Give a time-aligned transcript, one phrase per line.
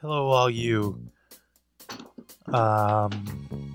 [0.00, 1.00] Hello, all you.
[2.48, 3.10] Um,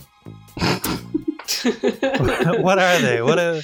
[2.61, 3.21] what are they?
[3.21, 3.63] What a,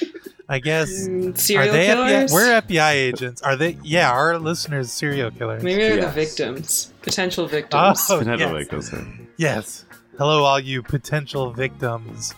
[0.50, 0.90] I guess.
[1.08, 2.32] Mm, Serial are they killers?
[2.32, 2.34] FBI?
[2.34, 3.42] We're FBI agents.
[3.42, 3.78] Are they?
[3.84, 5.64] Yeah, our listeners serial killers.
[5.64, 6.06] Maybe they're Yes.
[6.06, 8.06] the victims, potential victims.
[8.10, 8.68] Oh, Potential yes.
[8.70, 9.28] victims.
[9.38, 9.86] Yes.
[10.18, 12.34] Hello, all you potential victims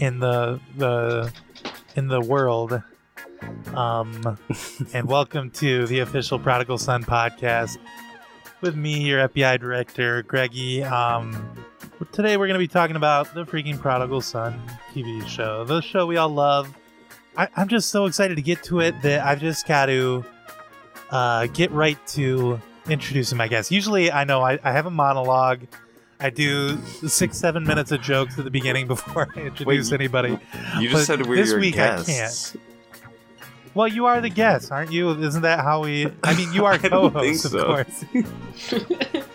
[0.00, 1.32] in the the
[1.96, 2.82] in the world.
[3.74, 4.38] Um,
[4.94, 7.78] and welcome to the official Prodigal Son podcast
[8.60, 10.82] with me, your FBI director, Greggy.
[10.82, 11.54] Um,
[12.12, 14.60] today we're going to be talking about the freaking Prodigal Son
[14.92, 16.76] TV show, the show we all love.
[17.36, 20.24] I, I'm just so excited to get to it that I've just got to
[21.10, 23.70] uh, get right to introducing my guest.
[23.70, 25.66] Usually, I know I, I have a monologue.
[26.22, 30.38] I do six, seven minutes of jokes at the beginning before I introduce you- anybody.
[30.78, 32.56] You But just said we're this your week I can't.
[33.74, 35.10] Well, you are the guest, aren't you?
[35.10, 36.06] Isn't that how we?
[36.22, 37.64] I mean, you are co-host, think of so.
[37.66, 38.04] course.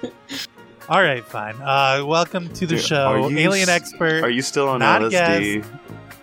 [0.89, 1.55] All right, fine.
[1.55, 5.65] Uh, welcome to the Dude, show, alien s- expert, Are you still on Not LSD?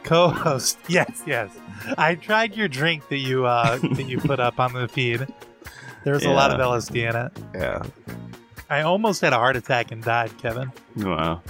[0.05, 0.79] co-host.
[0.89, 1.51] Yes, yes.
[1.99, 5.27] I tried your drink that you uh, that you put up on the feed.
[6.05, 7.33] There was a lot of LSD in it.
[7.55, 7.83] Yeah.
[8.71, 10.73] I almost had a heart attack and died, Kevin.
[10.97, 11.43] Wow.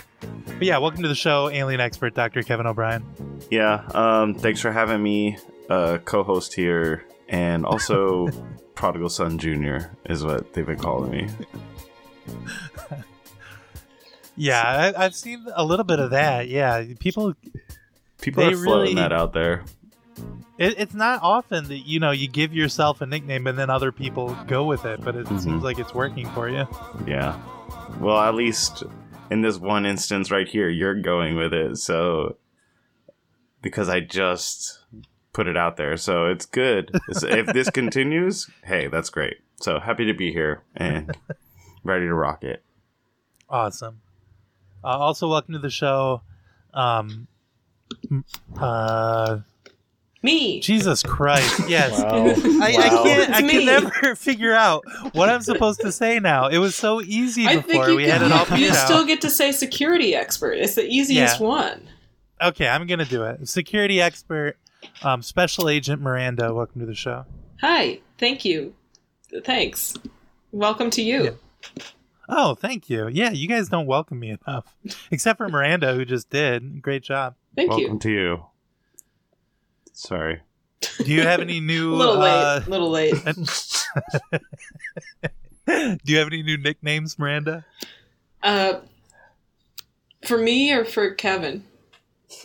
[0.46, 2.42] But yeah, welcome to the show, alien expert Dr.
[2.42, 3.04] Kevin O'Brien.
[3.50, 3.84] Yeah.
[3.94, 4.34] Um.
[4.34, 8.28] Thanks for having me, uh, co-host here, and also
[8.74, 11.28] Prodigal Son Junior is what they've been calling me.
[14.36, 16.48] Yeah, I, I've seen a little bit of that.
[16.48, 17.34] Yeah, people
[18.20, 19.62] People are floating really- that out there.
[20.56, 23.90] It, it's not often that you know you give yourself a nickname and then other
[23.92, 25.40] people go with it, but it Mhm.
[25.40, 26.66] seems like it's working for you.
[27.06, 27.38] Yeah.
[27.98, 28.84] Well, at least
[29.30, 31.78] in this one instance right here, you're going with it.
[31.78, 32.36] So
[33.62, 34.80] because I just
[35.32, 36.90] put it out there, so it's good.
[37.08, 39.38] If this continues, hey, that's great.
[39.60, 41.16] So happy to be here and
[41.84, 42.62] ready to rock it.
[43.48, 44.00] Awesome.
[44.84, 46.20] Uh, also, welcome to the show.
[46.74, 47.26] Um,
[48.58, 49.38] uh,
[50.24, 50.58] Me.
[50.60, 51.68] Jesus Christ!
[51.68, 52.26] Yes, Wow.
[52.62, 53.02] I, I Wow.
[53.04, 53.30] can't.
[53.34, 56.48] I It's can never figure out what I'm supposed to say now.
[56.48, 58.84] It was so easy I before think you, we had it all you figured out.
[58.86, 60.52] still get to say security expert.
[60.54, 61.46] It's the easiest Yeah.
[61.46, 61.88] one.
[62.42, 63.46] Okay, I'm gonna do it.
[63.48, 64.56] Security expert,
[65.02, 66.52] um, Special Agent Miranda.
[66.54, 67.26] Welcome to the show.
[67.60, 68.00] Hi.
[68.18, 68.74] Thank you.
[69.44, 69.94] Thanks.
[70.52, 71.24] Welcome to you.
[71.24, 71.84] Yeah.
[72.30, 73.08] Oh, thank you.
[73.08, 74.74] Yeah, you guys don't welcome me enough,
[75.10, 76.80] except for Miranda, who just did.
[76.80, 77.34] Great job.
[77.54, 77.98] Thank Welcome you.
[77.98, 78.44] to you.
[79.94, 80.40] Sorry.
[80.98, 81.94] Do you have any A new?
[81.94, 82.30] little late.
[82.42, 83.14] uh, little late.
[85.66, 87.64] Do you have any new nicknames, Miranda?
[88.42, 88.80] Uh,
[90.26, 91.64] for me or for Kevin?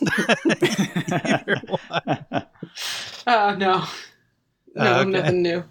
[0.00, 2.46] Either one.
[3.26, 3.84] Oh no.
[4.74, 5.10] No, Oh, okay.
[5.10, 5.64] nothing new.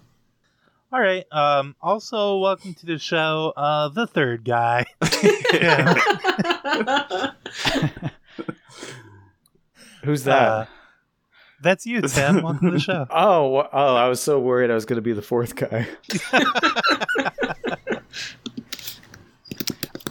[0.92, 1.24] All right.
[1.32, 1.74] Um.
[1.80, 3.52] Also, welcome to the show.
[3.56, 4.84] Uh, the third guy.
[10.04, 10.42] Who's that?
[10.42, 10.66] Uh,
[11.62, 12.42] That's you, Tim.
[12.42, 13.06] welcome to the show.
[13.10, 13.96] oh, oh!
[13.96, 15.86] I was so worried I was going to be the fourth guy.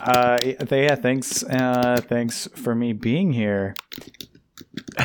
[0.00, 1.42] uh, yeah, thanks.
[1.42, 3.74] Uh, thanks for me being here.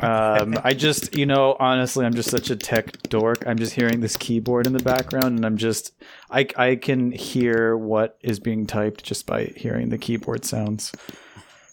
[0.00, 3.44] Um, I just, you know, honestly, I'm just such a tech dork.
[3.46, 5.92] I'm just hearing this keyboard in the background, and I'm just,
[6.30, 10.92] I, I can hear what is being typed just by hearing the keyboard sounds.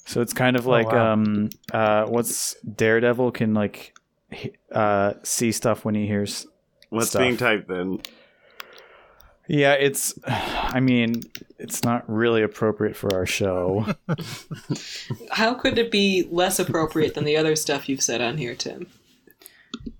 [0.09, 1.13] So it's kind of Oh, like, wow.
[1.13, 3.93] um, uh, what's Daredevil can like,
[4.71, 6.47] uh, see stuff when he hears.
[6.89, 7.19] What's Stuff.
[7.21, 8.01] being typed then?
[9.47, 11.21] Yeah, it's, I mean,
[11.59, 13.85] it's not really appropriate for our show.
[15.29, 18.87] How could it be less appropriate than the other stuff you've said on here, Tim?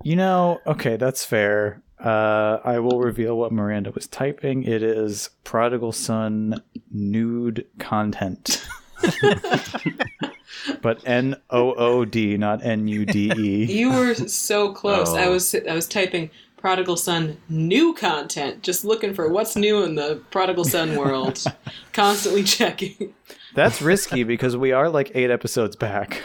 [0.01, 1.83] You know, okay, that's fair.
[2.03, 4.63] Uh, I will reveal what Miranda was typing.
[4.63, 8.65] It is prodigal son nude content.
[10.81, 13.65] but N O O D, not N U D E.
[13.79, 15.09] You were so close.
[15.09, 15.15] Oh.
[15.18, 19.95] I was I was typing prodigal son new content, just looking for what's new in
[19.95, 21.44] the prodigal son world.
[21.94, 23.13] Constantly checking.
[23.56, 26.24] That's risky because we are like eight episodes back.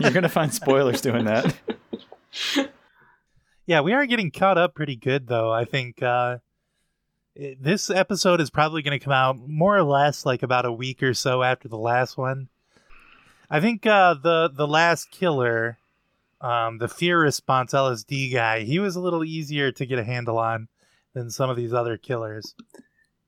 [0.00, 1.54] You're gonna find spoilers doing that.
[3.66, 5.52] Yeah, we are getting caught up pretty good, though.
[5.52, 6.42] I think uh, it-
[7.38, 11.02] this episode is probably going to come out more or less like about a week
[11.02, 12.48] or so after the last one.
[13.48, 15.78] I think uh, the the last killer,
[16.40, 20.38] um, the fear response LSD guy, he was a little easier to get a handle
[20.38, 20.68] on
[21.14, 22.54] than some of these other killers.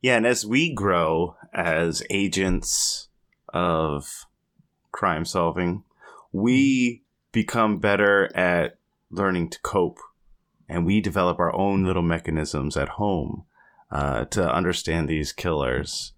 [0.02, 3.08] Yeah, and as we grow as agents
[3.54, 4.26] of
[4.92, 5.84] crime solving,
[6.32, 7.02] we
[7.32, 8.76] become better at
[9.10, 9.98] learning to cope,
[10.68, 13.44] and we develop our own little mechanisms at home
[13.90, 16.12] uh, to understand these killers.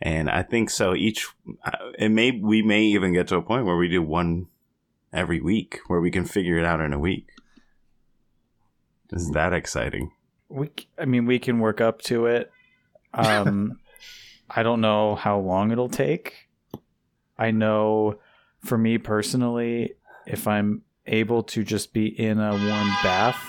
[0.00, 0.94] And I think so.
[0.94, 1.26] Each
[1.64, 4.46] uh, it may we may even get to a point where we do one
[5.12, 7.28] every week, where we can figure it out in a week.
[9.10, 10.12] Is that exciting?
[10.48, 12.50] We, I mean, we can work up to it.
[13.14, 13.80] Um,
[14.50, 16.48] I don't know how long it'll take.
[17.38, 18.18] I know,
[18.60, 19.94] for me personally,
[20.26, 23.42] if I'm able to just be in a warm bath,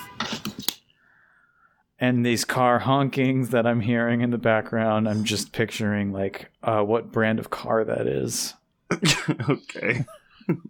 [2.00, 6.82] and these car honkings that I'm hearing in the background, I'm just picturing like uh,
[6.82, 8.54] what brand of car that is.
[9.48, 10.06] okay.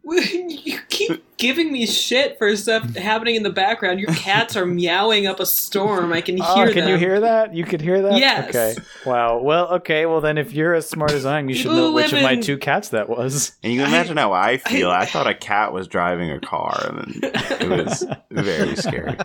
[0.05, 4.01] You keep giving me shit for stuff happening in the background.
[4.01, 6.13] Your cats are meowing up a storm.
[6.13, 6.91] I can ah, hear oh, can them.
[6.91, 7.55] you hear that?
[7.55, 8.19] You could hear that?
[8.19, 8.49] Yes.
[8.49, 8.75] Okay.
[9.07, 9.39] Wow.
[9.39, 10.07] Well, okay.
[10.07, 12.37] Well, then if you're as smart as I am, you should know which of my
[12.37, 13.57] two cats that was.
[13.63, 14.91] And you can imagine how I feel.
[14.91, 19.17] I, I- thought a cat was driving a car, and it was very scary.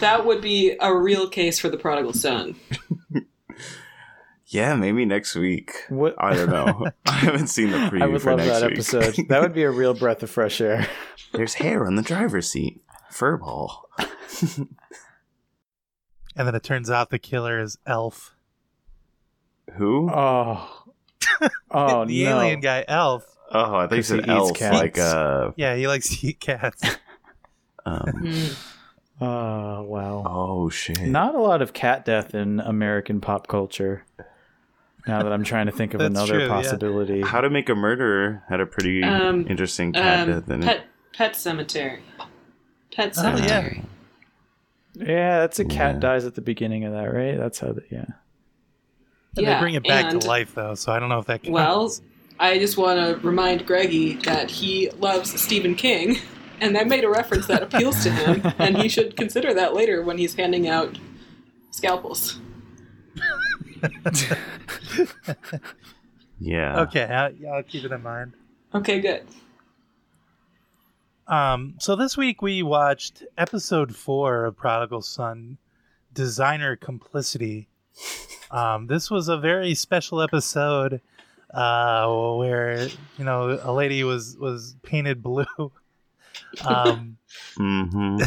[0.00, 2.56] That would be a real case for the prodigal son.
[4.52, 5.72] Yeah, maybe next week.
[5.88, 6.14] What?
[6.18, 6.88] I don't know.
[7.06, 8.72] I haven't seen the preview I would for love next that week.
[8.78, 9.16] episode.
[9.28, 10.86] that would be a real breath of fresh air.
[11.32, 12.82] There's hair on the driver's seat.
[13.10, 13.82] Furball.
[16.34, 18.34] And then it turns out the killer is Elf.
[19.74, 20.08] Who?
[20.10, 20.84] Oh.
[21.70, 22.30] Oh the no.
[22.40, 23.24] alien guy, Elf.
[23.50, 24.54] Oh, I think you 'Cause he said elf.
[24.54, 24.74] cats.
[24.76, 26.82] Like uh, Yeah, he likes to eat cats.
[27.84, 29.24] um, Hmm.
[29.24, 30.24] Oh wow.
[30.26, 31.00] oh shit.
[31.02, 34.04] Not a lot of cat death in American pop culture.
[35.06, 36.48] Now that I'm trying to think of That's another true, yeah.
[36.48, 37.20] possibility.
[37.22, 40.76] How to Make a Murderer had a pretty Um, interesting cat Um, death in pet
[40.76, 40.82] it.
[41.12, 41.98] Pet Sematary.
[42.94, 43.36] Pet Oh, yeah.
[43.36, 43.84] Cemetery.
[44.94, 46.00] yeah, that's a cat Yeah.
[46.00, 47.36] dies at the beginning of that, right?
[47.36, 47.72] That's how.
[47.72, 48.04] The, yeah.
[49.36, 51.26] And Yeah, they bring it back and- to life though, so I don't know if
[51.26, 51.50] that counts.
[51.52, 51.92] Well,
[52.38, 56.18] I just want to remind Greggy that he loves Stephen King,
[56.60, 60.02] and that made a reference that appeals to him, and he should consider that later
[60.02, 60.98] when he's handing out
[61.70, 62.38] scalpels.
[66.38, 66.80] Yeah.
[66.82, 68.32] okay, I, yeah, I'll keep it in mind.
[68.74, 69.22] Okay, good.
[71.28, 75.58] Um, so this week we watched episode four of Prodigal Son,
[76.12, 77.68] Designer Complicity.
[78.50, 81.00] Um, this was a very special episode
[81.54, 82.88] uh, where
[83.18, 85.46] you know a lady was was painted blue.
[86.66, 87.16] Um,
[87.58, 88.18] Mm-hmm.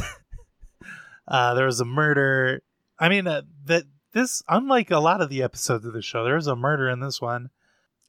[1.28, 2.62] uh, there was a murder.
[2.98, 3.84] I mean, uh, that
[4.16, 7.02] this unlike a lot of the episodes of the show, there was a murder in
[7.02, 7.52] this one,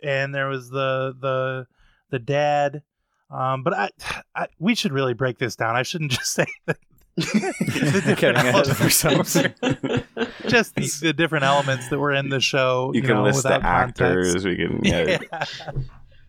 [0.03, 1.67] and there was the the
[2.11, 2.83] the dad.
[3.29, 3.91] Um, but I,
[4.37, 5.75] I, we should really break this down.
[5.77, 6.79] I shouldn't just say that.
[7.17, 7.23] the
[8.05, 9.33] different Getting ahead of elements ourselves.
[10.47, 12.93] just the, the different elements that were in the show.
[12.95, 14.33] You, You, can know, list the actors.
[14.33, 14.47] context.
[14.47, 14.81] We can.
[14.85, 15.19] Yeah.
[15.33, 15.71] Yeah.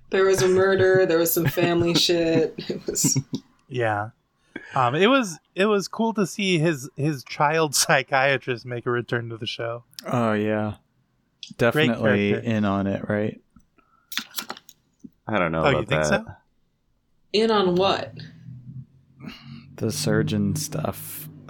[0.09, 1.05] There was a murder.
[1.05, 2.55] There was some family shit.
[2.57, 3.19] It was
[3.67, 4.09] Yeah.
[4.75, 9.29] Um, it was it was cool to see his his child psychiatrist make a return
[9.29, 9.83] to the show.
[10.05, 10.75] Oh yeah.
[11.57, 13.39] Definitely in on it, right?
[15.27, 16.25] I don't know Oh, about you think that.
[16.25, 16.31] so?
[17.33, 18.13] in on what?
[19.77, 21.29] The surgeon stuff.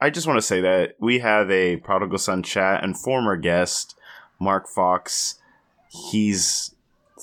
[0.00, 3.96] I just want to say that we have a prodigal son chat and former guest
[4.38, 5.36] Mark Fox.
[6.10, 6.74] He's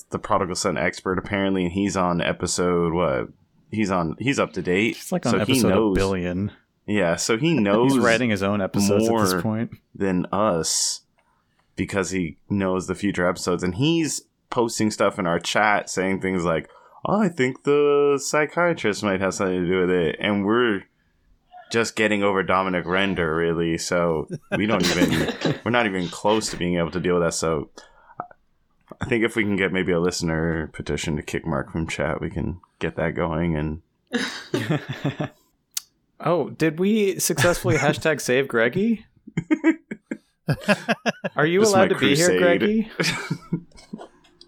[0.10, 3.30] the prodigal son expert apparently, and he's on episode what?
[3.72, 4.16] He's on.
[4.20, 4.98] He's up to date.
[4.98, 5.98] It's like on so he episode knows.
[5.98, 6.52] a billion.
[6.86, 9.72] Yeah, so he knows He's writing his own episodes at this point.
[9.96, 11.02] than us
[11.76, 16.44] because he knows the future episodes, and he's posting stuff in our chat saying things
[16.44, 16.70] like,
[17.06, 20.84] "Oh, I think the psychiatrist might have something to do with it," and we're
[21.72, 23.80] just getting over Dominic Render, really.
[23.80, 25.34] So we don't even
[25.66, 27.34] we're not even close to being able to deal with that.
[27.34, 27.70] So
[29.02, 32.22] I think if we can get maybe a listener petition to kick Mark from chat,
[32.22, 33.56] we can get that going.
[33.56, 33.82] And
[36.20, 39.06] oh, did we successfully hashtag save Greggy?
[41.36, 42.38] Are you This allowed my to be here.
[42.38, 42.92] Greggy?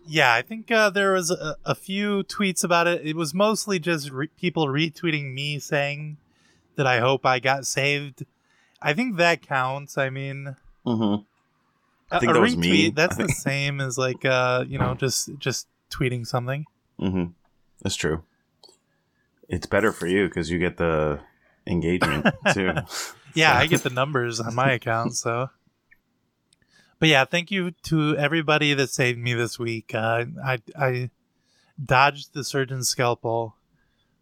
[0.07, 3.03] Yeah, I think uh, there was a, a few tweets about it.
[3.03, 6.17] It was mostly just re- people retweeting me saying
[6.75, 8.23] that I hope I got saved.
[8.79, 9.97] I think that counts.
[9.97, 11.25] I mean, Mhm.
[12.15, 12.89] I a- think a that was retweet me.
[12.91, 16.65] that's the same as like uh, you know, just just tweeting something.
[16.99, 17.25] Mm-hmm.
[17.81, 18.23] That's true.
[19.47, 21.19] It's better for you because you get the
[21.67, 22.71] engagement too.
[23.33, 25.49] Yeah, I get the numbers on my account, so.
[26.99, 29.93] But yeah, thank you to everybody that saved me this week.
[29.93, 31.09] Uh, I I
[31.83, 33.55] dodged the surgeon's scalpel.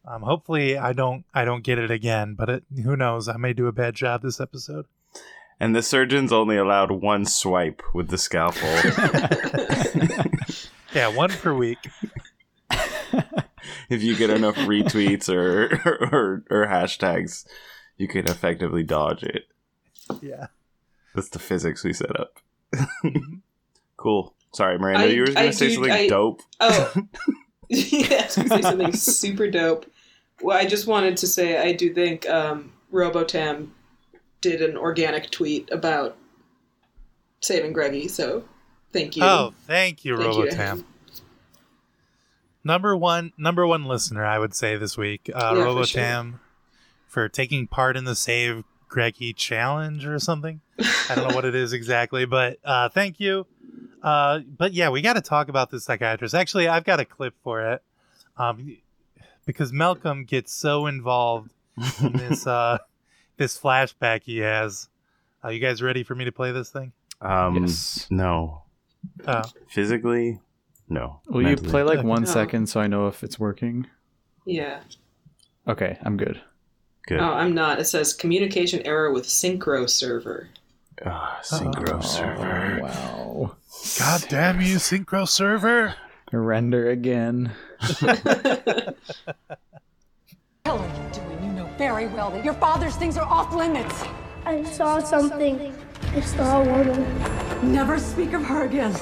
[0.05, 2.33] Um, hopefully, I don't I don't get it again.
[2.33, 3.29] But it, who knows?
[3.29, 4.87] I may do a bad job this episode.
[5.59, 8.69] And the surgeon's only allowed one swipe with the scalpel.
[10.93, 11.79] Yeah, one per week.
[13.89, 15.73] if you get enough retweets or,
[16.13, 17.47] or or hashtags,
[17.97, 19.45] you can effectively dodge it.
[20.21, 20.47] Yeah.
[21.15, 22.39] That's the physics we set up.
[23.97, 24.35] cool.
[24.53, 26.41] Sorry, Miranda, I- you were going to say do- something I- dope.
[26.59, 26.93] Oh,
[27.69, 29.87] yeah, I was gonna say something super dope.
[30.43, 33.69] Well, I just wanted to say I do think um, Robotam
[34.43, 36.17] did an organic tweet about
[37.39, 38.43] saving Greggy, so
[38.91, 39.23] thank you.
[39.23, 40.57] Oh, thank you, Thank you to Robotam.
[40.57, 40.85] him.
[42.63, 46.39] Number one, number one listener, I would say this week, uh, Yeah, for Robotam,
[47.07, 50.61] for, taking part in the Save Greggy challenge or something.
[50.79, 53.47] I don't know what it is exactly, but uh, thank you.
[54.01, 56.35] Uh, but yeah, we got to talk about this psychiatrist.
[56.35, 57.81] Actually, I've got a clip for it,
[58.37, 58.77] um,
[59.45, 61.51] because Malcolm gets so involved
[62.01, 62.79] in this uh,
[63.37, 64.89] this flashback he has.
[65.43, 66.93] Are you guys ready for me to play this thing?
[67.21, 68.07] Um, Yes.
[68.09, 68.63] No.
[69.27, 70.39] Oh, Physically,
[70.87, 71.19] no.
[71.27, 72.29] Will you play like one No.
[72.29, 73.87] second so I know if it's working?
[74.45, 74.79] Yeah.
[75.67, 76.41] Okay, I'm good.
[77.07, 77.19] Good.
[77.19, 77.79] Oh, I'm not.
[77.79, 80.49] It says communication error with synchro server.
[81.05, 82.79] Ah, synchro Oh, server.
[82.81, 83.55] wow.
[83.99, 85.95] God damn you, Synchro server!
[86.31, 87.51] Render again.
[90.65, 90.79] hell
[91.77, 94.03] very well that your father's things are off limits.
[94.45, 95.73] I saw something.
[96.13, 97.71] I saw a woman.
[97.71, 98.95] Never speak of her again.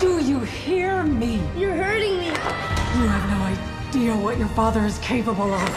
[0.00, 1.40] Do you hear me?
[1.56, 2.26] You're hurting me.
[2.26, 3.44] You have no
[3.90, 5.68] idea what your father is capable of.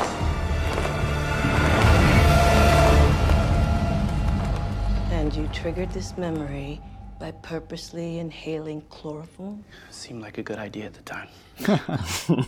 [5.11, 6.81] And you triggered this memory
[7.19, 9.63] by purposely inhaling chloroform?
[9.91, 11.27] Seemed like a good idea at the time.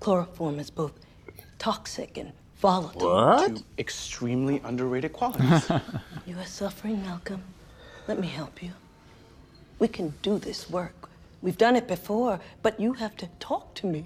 [0.00, 0.92] Chloroform is both
[1.58, 3.08] toxic and volatile.
[3.14, 3.56] What?
[3.56, 5.70] Two extremely underrated qualities.
[6.26, 7.42] You are suffering, Malcolm.
[8.06, 8.72] Let me help you.
[9.78, 11.08] We can do this work.
[11.40, 14.04] We've done it before, but you have to talk to me.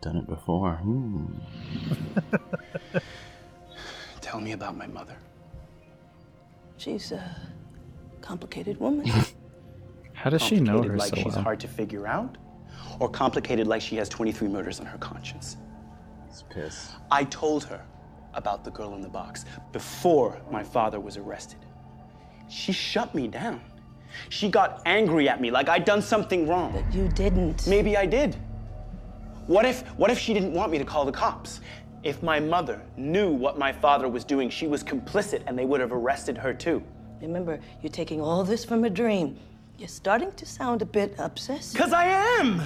[0.00, 0.74] Done it before.
[0.76, 1.26] Hmm.
[4.20, 5.16] Tell me about my mother.
[6.76, 7.36] She's a
[8.20, 9.10] complicated woman.
[10.12, 11.42] How does she know Complicated her like so she's well?
[11.42, 12.36] hard to figure out,
[13.00, 15.56] or complicated like she has 23 murders on her conscience.
[16.30, 16.92] It's piss.
[17.10, 17.84] I told her
[18.34, 21.58] about the girl in the box before my father was arrested.
[22.48, 23.60] She shut me down.
[24.28, 26.72] She got angry at me like I'd done something wrong.
[26.72, 27.66] but you didn't.
[27.66, 28.36] Maybe I did.
[29.46, 31.60] What if what if she didn't want me to call the cops?
[32.02, 35.80] If my mother knew what my father was doing, she was complicit and they would
[35.80, 36.82] have arrested her too.
[37.20, 39.36] Remember, you're taking all this from a dream.
[39.78, 41.78] You're starting to sound a bit obsessive.
[41.78, 42.62] Cause I am!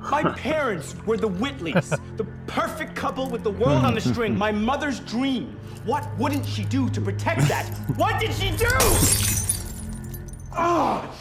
[0.00, 4.52] My parents were the Whitleys, the perfect couple with the world on a string, my
[4.52, 5.58] mother's dream.
[5.84, 7.66] What wouldn't she do to protect that?
[7.96, 8.68] What did she do?
[10.58, 11.12] Oh,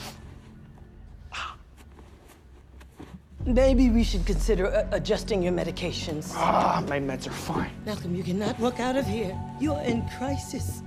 [3.47, 6.31] Maybe we should consider uh, adjusting your medications.
[6.35, 7.69] ah, my meds are fine.
[7.85, 9.39] Malcolm, you cannot walk out of here.
[9.59, 10.81] You're in crisis.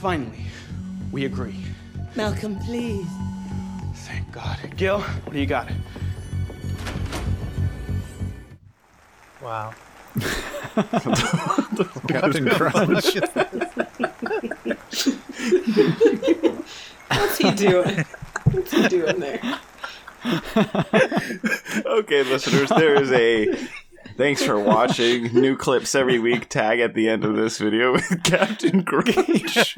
[0.00, 0.46] Finally,
[1.12, 1.56] we agree.
[2.16, 3.06] Malcolm, please.
[3.94, 4.58] Thank God.
[4.78, 5.68] Gil, what do you got?
[9.42, 9.72] Wow.
[12.08, 13.14] Captain Crunch.
[17.08, 18.04] What's he doing?
[18.50, 19.40] What's he doing there?
[21.86, 23.54] Okay, listeners, there is a
[24.16, 25.32] thanks for watching.
[25.32, 29.74] New clips every week tag at the end of this video with Captain Crunch.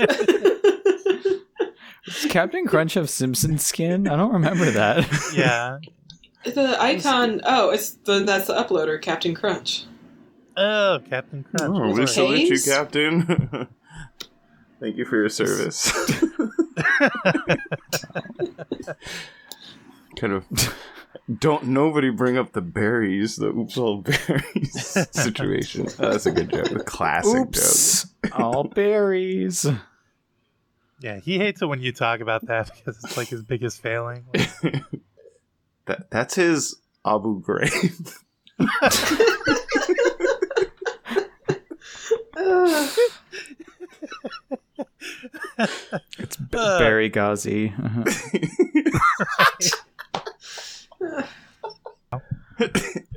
[2.06, 4.08] Does Captain Crunch have Simpson skin?
[4.08, 5.06] I don't remember that.
[5.34, 5.78] Yeah.
[6.44, 7.40] The icon.
[7.44, 9.84] Oh, it's the that's the uploader, Captain Crunch.
[10.56, 11.74] Oh, Captain Crunch.
[11.74, 12.60] Oh, we Those are salute you.
[12.60, 13.68] Captain.
[14.80, 15.92] Thank you for your service.
[20.16, 20.44] kind of
[21.38, 25.86] don't nobody bring up the berries, the oops all berries situation.
[25.98, 26.72] Oh, that's a good joke.
[26.72, 28.06] A classic Oops.
[28.32, 29.66] All berries.
[31.00, 34.24] Yeah, he hates it when you talk about that because it's like his biggest failing.
[34.34, 34.74] joke.
[35.92, 38.14] That, that's his Abu Ghraib.
[46.18, 47.72] It's B- Barry Ghazi.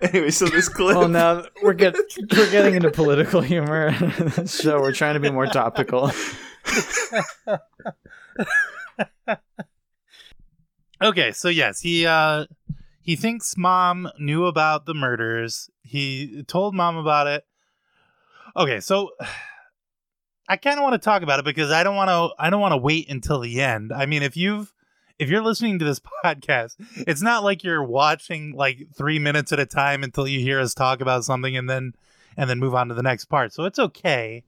[0.02, 0.98] anyway, so this clip.
[0.98, 1.96] well, now we're get
[2.36, 3.94] we're getting into political humor.
[4.46, 6.12] so we're trying to be more topical.
[11.02, 12.46] Okay, so yes, he uh
[13.06, 15.70] he thinks mom knew about the murders.
[15.84, 17.46] He told mom about it.
[18.58, 19.12] Okay, so
[20.50, 22.62] I kind of want to talk about it because I don't want to I don't
[22.62, 23.94] want to wait until the end.
[23.94, 24.74] I mean, if you've
[25.20, 29.60] if you're listening to this podcast, it's not like you're watching like three minutes at
[29.60, 31.94] a time until you hear us talk about something and then
[32.36, 33.54] and then move on to the next part.
[33.54, 34.46] So it's okay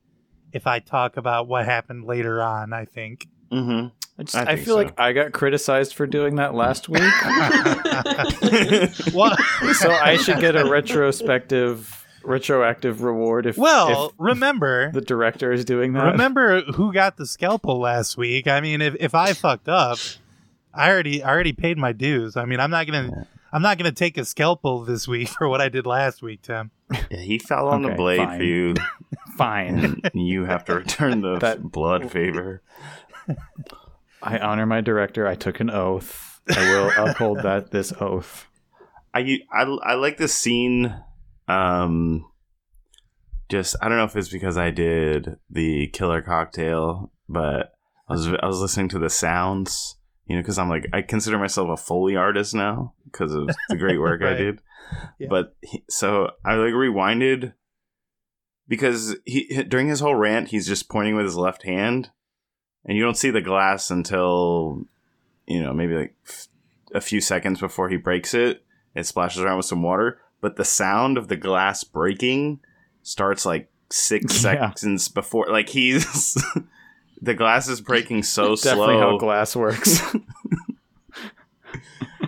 [0.52, 2.74] if I talk about what happened later on.
[2.74, 3.28] I think.
[3.52, 3.88] Mm-hmm.
[4.20, 4.78] I, just, I I, feel so.
[4.78, 7.02] like I got criticized for doing that last week,
[9.14, 9.36] well,
[9.74, 14.92] so I should get a retrospective, retroactive reward if, well, if remember.
[14.92, 16.14] the director is doing that.
[16.14, 18.48] Remember who got the scalpel last week?
[18.48, 20.00] I mean, if, if I fucked up,
[20.74, 22.36] I already I already paid my dues.
[22.38, 25.62] I mean, I'm not gonna I'm not gonna take a scalpel this week for what
[25.62, 26.72] I did last week, Tim.
[27.12, 28.38] Yeah, he fell on the blade fine.
[28.40, 28.74] for you.
[29.38, 30.02] Fine.
[30.16, 32.64] you have to return the That- blood favor.
[34.22, 35.28] I honor my director.
[35.28, 36.42] I took an oath.
[36.50, 38.48] I will uphold that this oath.
[39.14, 40.96] I, I I like this scene.
[41.48, 42.26] Um,
[43.50, 47.74] just I don't know if it's because I did the killer cocktail, but
[48.10, 51.38] I was I was listening to the sounds, you know, because I'm like I consider
[51.38, 54.62] myself a foley artist now because of the great work I did.
[55.20, 55.28] Yeah.
[55.30, 57.54] But he, so I like rewinded
[58.68, 62.12] because he during his whole rant he's just pointing with his left hand,
[62.86, 64.86] and you don't see the glass until
[65.46, 66.48] you know maybe like f-
[66.94, 68.64] a few seconds before he breaks it.
[68.96, 72.60] It splashes around with some water, but the sound of the glass breaking
[73.04, 74.72] starts like six Yeah.
[74.72, 75.48] seconds before.
[75.50, 76.36] Like he's
[77.22, 79.00] the glass is breaking so Definitely slow.
[79.12, 80.02] how glass works.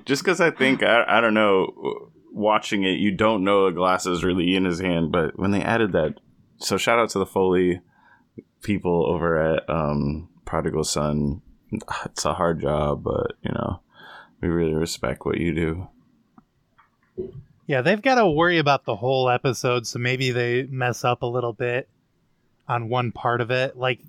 [0.06, 4.06] Just because I think I, I don't know, watching it, you don't know the glass
[4.08, 5.12] is really in his hand.
[5.12, 6.16] But when they added that,
[6.58, 7.82] so shout out to the Foley
[8.64, 11.44] people over at um, Prodigal Son.
[12.06, 13.82] It's a hard job, but you know,
[14.42, 15.88] we really respect what you do.
[17.68, 21.28] Yeah, they've got to worry about the whole episode, so maybe they mess up a
[21.28, 21.88] little bit
[22.68, 23.78] on one part of it.
[23.78, 24.00] Like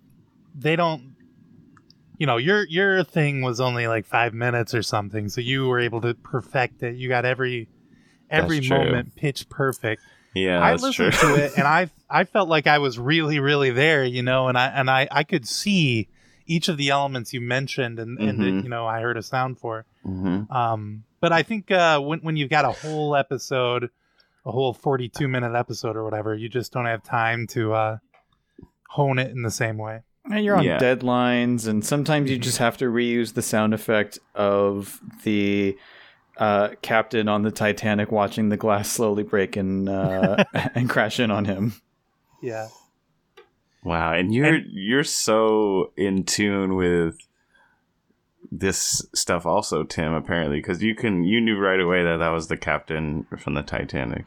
[0.55, 1.15] they don't
[2.17, 5.79] you know, your your thing was only like 5 minutes or something, so you were
[5.79, 6.97] able to perfect it.
[6.97, 7.69] You got every
[8.31, 10.01] every moment pitch perfect.
[10.35, 11.35] Yeah, I listened true.
[11.35, 14.57] to it and I I felt like I was really really there, you know, and
[14.57, 16.09] I and I I could see
[16.51, 18.43] each of the elements you mentioned and and Mhm.
[18.59, 19.87] that, you know, I heard a sound for.
[20.03, 23.91] hmm Um, but I think uh, when when you've got a whole episode,
[24.45, 27.97] a whole forty-two minute episode or whatever, you just don't have time to uh,
[28.89, 30.01] hone it in the same way.
[30.31, 30.79] And you're on Yeah.
[30.79, 35.77] deadlines, and sometimes you just have to reuse the sound effect of the
[36.37, 41.31] uh, captain on the Titanic watching the glass slowly break and uh, and crash in
[41.31, 41.75] on him.
[42.43, 42.69] Yeah,
[43.83, 47.17] Wow, and you're And- you're so in tune with
[48.53, 50.13] this stuff also, Tim.
[50.13, 53.63] Apparently, because you can you knew right away that that was the captain from the
[53.63, 54.27] Titanic.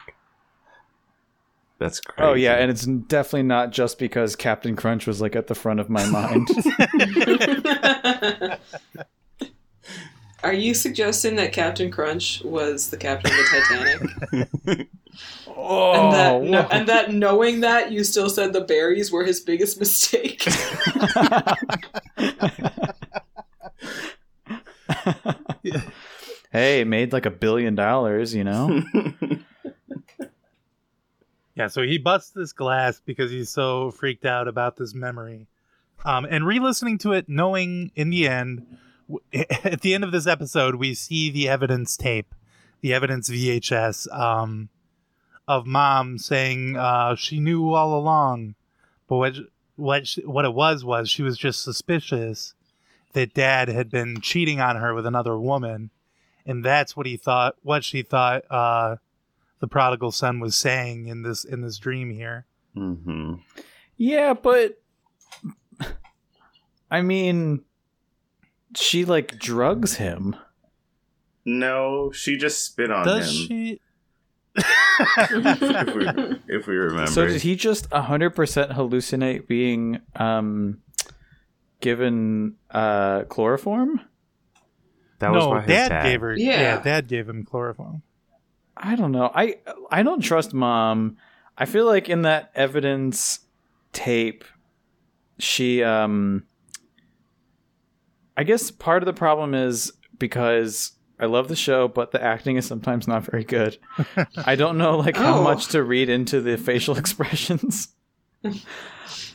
[1.78, 2.30] That's crazy.
[2.30, 5.80] Oh yeah, and it's definitely not just because Captain Crunch was like at the front
[5.80, 6.48] of my mind.
[10.44, 14.90] Are you suggesting that Captain Crunch was the captain of the Titanic?
[15.48, 19.40] oh, and, that no, and that knowing that you still said the berries were his
[19.40, 20.42] biggest mistake?
[26.52, 28.82] hey, it made like a billion dollars, you know.
[31.54, 31.68] yeah.
[31.68, 35.46] So he busts this glass because he's so freaked out about this memory,
[36.04, 38.78] um, and re-listening to it, knowing in the end, w-
[39.64, 42.34] at the end of this episode, we see the evidence tape,
[42.80, 44.68] the evidence VHS, um,
[45.46, 48.54] of mom saying uh, she knew all along,
[49.08, 49.34] but what
[49.76, 52.54] what she, what it was was she was just suspicious
[53.12, 55.90] that dad had been cheating on her with another woman,
[56.46, 58.96] and that's what he thought, what she thought uh,
[59.60, 62.46] the prodigal son was saying in this in this dream here.
[62.74, 63.34] hmm
[63.96, 64.80] yeah, but
[66.90, 67.62] I mean,
[68.76, 70.36] she like drugs him.
[71.44, 73.46] No, she just spit on Does him.
[73.46, 73.80] she?
[74.56, 77.10] if, we, if we remember.
[77.10, 80.78] So did he just hundred percent hallucinate being um
[81.80, 84.00] given uh chloroform?
[85.24, 86.36] that was no, by his dad, dad gave her.
[86.36, 86.60] Yeah.
[86.60, 86.80] Yeah.
[86.82, 88.02] dad gave him chloroform.
[88.76, 89.30] I don't know.
[89.34, 89.56] I
[89.90, 91.16] I don't trust mom.
[91.56, 93.40] I feel like in that evidence
[93.92, 94.44] tape
[95.38, 96.44] she um
[98.36, 102.56] I guess part of the problem is because I love the show, but the acting
[102.56, 103.78] is sometimes not very good.
[104.44, 105.42] I don't know like how Oh.
[105.42, 107.88] much to read into the facial expressions.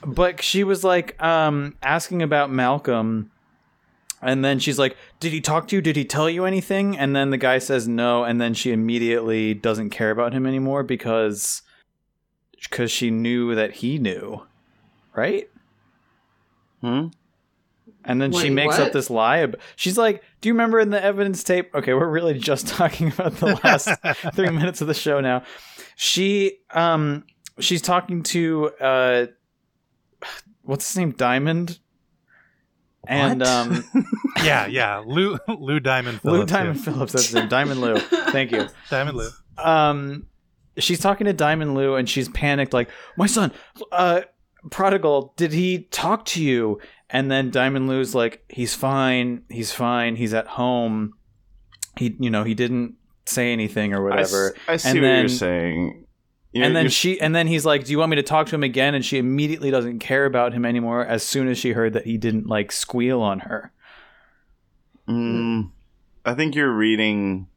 [0.06, 3.32] but she was like um asking about Malcolm
[4.22, 5.82] and then she's like, "Did he talk to you?
[5.82, 9.54] Did he tell you anything?" And then the guy says no, and then she immediately
[9.54, 11.62] doesn't care about him anymore because
[12.62, 14.46] because she knew that he knew,
[15.16, 15.50] right?
[16.82, 17.08] Hmm?
[18.10, 19.40] And then she Wait, makes up this lie.
[19.40, 23.10] ab- She's like, "Do you remember in the evidence tape?" Okay, we're really just talking
[23.14, 23.88] about the last
[24.36, 25.44] three minutes of the show now.
[25.96, 27.24] She, um,
[27.60, 29.26] she's talking to uh,
[30.64, 31.80] what's his name, Diamond,
[33.08, 33.48] and What?
[33.48, 33.84] um,
[34.44, 35.04] yeah, yeah.
[35.06, 36.84] Lou Lou Diamond Lou Diamond yeah.
[36.84, 37.12] Phillips.
[37.14, 37.98] That's his name, Diamond Lou.
[38.00, 38.68] Thank you.
[38.90, 39.30] Diamond Lou.
[39.58, 40.26] um
[40.78, 43.52] she's talking to Diamond Lou and she's panicked like my son
[43.92, 44.22] uh
[44.72, 50.16] prodigal did he talk to you and then Diamond Lou's like he's fine he's fine
[50.16, 51.14] he's at home
[51.98, 52.96] he you know he didn't
[53.26, 56.06] say anything or whatever I, see And what then- you're saying.
[56.52, 58.48] You're- and then you're- she and then he's like do you want me to talk
[58.48, 61.74] to him again and she immediately doesn't care about him anymore as soon as she
[61.74, 63.72] heard that he didn't like squeal on her
[65.08, 65.72] Mm,
[66.24, 67.48] I think you're reading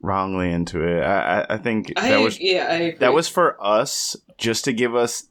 [0.00, 1.02] wrongly into it.
[1.02, 2.98] I, I, I think I, that was yeah, I agree.
[2.98, 5.26] that was for us just to give us.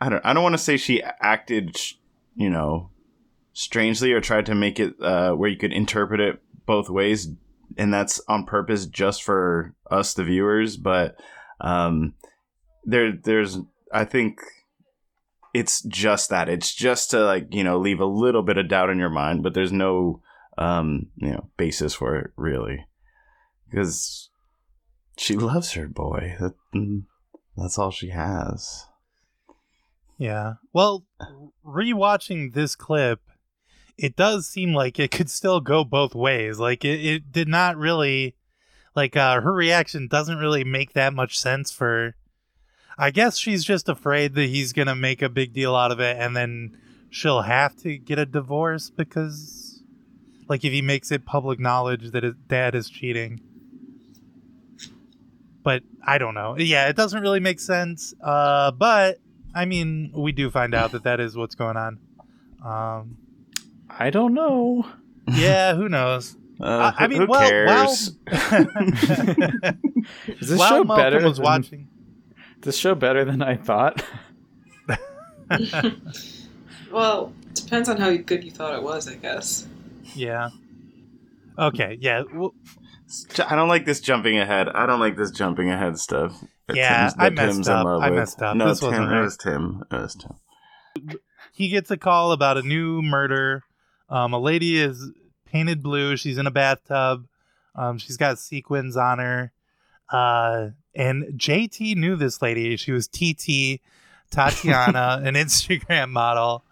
[0.00, 0.24] I don't.
[0.24, 1.76] I don't want to say she acted,
[2.34, 2.90] you know,
[3.52, 7.28] strangely or tried to make it uh, where you could interpret it both ways,
[7.76, 10.76] and that's on purpose just for us, the viewers.
[10.76, 11.16] But
[11.60, 12.14] um,
[12.84, 13.58] there, there's.
[13.92, 14.40] I think
[15.54, 16.48] it's just that.
[16.48, 19.42] It's just to like you know leave a little bit of doubt in your mind,
[19.42, 20.22] but there's no
[20.56, 22.84] um you know basis for it really
[23.70, 24.30] because
[25.16, 26.36] she loves her boy.
[26.40, 27.04] That, mm,
[27.56, 28.86] that's all she has.
[30.18, 30.54] Yeah.
[30.72, 31.04] Well,
[31.64, 33.20] rewatching this clip,
[33.96, 36.58] it does seem like it could still go both ways.
[36.58, 38.34] Like it, it did not really
[38.94, 42.16] like uh her reaction doesn't really make that much sense for
[42.98, 46.00] I guess she's just afraid that he's going to make a big deal out of
[46.00, 46.76] it and then
[47.10, 49.82] she'll have to get a divorce because
[50.48, 53.40] like if he makes it public knowledge that his dad is cheating.
[55.62, 56.56] But I don't know.
[56.58, 58.14] Yeah, it doesn't really make sense.
[58.20, 59.18] Uh but
[59.58, 61.98] I mean, we do find out that that is what's going on.
[62.64, 63.16] Um,
[63.90, 64.86] I don't know
[65.32, 66.36] yeah, who knows?
[66.60, 68.16] Uh, I, I mean, who well, cares?
[68.26, 68.66] while,
[70.26, 71.88] is this show Malcolm better was than- watching.
[72.62, 74.02] this show better than I thought
[76.90, 79.68] well, depends on how good you thought it was, I guess.
[80.16, 80.50] Yeah.
[81.56, 81.96] Okay.
[82.00, 82.24] Yeah.
[82.34, 82.87] Well, Ju-
[83.46, 84.68] I don't like this jumping ahead.
[84.68, 86.34] I don't like this jumping ahead stuff.
[86.66, 87.86] that Yeah, Tim's- I messed up.
[87.86, 88.56] I messed up.
[88.56, 89.20] No, This Tim, wasn't it right.
[89.22, 89.84] was Tim.
[89.90, 91.18] It was Tim.
[91.52, 93.64] he gets a call about a new murder.
[94.10, 95.10] Um, a lady is
[95.46, 96.16] painted blue.
[96.16, 97.26] She's in a bathtub.
[97.74, 99.52] Um, she's got sequins on her.
[100.10, 102.76] Uh, and JT knew this lady.
[102.76, 103.80] She was TT
[104.30, 106.64] Tatiana, an Instagram model.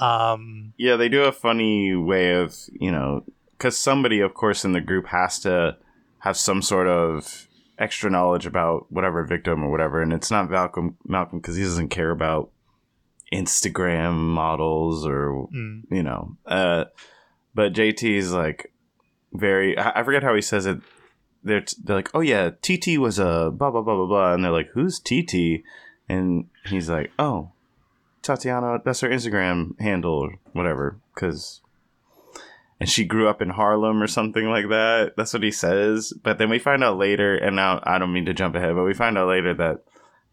[0.00, 3.24] Um, Yeah, they do a funny way of, you know,
[3.64, 5.74] because somebody, of course, in the group has to
[6.18, 7.48] have some sort of
[7.78, 10.98] extra knowledge about whatever victim or whatever, and it's not Malcolm.
[11.06, 12.50] Malcolm because he doesn't care about
[13.32, 16.36] Instagram models or mm, you know.
[16.44, 16.84] Uh,
[17.54, 18.70] but JT is like
[19.32, 19.78] very.
[19.78, 20.82] I, I forget how he says it.
[21.42, 24.44] They're t- they're like, oh yeah, TT was a blah blah blah blah blah, and
[24.44, 25.64] they're like, who's TT?
[26.06, 27.52] And he's like, oh,
[28.20, 31.62] Tatiana, that's her Instagram handle or whatever, because.
[32.80, 35.14] And she grew up in Harlem or something like that.
[35.16, 36.12] That's what he says.
[36.22, 38.84] But then we find out later, and now I don't mean to jump ahead, but
[38.84, 39.84] we find out later that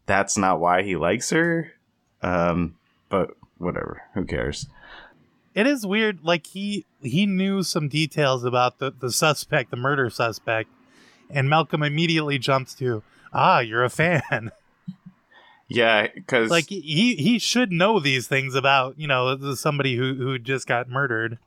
[0.06, 1.72] that's not why he likes her.
[2.20, 2.76] Um,
[3.08, 4.66] but whatever, who cares?
[5.54, 6.20] it is weird.
[6.22, 10.70] Like he he knew some details about the the suspect, the murder suspect,
[11.30, 13.02] and Malcolm immediately jumps to,
[13.32, 14.50] ah, you're a fan.
[15.68, 20.38] Yeah, because like he he should know these things about you know somebody who who
[20.38, 21.38] just got murdered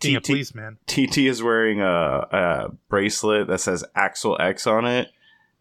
[0.00, 1.84] TT policeman TT is wearing a,
[2.32, 5.08] a bracelet that says Axel X on it,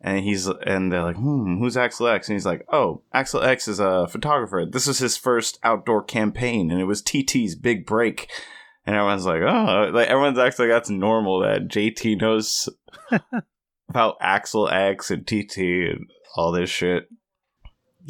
[0.02, 3.68] and he's and they're like, "Hmm, who's Axel X?" And he's like, "Oh, Axel X
[3.68, 4.66] is a photographer.
[4.66, 8.30] This was his first outdoor campaign, and it was TT's big break."
[8.86, 12.70] And everyone's like, "Oh, like everyone's actually that's normal that JT knows
[13.90, 17.10] about Axel X and TT and all this shit."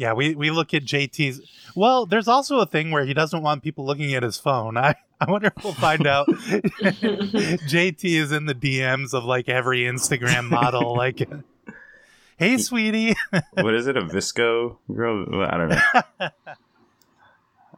[0.00, 1.40] Yeah we we look at jt's
[1.76, 4.94] well there's also a thing where he doesn't want people looking at his phone i
[5.20, 10.48] i wonder if we'll find out jt is in the dms of like every instagram
[10.48, 11.28] model like
[12.38, 13.14] hey sweetie
[13.52, 13.98] what is it?
[13.98, 15.26] A VSCO girl?
[15.44, 16.30] I don't know.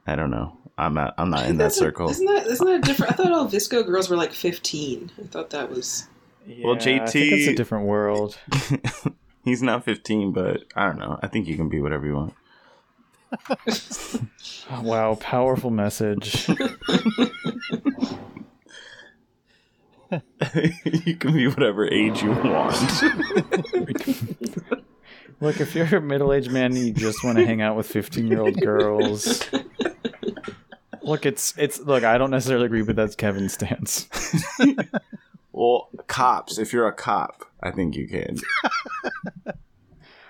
[0.06, 0.56] I don't know.
[0.78, 1.14] I'm not.
[1.18, 2.08] I'm not in that That's a- circle.
[2.10, 3.12] isn't that isn't that different?
[3.12, 5.10] I thought all VSCO girls were like fifteen.
[5.20, 6.06] I thought that was.
[6.62, 8.38] Well, Yeah, I think it's a different world.
[9.44, 11.18] He's not 15, but I don't know.
[11.22, 12.34] I think you can be whatever you want.
[14.82, 16.48] Wow, powerful message.
[16.48, 16.56] you
[21.16, 22.74] can be whatever age you want.
[25.40, 28.60] Look, if you're a middle-aged man and you just want to hang out with 15-year-old
[28.60, 29.50] girls,
[31.02, 32.04] Look, it's it's look.
[32.04, 34.08] I don't necessarily agree, but that's Kevin's stance.
[35.62, 36.58] Well, cops.
[36.58, 38.36] If you're a cop, I think you can.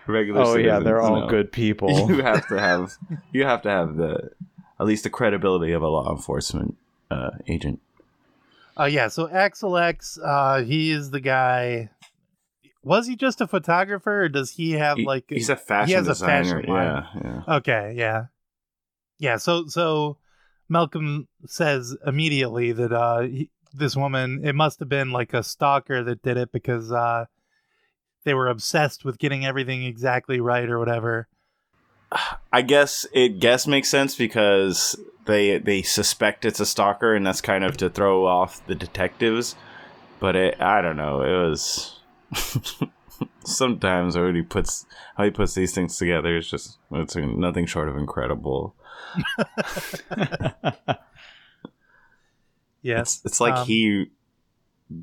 [0.07, 0.43] Regular.
[0.43, 1.27] oh yeah, they're all no.
[1.29, 1.89] good people.
[2.09, 2.93] You have to have.
[3.33, 4.31] You have to have the
[4.79, 6.77] at least the credibility of a law enforcement
[7.11, 7.81] uh, agent.
[8.79, 11.91] Uh, yeah, so Axel X, uh, he is the guy.
[12.83, 15.25] Was he just a photographer, or does he have He- like?
[15.29, 16.45] he's a fashion he has a designer.
[16.63, 16.85] fashion line.
[16.85, 17.55] yeah, yeah.
[17.57, 18.25] Okay, yeah,
[19.19, 19.37] yeah.
[19.37, 20.19] So, so
[20.69, 26.03] Malcolm says immediately that uh, he, this woman, it must have been like a stalker
[26.05, 27.27] that did it because uh,
[28.25, 31.29] they were obsessed with getting everything exactly right or whatever.
[32.53, 37.41] I guess it guess makes sense because they they suspect it's a stalker, and that's
[37.41, 39.57] kind of to throw off the detectives.
[40.21, 41.23] But it, I don't know.
[41.23, 42.01] It was
[43.45, 44.85] sometimes when he puts
[45.17, 48.75] how he puts these things together is just it's nothing short of incredible.
[52.83, 54.11] Yes, It's, it's like Um, he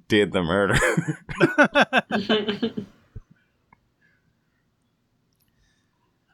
[0.07, 0.75] did the murder.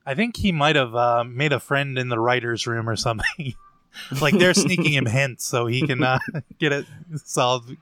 [0.08, 3.55] I think he might have uh, made a friend in the writers' room or something.
[4.21, 6.19] like they're sneaking him hints so he can uh,
[6.60, 6.86] get it
[7.23, 7.75] solved,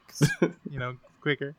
[0.69, 1.56] you know, quicker.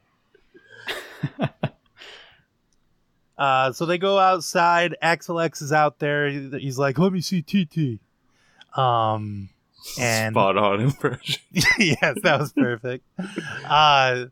[3.36, 4.96] Uh, so they go outside.
[5.02, 6.28] Axel X is out there.
[6.28, 7.98] He's like, "Let me see TT."
[8.78, 9.48] Um,
[10.00, 11.42] and Spot on impression.
[11.78, 13.04] yes, that was perfect.
[13.68, 14.26] Uh,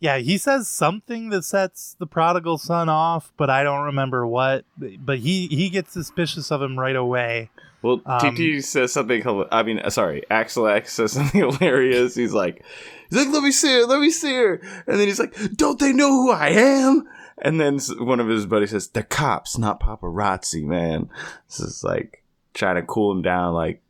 [0.00, 4.64] yeah, he says something that sets the prodigal son off, but I don't remember what.
[4.78, 7.50] But he he gets suspicious of him right away.
[7.82, 9.22] Well, Um, TT says something.
[9.22, 12.14] hila- I mean, uh, sorry, Axel X says something hilarious.
[12.14, 12.62] He's like,
[13.08, 15.78] he's like, let me see her, let me see her, and then he's like, don't
[15.78, 17.06] they know who I am?
[17.42, 21.08] And then s- one of his buddies says, they're cops, not paparazzi, man.
[21.48, 22.22] This is like
[22.52, 23.54] trying to cool him down.
[23.54, 23.80] Like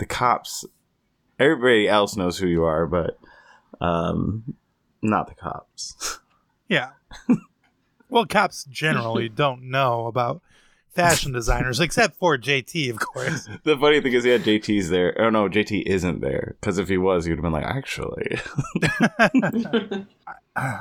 [0.00, 0.64] the cops,
[1.38, 3.18] everybody else knows who you are, but
[3.80, 4.54] um,
[5.00, 6.18] not the cops.
[6.68, 6.90] Yeah.
[8.08, 10.40] well, cops generally don't know about
[10.94, 13.48] fashion designers, except for JT, of course.
[13.64, 15.20] the funny thing is, yeah JT's there.
[15.20, 18.38] Oh no, JT isn't there because if he was, he would have been like, actually.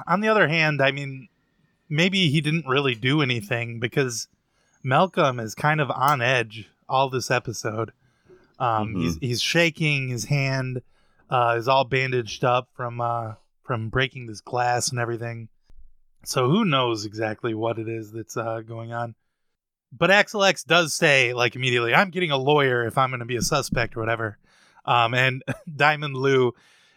[0.08, 1.28] On the other hand, I mean,
[1.90, 4.28] maybe he didn't really do anything because
[4.84, 7.94] Malcolm is kind of on edge all this episode.
[8.60, 10.10] Um, He's he's shaking.
[10.10, 10.82] His hand
[11.30, 15.50] uh, is all bandaged up from uh, from breaking this glass and everything.
[16.26, 19.16] So who knows exactly what it is that's uh, going on?
[19.92, 23.26] But Axel X does say like immediately, "I'm getting a lawyer if I'm going to
[23.26, 24.38] be a suspect or whatever."
[24.86, 25.44] Um, and
[25.76, 26.54] Diamond Lou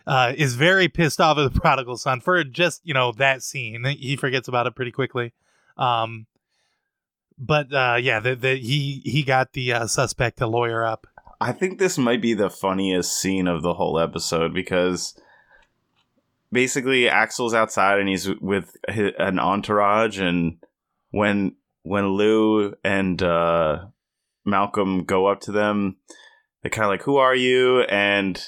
[0.07, 3.85] uh, is very pissed off at the prodigal son for just you know that scene.
[3.85, 5.33] He forgets about it pretty quickly.
[5.77, 6.27] Um,
[7.39, 11.07] but uh, yeah, the, the, he he got the uh, suspect to lawyer up.
[11.43, 15.21] I think this might be the funniest scene of the whole episode because
[16.53, 20.59] basically Axel's outside and he's with hi an entourage, and
[21.11, 23.87] when when Lou and uh,
[24.45, 25.97] Malcolm go up to them,
[26.63, 28.41] they're kind of like, "Who are you?" And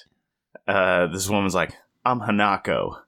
[0.68, 3.00] uh, this woman's like, "I'm Hanako,"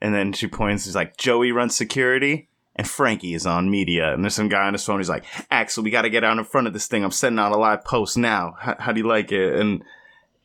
[0.00, 0.84] and then she points.
[0.84, 4.74] She's like, "Joey runs security." And Frankie is on media, and there's some guy on
[4.74, 4.98] his phone.
[4.98, 7.04] He's like, "Axel, we got to get out in front of this thing.
[7.04, 8.54] I'm sending out a live post now.
[8.58, 9.82] How, how do you like it?" And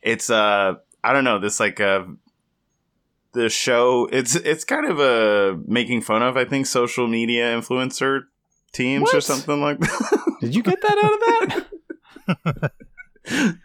[0.02, 2.06] it's uh, I don't know, this like uh,
[3.34, 4.08] the show.
[4.12, 8.22] It's it's kind of a making fun of, I think, social media influencer
[8.72, 10.36] teams or something like that.
[10.42, 11.68] Did you get that out of
[12.48, 12.72] that?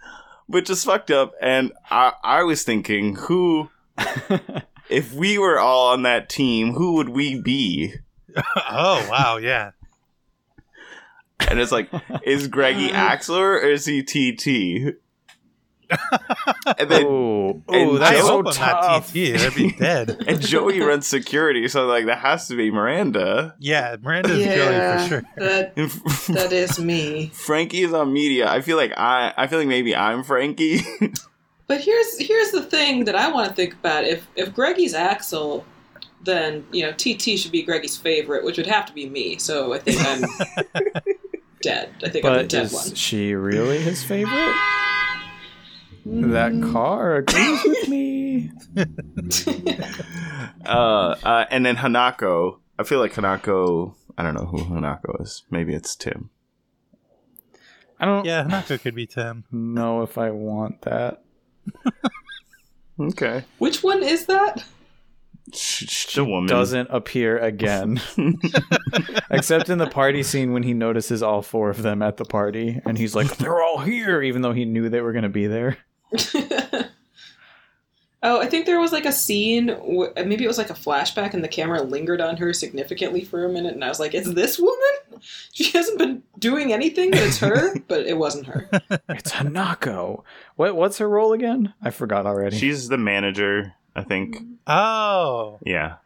[0.46, 1.34] which is fucked up.
[1.40, 3.70] And I, I was thinking, who,
[4.88, 7.94] if we were all on that team, who would we be?
[8.70, 9.72] Oh wow, yeah.
[11.48, 11.90] And it's like,
[12.24, 14.96] is Greggy Axler or is he TT?
[16.78, 18.58] and then oh, and that's I Joe- so tough.
[18.58, 19.14] not TT.
[19.38, 20.24] That'd be dead.
[20.26, 23.54] and Joey runs security, so like that has to be Miranda.
[23.60, 25.22] yeah, Miranda's yeah, Joey for sure.
[25.36, 25.76] That,
[26.34, 27.26] that is me.
[27.34, 28.48] Frankie is on media.
[28.50, 30.80] I feel like I I feel like maybe I'm Frankie.
[31.68, 34.04] But here's here's the thing that I want to think about.
[34.04, 35.64] If if Greggy's Axel,
[36.24, 39.38] then you know TT should be Greggy's favorite, which would have to be me.
[39.38, 40.22] So I think I'm
[41.62, 41.90] dead.
[42.04, 42.94] I think I'm the But dead is one.
[42.94, 44.54] she really his favorite?
[46.08, 48.52] That car agrees with me.
[50.66, 50.68] uh,
[51.22, 52.58] uh, and then Hanako.
[52.78, 53.94] I feel like Hanako.
[54.18, 55.42] I don't know who Hanako is.
[55.50, 56.30] Maybe it's Tim.
[57.98, 59.44] I don't Yeah, Hanako could be Tim.
[59.50, 61.22] know if I want that.
[62.98, 63.44] Okay.
[63.58, 64.64] Which one is that?
[65.54, 68.00] Sh- sh- the woman Doesn't appear again.
[69.30, 72.80] Except in the party scene when he notices all four of them at the party
[72.84, 75.46] and he's like, they're all here, even though he knew they were going to be
[75.46, 75.78] there.
[78.22, 81.34] oh, I think there was like a scene, w- maybe it was like a flashback,
[81.34, 84.34] and the camera lingered on her significantly for a minute, and I was like, "Is
[84.34, 85.20] this woman?
[85.52, 88.68] She hasn't been doing anything, but it's her." but it wasn't her.
[89.08, 90.22] It's Hanako.
[90.56, 91.74] What what's her role again?
[91.82, 92.56] I forgot already.
[92.56, 94.36] She's the manager, I think.
[94.66, 95.96] Oh, Yeah.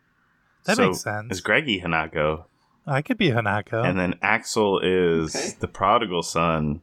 [0.64, 1.33] that So, makes sense.
[1.33, 2.44] Is Greggy Hanako.
[2.87, 3.85] I could be Hanako.
[3.85, 5.57] And then Axel is Okay.
[5.61, 6.81] the prodigal son,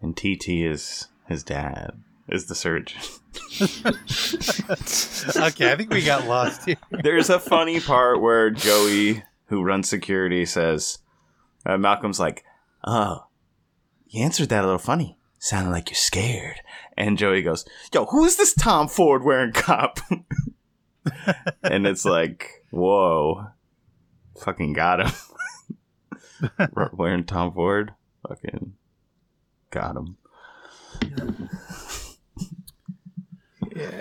[0.00, 1.92] and TT is his dad,
[2.28, 3.00] is the surgeon.
[5.36, 6.76] okay, I think we got lost here.
[6.90, 10.98] There's a funny part where Joey, who runs security, says,
[11.66, 12.44] uh, Malcolm's like,
[12.84, 13.26] Oh,
[14.08, 15.16] you answered that a little funny.
[15.38, 16.60] Sounded like you're scared.
[16.96, 19.98] And Joey goes, Yo, who is this Tom Ford wearing cop?
[21.62, 23.46] and it's like, Whoa.
[24.38, 25.12] Fucking got him.
[26.92, 27.92] Wearing Tom Ford?
[28.26, 28.74] Fucking
[29.70, 30.16] got him.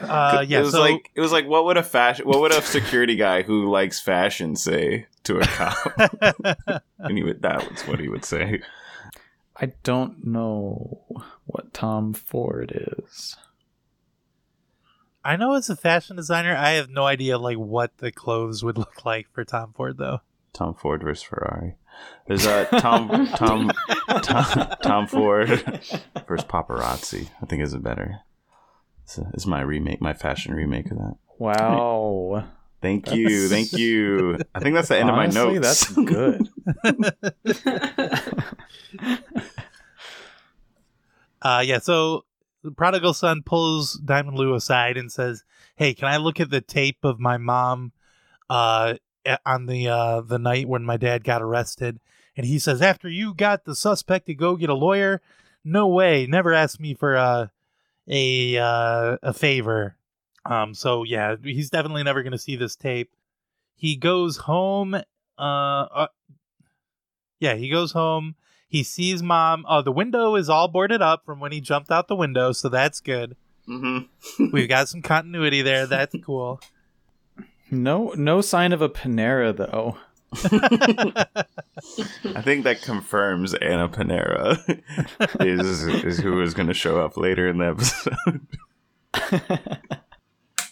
[0.02, 2.52] Uh, yeah, it was so like it was like what would a fashion what would
[2.52, 6.84] a security guy who likes fashion say to a cop?
[7.00, 8.62] and he would that was what he would say.
[9.62, 11.06] I don't know
[11.46, 13.38] what Tom Ford is.
[15.24, 18.78] I know as a fashion designer, I have no idea like what the clothes would
[18.80, 20.22] look like for Tom Ford though.
[20.52, 21.76] Tom Ford versus Ferrari.
[22.28, 23.72] There's a Tom Tom
[24.24, 25.50] Tom, Tom Ford
[26.28, 27.30] versus paparazzi.
[27.42, 28.22] I think is it better.
[29.04, 31.18] It's, a, it's my remake, my fashion remake of that.
[31.38, 32.46] Wow.
[32.82, 34.40] Thank you, thank you.
[34.56, 35.88] I think that's the end Honestly, of my notes.
[35.88, 36.50] That's good.
[41.42, 42.26] Uh, yeah, so
[42.64, 45.44] the prodigal son pulls Diamond Lou aside and says,
[45.76, 47.92] "Hey, can I look at the tape of my mom
[48.50, 48.96] uh,
[49.46, 52.00] on the uh, the night when my dad got arrested?"
[52.38, 55.22] And he says, "After you got the suspect to go get a lawyer,
[55.64, 57.52] no way, never ask me for a
[58.08, 59.96] a uh, a favor."
[60.46, 63.16] Um, so yeah, he's definitely never going to see this tape.
[63.76, 64.94] He goes home.
[64.94, 65.02] Uh,
[65.40, 66.08] uh,
[67.40, 68.36] yeah, he goes home.
[68.72, 69.66] He sees mom.
[69.68, 72.70] Oh, the window is all boarded up from when he jumped out the window, so
[72.70, 73.36] that's good.
[73.66, 74.00] hmm
[74.54, 75.86] We've got some continuity there.
[75.86, 76.62] That's cool.
[77.70, 79.98] No no sign of a Panera though.
[82.34, 84.58] I think that confirms Anna Panera
[85.46, 88.48] is is who is going to show up later in the episode.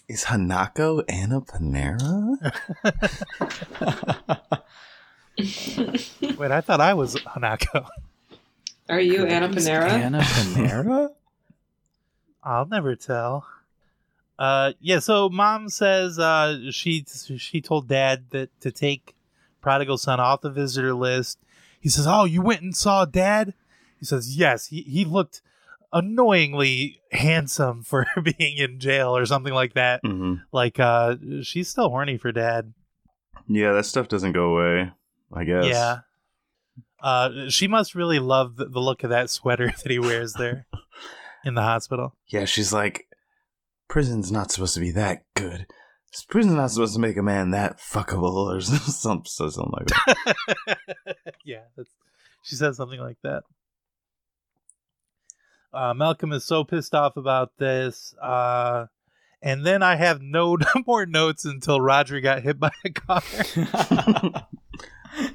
[0.07, 2.53] is Hanako Anna Panera?
[5.39, 7.87] Wait, I thought I was Hanako.
[8.89, 9.89] Are you Anna Panera?
[9.89, 11.09] Anna Panera?
[12.43, 13.45] I'll never tell.
[14.37, 14.99] Uh, yeah.
[14.99, 17.05] So mom says uh, she
[17.37, 19.15] she told dad that to take
[19.61, 21.37] prodigal son off the visitor list.
[21.79, 23.53] He says, "Oh, you went and saw dad."
[23.99, 25.41] He says, "Yes." He he looked
[25.91, 30.01] annoyingly handsome for being in jail or something like that.
[30.03, 32.73] hmm Like, uh, she's still horny for dad.
[33.47, 34.91] Yeah, that stuff doesn't go away.
[35.33, 35.65] I guess.
[35.65, 35.99] Yeah.
[37.01, 40.65] Uh, she must really love the, the look of that sweater that he wears there
[41.45, 42.15] in the hospital.
[42.27, 43.07] Yeah, she's like,
[43.87, 45.65] prison's not supposed to be that good.
[46.27, 50.77] Prison's not supposed to make a man that fuckable or something, something like that.
[51.45, 51.89] yeah, that's,
[52.43, 53.43] she says something like that.
[55.71, 58.15] Uh, Malcolm is so pissed off about this.
[58.21, 58.87] Uh,
[59.41, 63.21] and then I have no more notes until Roger got hit by a car.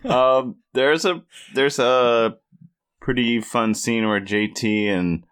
[0.05, 1.23] Um, there's a
[1.55, 2.37] there's a
[3.01, 5.25] pretty fun scene where JT and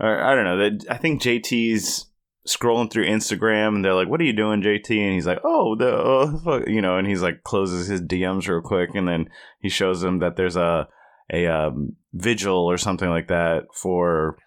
[0.00, 2.06] or I don't know that I think JT's
[2.46, 5.76] scrolling through Instagram and they're like, "What are you doing, JT?" And he's like, "Oh,
[5.76, 9.28] the uh, fuck," you know," and he's like closes his DMs real quick and then
[9.60, 10.88] he shows them that there's a
[11.32, 14.38] a um, vigil or something like that for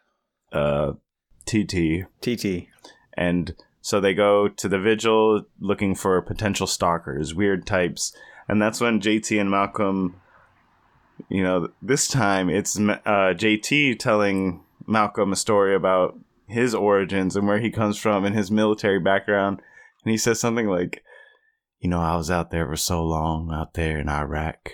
[0.54, 0.94] uh
[1.46, 2.68] TT TT.
[3.18, 8.16] and so they go to the vigil looking for potential stalkers, weird types,
[8.50, 10.20] and that's when JT and Malcolm,
[11.30, 17.48] you know, this time it's uh, JT telling Malcolm a story about his origins and
[17.48, 19.62] where he comes from and his military background,
[20.04, 21.04] and he says something like,
[21.80, 24.72] "You know, I was out there for so long, out there in Iraq,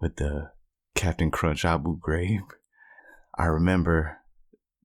[0.00, 0.52] with the
[0.94, 2.46] Captain Crunch Abu Ghraib.
[3.36, 4.18] I remember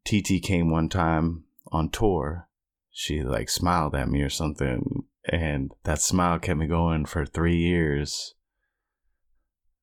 [0.03, 2.47] TT came one time on tour."
[2.91, 7.57] she like smiled at me or something and that smile kept me going for three
[7.57, 8.35] years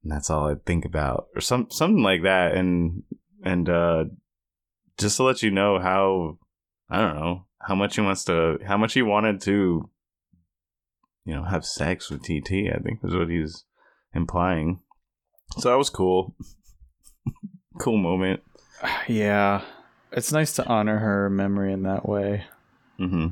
[0.03, 3.03] and that's all i think about or some something like that and
[3.45, 4.05] and uh
[4.99, 6.39] just to let you know how
[6.91, 9.89] i don't know how much he wants to how much he wanted to
[11.25, 13.65] you know have sex with tt i think is what he's
[14.15, 14.81] implying
[15.59, 16.35] so that was cool
[17.79, 18.41] cool moment
[19.09, 19.63] Yeah.
[20.13, 22.45] It's nice to honor her memory in that way.
[22.99, 23.29] Mm-hmm.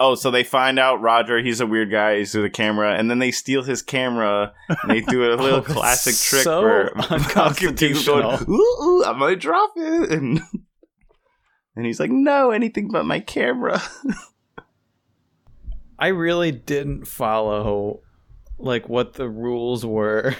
[0.00, 3.10] Oh, so they find out Roger, he's a weird guy, he's with a camera, and
[3.10, 6.92] then they steal his camera and they do a little Oh, classic trick so where
[7.10, 10.10] Malcolm keeps going, ooh, ooh, I might drop it.
[10.18, 10.40] And,
[11.74, 13.80] and he's like, no, anything but my camera.
[15.98, 18.02] I really didn't follow
[18.58, 20.34] like what the rules were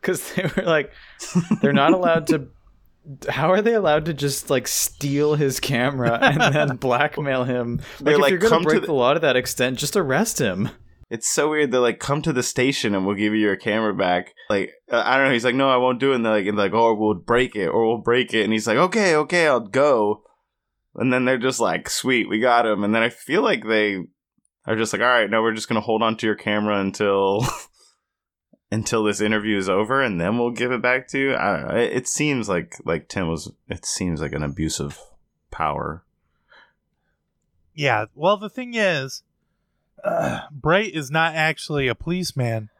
[0.00, 0.92] because they were like
[1.60, 2.48] they're not allowed to
[3.28, 8.04] how are they allowed to just like steal his camera and then blackmail him like
[8.04, 9.96] They're if like, you're gonna "Come to break the-" the law to that extent just
[9.96, 10.68] arrest him
[11.10, 11.72] It's so weird.
[11.72, 14.32] They're like, come to the station and we'll give you your camera back.
[14.48, 15.32] Like, uh, I don't know.
[15.32, 16.14] He's like, no, I won't do it.
[16.14, 18.44] And they're like, and they're like, oh, we'll break it or we'll break it.
[18.44, 20.22] And he's like, okay, okay, I'll go.
[20.94, 22.84] And then they're just like, sweet, we got him.
[22.84, 23.98] And then I feel like they
[24.66, 26.78] are just like, all right, no, we're just going to hold on to your camera
[26.78, 27.44] until.
[28.70, 31.36] Until this interview is over and then we'll give it back to you.
[31.36, 31.76] I don't know.
[31.76, 34.98] It, it seems like like Tim was it seems like an abuse of
[35.50, 36.04] power.
[37.74, 38.06] Yeah.
[38.14, 39.22] Well, the thing is,
[40.04, 42.70] uh, Bright is not actually a policeman.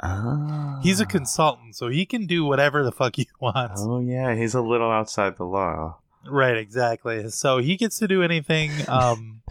[0.00, 0.80] Ah.
[0.82, 3.80] He's a consultant, so he can do whatever the fuck he wants.
[3.82, 5.98] Oh yeah, he's a little outside the law.
[6.26, 7.30] Right, exactly.
[7.30, 9.42] So he gets to do anything, um,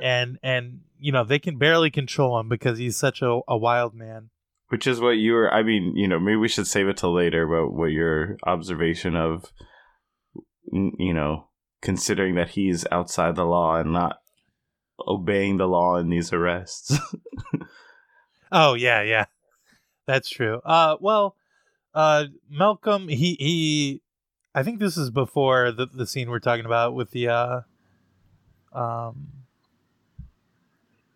[0.00, 3.94] and and you know they can barely control him because he's such a, a wild
[3.94, 4.30] man.
[4.70, 5.52] Which is what you were.
[5.52, 7.46] I mean, you know, maybe we should save it till later.
[7.46, 9.52] But what your observation of,
[10.72, 11.48] you know,
[11.82, 14.18] considering that he's outside the law and not
[15.06, 16.98] obeying the law in these arrests.
[18.52, 19.26] Oh yeah, yeah,
[20.06, 20.60] that's true.
[20.64, 21.36] Uh, well,
[21.94, 24.02] uh, Malcolm, he he,
[24.54, 27.60] I think this is before the the scene we're talking about with the uh,
[28.72, 29.39] um,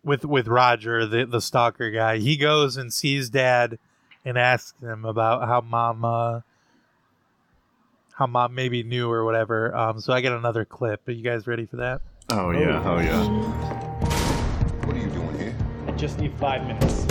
[0.05, 2.17] with with Roger, the the stalker guy.
[2.17, 3.77] He goes and sees Dad,
[4.23, 6.41] and asks him about how Mom, uh,
[8.13, 9.75] how Mom maybe knew or whatever.
[9.75, 11.07] Um, so I get another clip.
[11.07, 12.01] Are you guys ready for that?
[12.29, 13.27] oh yeah, oh yeah.
[14.85, 15.55] What are you doing here?
[15.87, 17.05] I just need five minutes.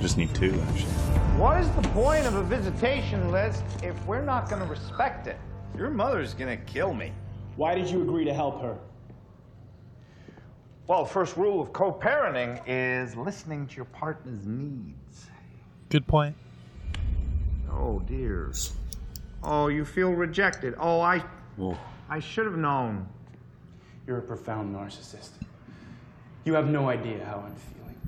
[0.00, 0.92] Just need two actually.
[1.38, 5.38] What is the point of a visitation list if we're not going to respect it?
[5.76, 7.12] Your mother's going to kill me.
[7.56, 8.76] Why did you agree to help her?
[10.86, 15.26] Well, first rule of co-parenting is listening to your partner's needs.
[15.88, 16.36] Good point.
[17.70, 18.52] Oh dear.
[19.42, 20.74] Oh, you feel rejected.
[20.78, 21.18] Oh, I
[21.56, 21.76] Whoa.
[22.08, 23.06] I should have known.
[24.06, 25.30] You're a profound narcissist.
[26.44, 27.98] You have no idea how I'm feeling.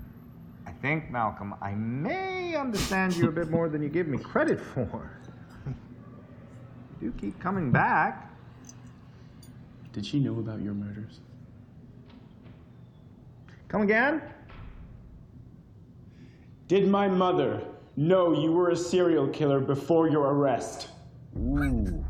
[0.66, 4.60] I think, Malcolm, I may understand you a bit more than you give me credit
[4.60, 5.10] for.
[7.00, 8.25] you do keep coming back.
[9.96, 11.20] Did she know about your murders?
[13.68, 14.20] Come again?
[16.68, 17.62] Did my mother
[17.96, 20.88] know you were a serial killer before your arrest?
[21.38, 22.04] Ooh.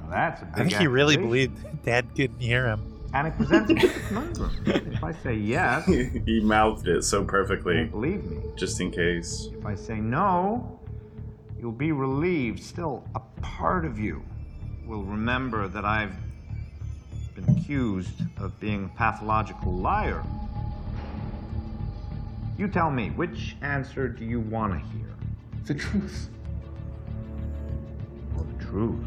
[0.00, 3.08] Now that's a big I think he really believed Dad couldn't hear him.
[3.12, 4.62] And it presents a big conundrum.
[4.66, 5.86] If I say yes,
[6.24, 8.40] he mouthed it so perfectly, won't believe me.
[8.54, 9.48] just in case.
[9.52, 10.78] If I say no,
[11.58, 12.62] you'll be relieved.
[12.62, 14.22] Still, a part of you
[14.86, 16.14] will remember that I've
[17.34, 20.22] been accused of being a pathological liar.
[22.56, 25.08] You tell me, which answer do you want to hear?
[25.64, 26.28] The truth.
[28.34, 29.06] Well, the truth.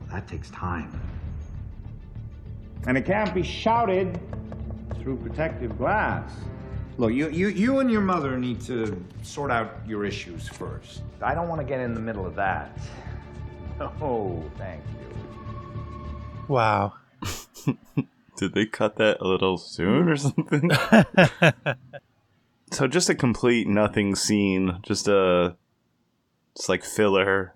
[0.00, 1.00] Well, that takes time.
[2.86, 4.18] And it can't be shouted
[5.00, 6.32] through protective glass.
[6.96, 11.02] Look, you, you, you and your mother need to sort out your issues first.
[11.22, 12.76] I don't want to get in the middle of that.
[14.00, 15.14] Oh, thank you.
[16.48, 16.94] Wow.
[18.36, 20.70] Did they cut that a little soon or something?
[22.72, 25.56] so just a complete nothing scene, just a
[26.54, 27.54] it's like filler.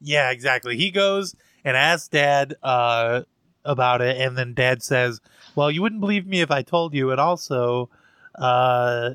[0.00, 0.76] Yeah, exactly.
[0.76, 3.22] He goes and asks Dad uh,
[3.64, 5.20] about it, and then Dad says,
[5.56, 7.90] "Well, you wouldn't believe me if I told you." And also,
[8.36, 9.10] uh,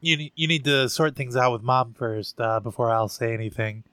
[0.00, 3.32] you ne- you need to sort things out with Mom first uh, before I'll say
[3.32, 3.84] anything.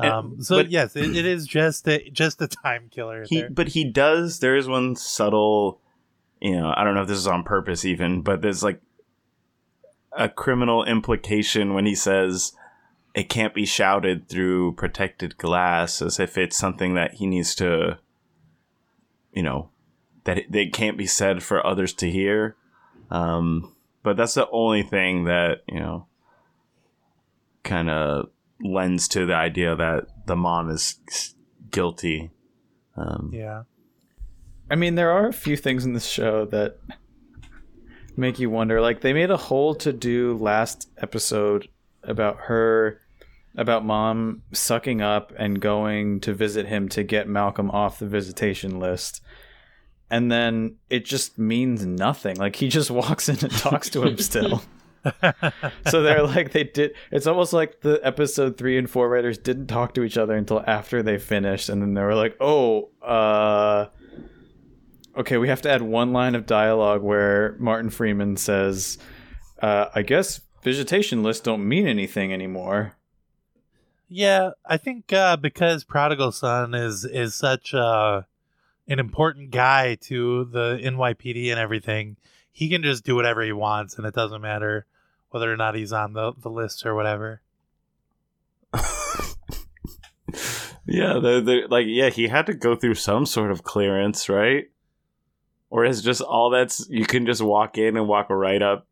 [0.00, 3.24] Um, And- so but- yes, it, it is just a just a time killer.
[3.28, 3.50] He there.
[3.50, 5.80] but he does there is one subtle
[6.40, 8.80] you know, I don't know if this is on purpose even, but there's like
[10.12, 12.52] a criminal implication when he says
[13.14, 17.98] it can't be shouted through protected glass as if it's something that he needs to
[19.32, 19.70] you know
[20.24, 22.56] that it, that it can't be said for others to hear
[23.10, 26.06] um but that's the only thing that you know
[27.62, 28.28] kind of
[28.62, 30.98] lends to the idea that the mom is
[31.70, 32.30] guilty
[32.96, 33.62] um yeah.
[34.70, 36.78] I mean, there are a few things in this show that
[38.16, 38.80] make you wonder.
[38.80, 41.68] Like they made a whole to do last episode
[42.04, 43.00] about her,
[43.56, 48.78] about mom sucking up and going to visit him to get Malcolm off the visitation
[48.78, 49.22] list.
[50.08, 52.36] And then it just means nothing.
[52.36, 54.62] Like he just walks in and talks to him still.
[55.86, 59.66] So they're like they did it's almost like the episode 3 and 4 writers didn't
[59.66, 63.86] talk to each other until after they finished and then they were like oh uh
[65.16, 68.98] okay we have to add one line of dialogue where martin freeman says
[69.62, 72.96] uh i guess visitation lists don't mean anything anymore.
[74.08, 78.22] Yeah, I think uh, because Prodigal Son is is such uh,
[78.88, 82.16] an important guy to the NYPD and everything,
[82.50, 84.86] he can just do whatever he wants, and it doesn't matter
[85.30, 87.40] whether or not he's on the, the list or whatever.
[90.90, 94.70] Yeah, they're, they're, like yeah, he had to go through some sort of clearance, right?
[95.70, 98.88] Or is just all that's you can just walk in and walk right up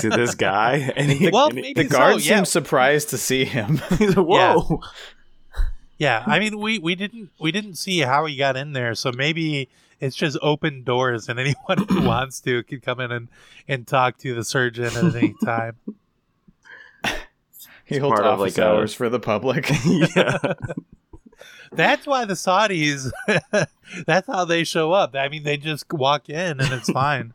[0.00, 2.36] to this guy, and he, Well, and maybe the guard so, yeah.
[2.36, 4.80] seems surprised to see him he's like, whoa.
[5.98, 9.12] Yeah, I mean we, we didn't we didn't see how he got in there, so
[9.12, 9.68] maybe
[10.00, 13.28] it's just open doors, and anyone who wants to can come in and,
[13.68, 15.76] and talk to the surgeon at any time.
[17.84, 20.38] he holds part of, office like, a- hours for the public yeah.
[21.72, 23.10] That's why the Saudis.
[24.06, 25.14] that's how they show up.
[25.14, 27.34] I mean, they just walk in and it's fine.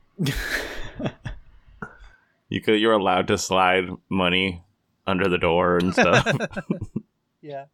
[2.50, 4.64] You could you're allowed to slide money
[5.06, 6.28] under the door and stuff.
[7.42, 7.66] yeah.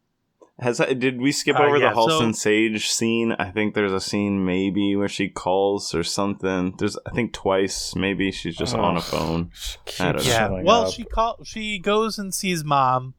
[0.60, 3.32] Has did we skip Uh, over yeah, the Halston so- Sage scene?
[3.38, 6.74] I think there's a scene maybe where she calls or something.
[6.78, 9.04] There's I think twice maybe she's just on a Ugh.
[9.04, 9.50] phone.
[9.84, 10.30] Keeps I don't know.
[10.30, 10.62] Yeah.
[10.62, 10.92] Well, up.
[10.92, 13.14] she call she goes and sees mom.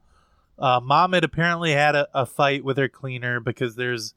[0.58, 4.14] Uh, mom had apparently had a, a fight with her cleaner because there's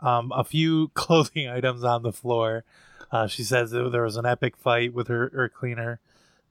[0.00, 2.64] um, a few clothing items on the floor.
[3.10, 6.00] Uh, she says that there was an epic fight with her, her cleaner.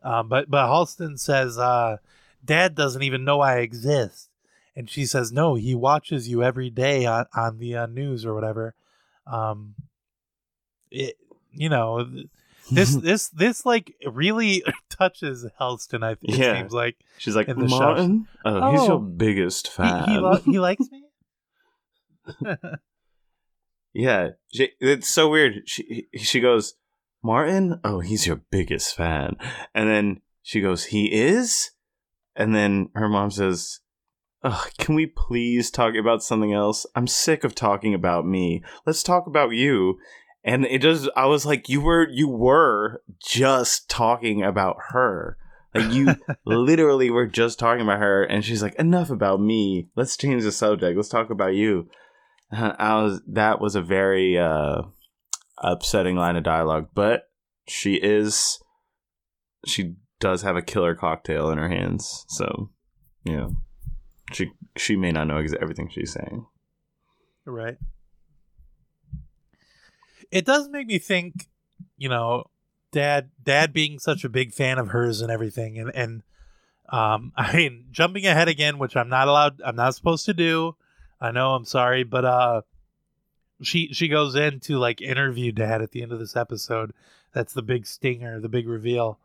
[0.04, 1.98] Um, but but Halston says, uh,
[2.46, 4.30] "Dad doesn't even know I exist,"
[4.76, 8.34] and she says, "No, he watches you every day on on the uh, news or
[8.34, 8.74] whatever."
[9.28, 9.76] Um,
[10.90, 11.16] it,
[11.52, 12.06] you know,
[12.72, 16.04] this this this like really touches Halston.
[16.04, 16.54] I think Yeah.
[16.54, 17.80] it seems like She's like in the show.
[17.80, 18.28] Martin.
[18.46, 18.88] Oh, he's Oh.
[18.88, 20.10] your biggest he fan.
[20.10, 21.04] he, lo- he likes me.
[23.94, 25.64] Yeah, she, it's so weird.
[25.66, 26.76] She she goes,
[27.22, 27.82] Martin.
[27.84, 29.36] Oh, he's your biggest fan,
[29.76, 31.72] and then she goes, he is,
[32.34, 33.81] and then her mom says,
[34.44, 36.86] Ugh, can we please talk about something else?
[36.96, 38.64] I'm sick of talking about me.
[38.86, 40.00] Let's talk about you.
[40.44, 45.38] And it just, I was like, you were, you were just talking about her.
[45.74, 46.16] Like you
[46.46, 49.88] literally were just talking about her, and she's like, enough about me.
[49.96, 50.98] Let's change the subject.
[50.98, 51.88] Let's talk about you.
[52.52, 54.82] Uh, I was that was a very uh,
[55.60, 57.30] upsetting line of dialogue, but
[57.68, 58.60] she is
[59.66, 62.70] she does have a killer cocktail in her hands, so
[63.24, 63.56] know
[64.32, 66.46] she she may not know everything she's saying.
[67.46, 67.78] Right.
[70.32, 71.48] It does make me think,
[71.98, 72.46] you know,
[72.92, 76.24] dad dad being such a big fan of hers and everything and and
[76.90, 80.76] um I mean jumping ahead again, which I'm not allowed I'm not supposed to do.
[81.20, 82.62] I know, I'm sorry, but uh
[83.62, 86.94] she she goes in to like interview dad at the end of this episode.
[87.34, 89.20] That's the big stinger, the big reveal.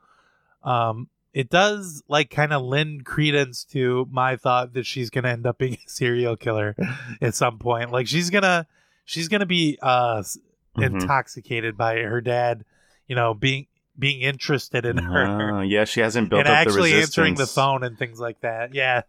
[0.62, 5.47] Um it does like kind of lend credence to my thought that she's gonna end
[5.47, 6.74] up being a serial killer
[7.20, 7.93] at some point.
[7.93, 8.66] Like she's gonna
[9.05, 10.39] she's gonna be uh s-
[10.78, 11.01] Mhm.
[11.01, 12.64] intoxicated by her dad,
[13.07, 13.66] you know, being
[13.99, 17.09] being interested in her Ah, yeah, she hasn't built and up the actually resistance.
[17.18, 18.74] answering the phone and things like that.
[18.74, 19.03] Yeah.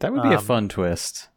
[0.00, 1.28] That would be a Um, fun twist.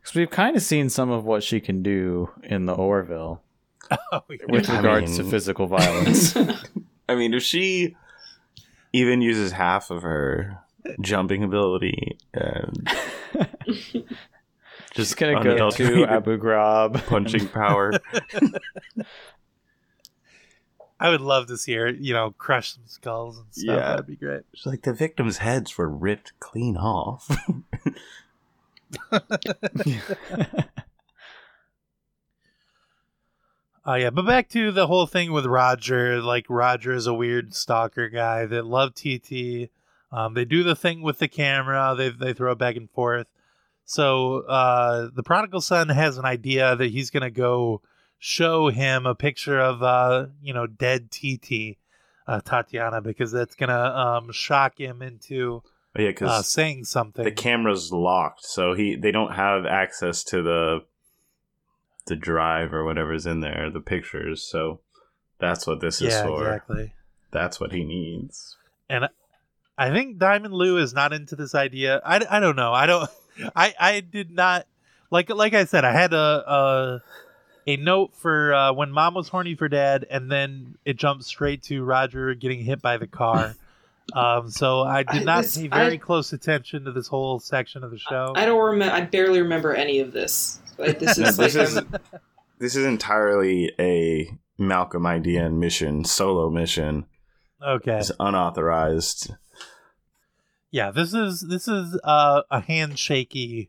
[0.00, 3.42] Because we've kind of seen some of what she can do in the Orville
[4.12, 4.36] Oh, yeah.
[4.48, 6.34] with I regards to physical violence.
[7.08, 7.96] I mean, if she
[8.92, 10.58] even uses half of her
[11.00, 12.88] jumping ability and
[14.94, 17.04] Just gonna go to Abu Ghraib.
[17.08, 17.92] punching power.
[21.00, 23.76] I would love to see her, you know, crush some skulls and stuff.
[23.76, 23.88] Yeah.
[23.88, 24.42] That'd be great.
[24.54, 27.28] She's like the victims' heads were ripped clean off.
[33.86, 36.22] Oh yeah, but back to the whole thing with Roger.
[36.22, 39.70] Like Roger is a weird stalker guy that loved TT.
[40.10, 41.94] Um, they do the thing with the camera.
[41.96, 43.26] They they throw it back and forth.
[43.84, 47.82] So uh, the prodigal son has an idea that he's gonna go
[48.18, 51.76] show him a picture of uh, you know dead TT
[52.26, 55.62] uh, Tatiana because that's gonna um, shock him into
[55.98, 57.24] yeah, uh, saying something.
[57.24, 60.80] the camera's locked, so he they don't have access to the
[62.06, 64.42] the drive or whatever's in there, the pictures.
[64.42, 64.80] So
[65.38, 66.42] That's what this is yeah, for.
[66.42, 66.92] exactly.
[67.30, 68.56] That's what he needs.
[68.88, 69.08] And
[69.76, 72.00] I think Diamond Lou is not into this idea.
[72.04, 72.72] I, I don't know.
[72.72, 73.10] I don't.
[73.56, 74.66] I I did not
[75.10, 75.84] like like I said.
[75.84, 77.02] I had a a,
[77.66, 81.62] a note for uh, when Mom was horny for Dad, and then it jumped straight
[81.64, 83.56] to Roger getting hit by the car.
[84.14, 87.40] um, so I did I- not this- pay very I- close attention to this whole
[87.40, 88.32] section of the show.
[88.36, 88.94] I don't remember.
[88.94, 90.60] I barely remember any of this.
[90.78, 91.94] Like this No, is this like is I'm-
[92.58, 97.06] this is entirely a Malcolm idea and mission, solo mission.
[97.62, 97.98] okay.
[97.98, 99.32] It's unauthorized.
[100.70, 103.68] Yeah, this is this is uh, a handshaky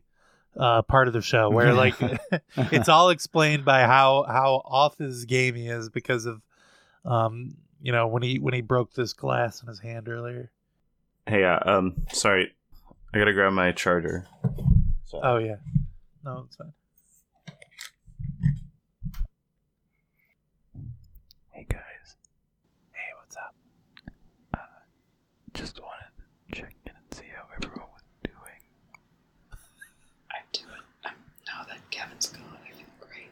[0.56, 1.94] uh, part of the show where like
[2.56, 6.40] it's all explained by how how off his game he is because of
[7.04, 10.50] um you know when he when he broke this glass in his hand earlier.
[11.26, 12.52] Hey, uh, um, sorry,
[13.12, 14.26] I gotta grab my charger.
[15.04, 15.56] So, Oh yeah,
[16.24, 16.72] no, it's fine.
[21.50, 22.16] Hey guys,
[22.92, 23.54] Hey, what's up?
[25.56, 26.10] Just wanted
[26.52, 28.60] to check in and see how everyone was doing.
[30.30, 30.84] I'm doing.
[31.04, 31.14] I'm,
[31.46, 33.30] now that Kevin's gone, I feel great.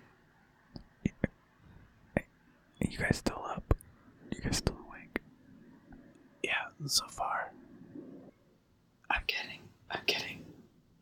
[2.16, 3.74] Are you guys still up?
[4.34, 5.20] You guys still awake?
[6.42, 6.52] Yeah,
[6.86, 7.52] so far.
[9.10, 9.60] I'm getting.
[9.90, 10.44] I'm getting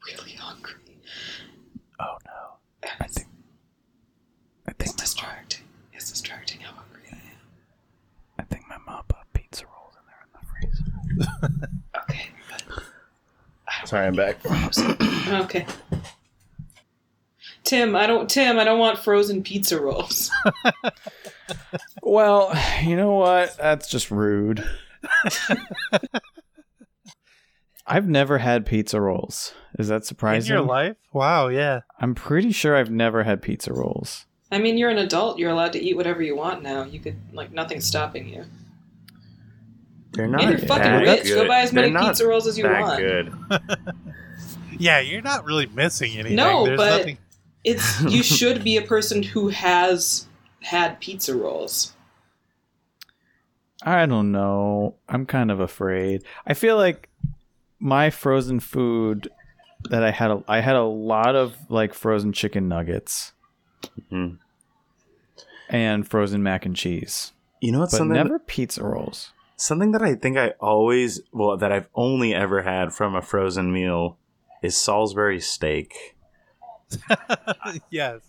[0.06, 0.74] really hungry.
[2.00, 2.56] Oh no.
[2.82, 3.28] And I it's, think
[4.66, 5.64] I it's think my, distracting.
[5.92, 7.40] It's distracting how hungry I am.
[8.40, 10.82] I think my mom put pizza rolls in there in the freezer.
[12.02, 12.62] Okay, but
[13.68, 14.38] I don't sorry, I'm back.
[15.28, 15.66] Okay.
[17.62, 18.28] Tim, I don't.
[18.28, 20.30] Tim, I don't want frozen pizza rolls.
[22.02, 23.56] Well, you know what?
[23.58, 24.64] That's just rude.
[27.86, 29.52] I've never had pizza rolls.
[29.78, 30.52] Is that In surprising?
[30.52, 30.96] your life?
[31.12, 31.80] Wow, yeah.
[32.00, 34.26] I'm pretty sure I've never had pizza rolls.
[34.50, 35.38] I mean, you're an adult.
[35.38, 36.84] You're allowed to eat whatever you want now.
[36.84, 38.44] You could like nothing's stopping you.
[40.12, 41.22] They're And not you're fucking rich.
[41.24, 41.34] good.
[41.34, 42.98] Go buy as many They're not pizza rolls as you that want.
[43.00, 43.32] good.
[44.78, 46.34] Yeah, you're not really missing anything.
[46.36, 47.18] No, There's but- nothing
[47.62, 50.26] It's you should be a person who has
[50.60, 51.94] had pizza rolls.
[53.84, 54.96] I don't know.
[55.08, 56.24] I'm kind of afraid.
[56.46, 57.08] I feel like
[57.78, 59.28] my frozen food
[59.90, 63.32] that I had a, I had a lot of like frozen chicken nuggets
[64.10, 64.38] Mhm.
[65.68, 68.14] and frozen mac and cheese, You know what's but something?
[68.16, 69.32] never pizza rolls.
[69.62, 73.72] Something that I think I always, well, that I've only ever had from a frozen
[73.72, 74.18] meal
[74.60, 76.16] is Salisbury steak.
[77.90, 78.22] yes.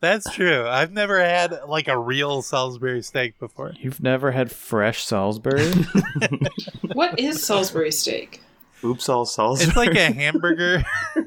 [0.00, 0.66] That's true.
[0.66, 3.74] I've never had like a real Salisbury steak before.
[3.78, 5.72] You've never had fresh Salisbury?
[6.92, 8.40] What is Salisbury steak?
[8.82, 9.68] Oops, all Salisbury.
[9.68, 10.82] It's like a hamburger.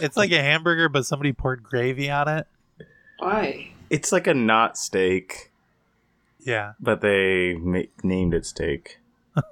[0.00, 2.46] it's like a hamburger, but somebody poured gravy on it.
[3.18, 3.72] Why?
[3.90, 5.50] It's like a not steak,
[6.46, 6.72] Yeah.
[6.80, 8.98] but they ma- named it steak.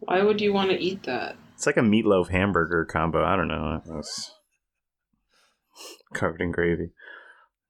[0.00, 1.36] Why would you want to eat that?
[1.54, 3.24] It's like a meatloaf hamburger combo.
[3.24, 3.82] I don't know.
[3.98, 4.32] It's
[6.14, 6.82] covered in gravy.
[6.82, 6.88] Yeah.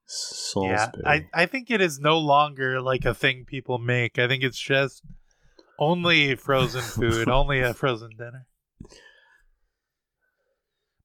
[0.07, 1.03] Salisbury.
[1.05, 4.19] I, I think it is no longer like a thing people make.
[4.19, 5.03] I think it's just
[5.79, 8.47] only frozen food, only a frozen dinner.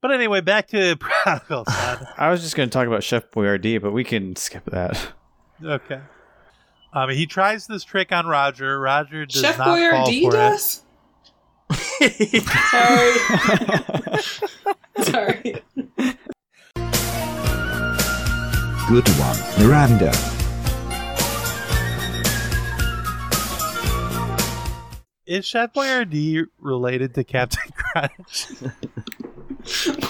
[0.01, 2.07] But anyway, back to Prodigal Son.
[2.17, 5.13] I was just going to talk about Chef Boyardee, but we can skip that.
[5.63, 6.01] Okay.
[6.93, 8.79] Um, he tries this trick on Roger.
[8.79, 10.83] Roger does Chef not fall Boyardee for does.
[15.01, 15.05] Sorry.
[15.05, 15.61] Sorry.
[18.89, 19.65] Good one.
[19.65, 20.11] Miranda.
[25.25, 28.47] Is Chef Boyardee related to Captain Crunch?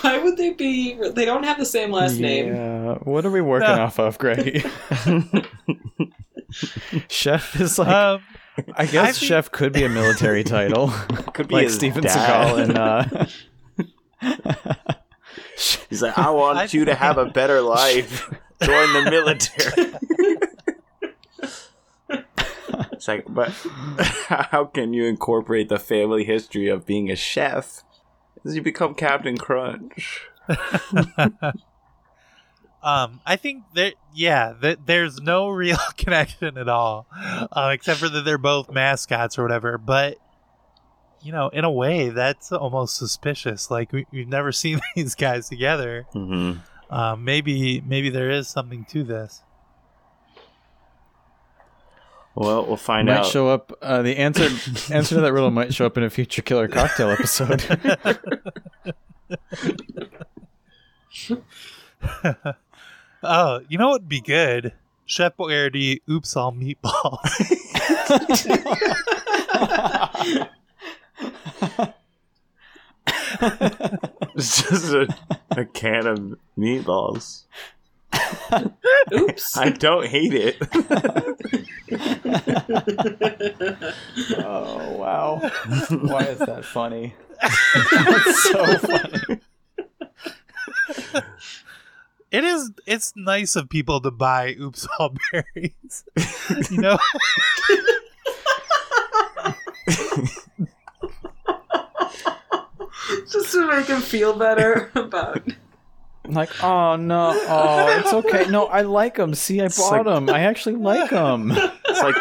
[0.02, 0.96] Why would they be?
[1.12, 2.48] They don't have the same last name.
[2.48, 2.96] Yeah.
[3.04, 3.84] What are we working No.
[3.84, 4.66] off of, Greg?
[7.10, 8.22] Chef is like, um,
[8.76, 10.89] I guess I think- Chef could be a military title.
[11.34, 12.18] Could be like his Steven dad.
[12.20, 13.04] Seagal and uh,
[15.89, 18.30] He's like, I want I- you to have a better life.
[18.62, 19.91] Join the military.
[22.91, 23.49] it's like, but
[24.28, 27.84] how can you incorporate the family history of being a chef
[28.45, 30.28] as you become Captain Crunch?
[32.84, 38.10] Um, I think that yeah, that there's no real connection at all, uh, except for
[38.10, 39.78] that they're both mascots or whatever.
[39.78, 40.18] But
[41.22, 43.70] you know, in a way, that's almost suspicious.
[43.70, 46.08] Like we, we've never seen these guys together.
[46.14, 46.60] Mm-hmm.
[46.94, 49.44] Um, maybe maybe there is something to this.
[52.34, 53.26] Well, we'll find might out.
[53.26, 53.78] show up.
[53.82, 54.44] Uh, the answer
[54.94, 57.62] answer to that riddle might show up in a future Killer Cocktail episode.
[63.24, 64.74] Oh, you know what would be good?
[65.06, 67.18] Chef Boyardee, oops, all meatballs.
[74.36, 75.08] It's just a,
[75.52, 77.44] a can of meatballs.
[79.14, 79.58] Oops.
[79.58, 80.58] I don't hate it.
[84.38, 85.40] Oh wow!
[85.90, 87.14] Why is that funny?
[87.42, 89.40] That's so funny.
[92.32, 92.72] It is.
[92.88, 96.04] It's nice of people to buy oops all berries.
[96.72, 96.98] you know.
[103.32, 105.42] Just to make him feel better about.
[106.28, 108.50] Like, oh no, oh, it's okay.
[108.50, 109.34] No, I like them.
[109.34, 110.30] See, I bought like- them.
[110.30, 111.52] I actually like them.
[111.86, 112.16] It's like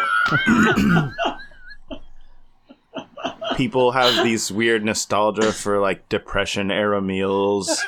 [3.57, 7.85] people have these weird nostalgia for like depression era meals.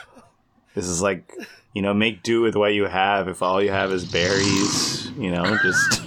[0.76, 1.34] This is like,
[1.74, 5.32] you know, make do with what you have if all you have is berries, you
[5.32, 6.01] know, just,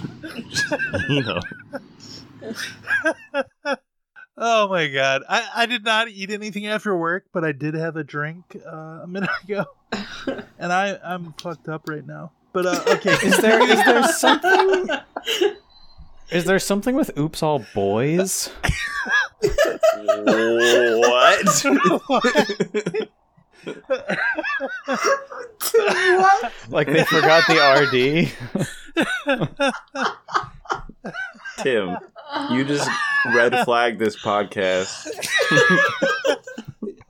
[0.49, 0.65] just
[1.09, 1.39] you know.
[4.39, 5.23] Oh my god!
[5.27, 8.99] I, I did not eat anything after work, but I did have a drink uh,
[9.01, 9.65] a minute ago,
[10.59, 12.31] and I I'm fucked up right now.
[12.53, 14.89] But uh, okay, Is there is there something?
[16.29, 18.51] Is there something with Oops All Boys?
[22.07, 23.09] What?
[26.69, 28.31] Like they forgot the RD?
[31.59, 31.97] Tim,
[32.51, 32.89] you just
[33.33, 35.07] red flagged this podcast.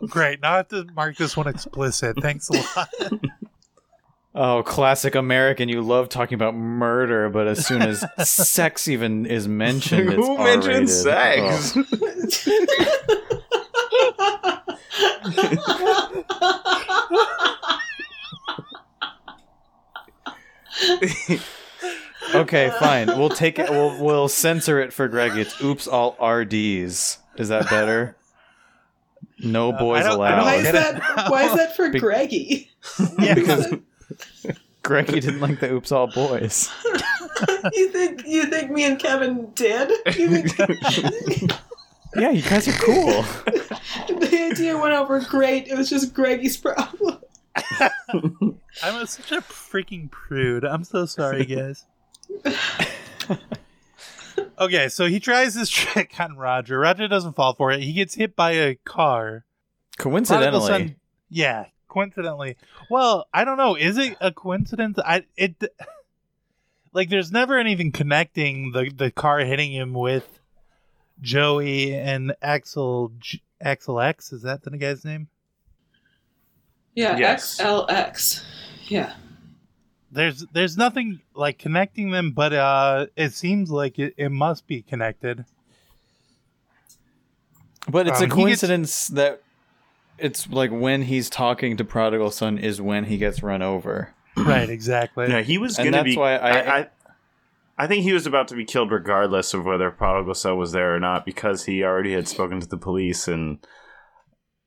[0.09, 0.41] great.
[0.41, 2.17] Now I have to mark this one explicit.
[2.21, 2.89] Thanks a lot.
[4.39, 5.67] Oh, classic American.
[5.67, 10.37] You love talking about murder, but as soon as sex even is mentioned, it's Who
[10.37, 10.89] mentioned R-rated.
[10.89, 11.77] sex?
[14.19, 14.53] Oh.
[22.33, 23.07] Okay, fine.
[23.07, 23.69] We'll take it.
[23.69, 25.37] We'll we'll censor it for Greg.
[25.37, 27.19] It's oops all RDs.
[27.37, 28.15] Is that better?
[29.39, 30.43] No uh, boys don't- allowed.
[30.43, 31.29] Why is that?
[31.29, 32.69] Why is that for Be- Greggy?
[33.19, 33.73] Yeah, because
[34.83, 36.69] Greggy didn't like the oops all boys.
[37.73, 39.91] you think you think me and Kevin did?
[40.17, 41.51] You think
[42.15, 43.21] Yeah, you guys are cool.
[44.19, 45.67] the idea went over great?
[45.67, 47.19] It was just Greggy's problem.
[48.83, 50.63] I'm a, such a freaking prude.
[50.63, 51.85] I'm so sorry, guys.
[54.59, 56.79] okay, so he tries this trick on Roger.
[56.79, 57.81] Roger doesn't fall for it.
[57.81, 59.45] He gets hit by a car.
[59.97, 60.95] Coincidentally, son-
[61.29, 62.57] yeah, coincidentally.
[62.89, 63.75] Well, I don't know.
[63.75, 64.99] Is it a coincidence?
[64.99, 65.55] I it
[66.93, 70.39] like there's never anything connecting the the car hitting him with
[71.21, 74.31] Joey and Axel J- Axel X.
[74.33, 75.27] Is that the guy's name?
[76.95, 77.59] Yeah, Yes.
[77.59, 78.43] XLX.
[78.87, 79.13] Yeah.
[80.11, 84.81] There's there's nothing like connecting them, but uh, it seems like it, it must be
[84.81, 85.45] connected.
[87.89, 89.41] but it's Um, a he gets- coincidence that
[90.17, 94.13] it's like when he's talking to Prodigal Son is when he gets run over.
[94.37, 95.27] right, exactly.
[95.29, 96.19] Yeah, he was And going to that's be.
[96.19, 96.87] why I- I, I,
[97.77, 100.95] I think he was about to be killed regardless of whether Prodigal Son was there
[100.95, 103.59] or not because he already had spoken to the police, and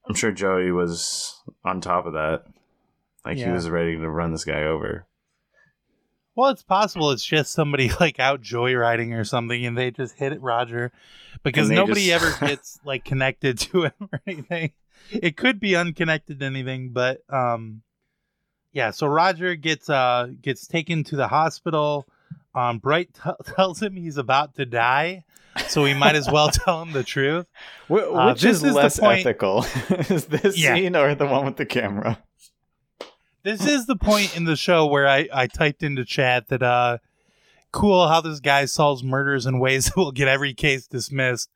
[0.08, 2.44] I'm sure Joey was on top of that.
[3.24, 5.06] Like he was ready to run this guy over.
[6.34, 10.40] Well, it's possible it's just somebody like out joyriding or something, and they just hit
[10.40, 10.92] Roger
[11.42, 14.72] because nobody just- ever gets like connected to him or anything.
[15.10, 17.82] It could be unconnected to anything, but um,
[18.72, 18.90] yeah.
[18.90, 22.06] So Roger gets uh gets taken to the hospital.
[22.54, 25.24] Um, Bright t- tells him he's about to die,
[25.68, 27.46] so we might as well tell him the truth.
[27.88, 29.64] Wh- Which Uh, is, is the less ethical?
[30.08, 30.74] is this Yeah.
[30.74, 32.18] scene or the one with the camera?
[33.42, 36.98] This is the point in the show where I, I typed into chat that uh
[37.72, 41.48] cool how this guy solves murders in ways that will get every case dismissed.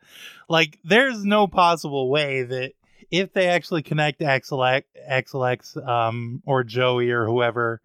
[0.49, 2.73] Like there's no possible way that
[3.11, 7.83] if they actually connect Axel Axel X um or Joey or whoever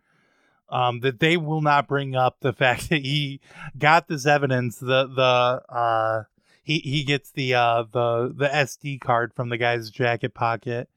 [0.71, 3.39] um that they will not bring up the fact that he
[3.77, 6.23] got this evidence the the uh
[6.63, 10.89] he he gets the uh the the SD card from the guy's jacket pocket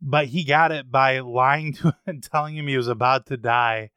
[0.00, 3.36] but he got it by lying to him and telling him he was about to
[3.36, 3.90] die.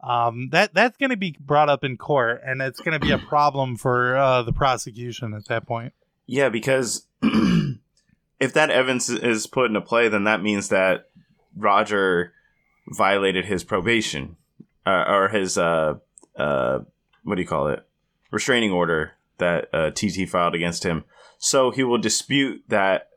[0.00, 3.12] Um, that that's going to be brought up in court, and it's going to be
[3.12, 5.92] a problem for uh, the prosecution at that point.
[6.26, 11.08] Yeah, because if that evidence is put into play, then that means that
[11.56, 12.32] Roger
[12.90, 14.36] violated his probation
[14.86, 15.94] uh, or his uh
[16.36, 16.78] uh
[17.24, 17.86] what do you call it
[18.30, 21.04] restraining order that uh, TT filed against him.
[21.38, 23.10] So he will dispute that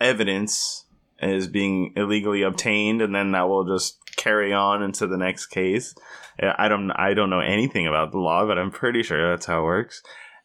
[0.00, 0.84] evidence
[1.20, 5.94] is being illegally obtained, and then that will just carry on into the next case.
[6.42, 9.46] Uh, I don't I don't know anything about the law, but I'm pretty sure that's
[9.46, 10.02] how it works.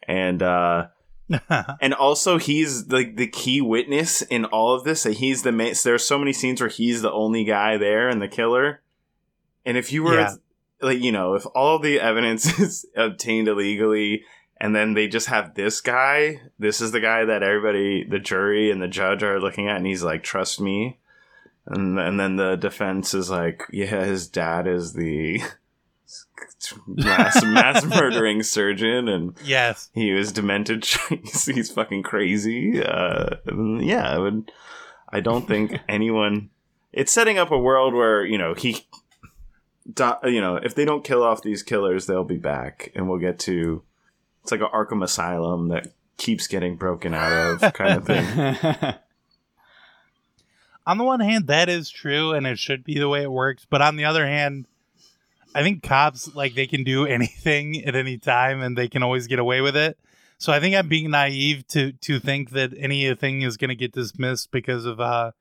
[0.07, 0.87] And uh,
[1.81, 5.05] and also he's like the key witness in all of this.
[5.05, 5.73] And he's the main.
[5.83, 8.81] There's so many scenes where he's the only guy there and the killer.
[9.65, 10.33] And if you were Yeah.
[10.81, 14.23] like, you know, if all the evidence is obtained illegally,
[14.57, 18.69] and then they just have this guy, this is the guy that everybody, the jury
[18.69, 20.99] and the judge are looking at, and he's like, "Trust me."
[21.67, 25.41] And, and then the defense is like, yeah, his dad is the
[26.87, 29.89] mass, mass murdering surgeon, and Yes.
[29.93, 30.85] he was demented.
[31.09, 32.81] he's, he's fucking crazy.
[32.83, 33.35] Uh,
[33.79, 34.51] yeah, I would.
[35.09, 36.49] I don't think anyone.
[36.93, 38.85] It's setting up a world where you know he,
[39.85, 43.39] you know, if they don't kill off these killers, they'll be back, and we'll get
[43.39, 43.83] to.
[44.43, 48.95] It's like an Arkham Asylum that keeps getting broken out of, kind of thing.
[50.85, 53.65] on the one hand, that is true, and it should be the way it works.
[53.69, 54.65] But on the other hand,
[55.53, 59.27] I think cops like they can do anything at any time, and they can always
[59.27, 59.97] get away with it.
[60.37, 63.91] So I think I'm being naive to to think that anything is going to get
[63.91, 65.31] dismissed because of uh,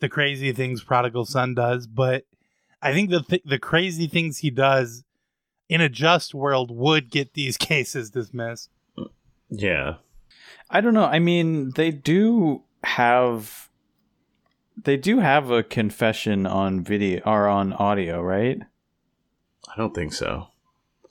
[0.00, 1.86] the crazy things Prodigal Son does.
[1.86, 2.24] But
[2.82, 5.04] I think the th- the crazy things he does
[5.68, 8.70] in a just world would get these cases dismissed.
[9.48, 9.96] Yeah.
[10.68, 11.04] I don't know.
[11.04, 13.70] I mean, they do have
[14.76, 18.60] they do have a confession on video or on audio, right?
[19.76, 20.48] I don't think so.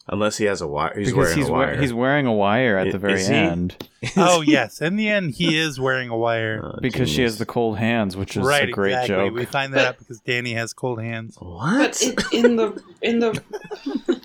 [0.07, 0.93] Unless he has a wire.
[0.95, 1.81] He's because wearing he's a wear- wire.
[1.81, 3.33] he's wearing a wire at I- the very is he?
[3.33, 6.61] end oh yes, in the end, he is wearing a wire.
[6.75, 9.15] Oh, because she has the cold hands, which is right, a great exactly.
[9.15, 9.33] joke.
[9.33, 11.37] We find that out because Danny has cold hands.
[11.39, 11.99] What?
[11.99, 13.41] But it, in the in the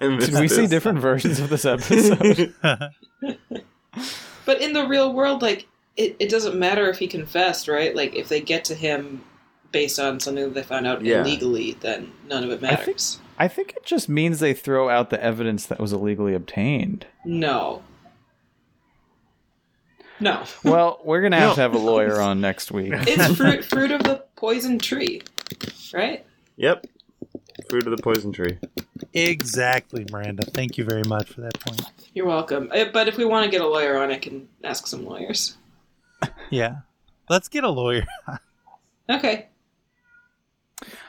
[0.00, 2.54] Did we see different versions of this episode?
[4.44, 5.66] but in the real world, like
[5.96, 7.94] it, it doesn't matter if he confessed, right?
[7.96, 9.24] Like if they get to him
[9.72, 11.22] based on something that they found out Yeah.
[11.22, 13.18] illegally, then none of it I think, matters.
[13.38, 17.06] I think it just means they throw out the evidence that was illegally obtained.
[17.24, 17.82] No.
[20.18, 20.44] No.
[20.64, 21.54] Well, we're gonna have No.
[21.56, 22.92] to have a lawyer on next week.
[22.94, 25.22] It's fruit fruit of the poison tree.
[25.92, 26.24] Right?
[26.56, 26.86] Yep.
[27.68, 28.58] Fruit of the poison tree.
[29.12, 30.44] Exactly, Miranda.
[30.44, 31.82] Thank you very much for that point.
[32.14, 32.70] You're welcome.
[32.74, 35.56] Uh, But if we want to get a lawyer on, I can ask some lawyers.
[36.50, 36.76] Yeah.
[37.28, 38.06] Let's get a lawyer.
[39.10, 39.48] Okay.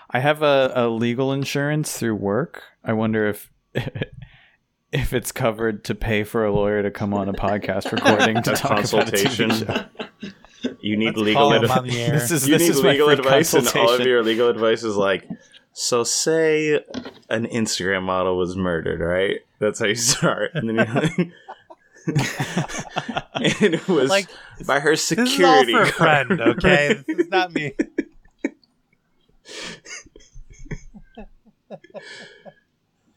[0.09, 2.63] I have a, a legal insurance through work.
[2.83, 3.51] I wonder if
[4.91, 8.53] if it's covered to pay for a lawyer to come on a podcast recording to
[8.53, 9.51] A talk consultation.
[9.63, 10.31] about a TV
[10.61, 10.69] show.
[10.81, 11.77] You need Let's legal advice.
[11.77, 12.11] on the air.
[12.19, 14.83] This is- you this need is my legal advice, and all of your legal advice
[14.83, 15.27] is like,
[15.73, 16.83] so say
[17.29, 19.41] an Instagram model was murdered, right?
[19.59, 21.17] That's how you start, and then you're like,
[23.61, 24.27] and it was Like,
[24.65, 25.31] by her security.
[25.31, 26.87] This is all security for a friend, okay?
[26.95, 27.05] right?
[27.05, 27.73] This is not me.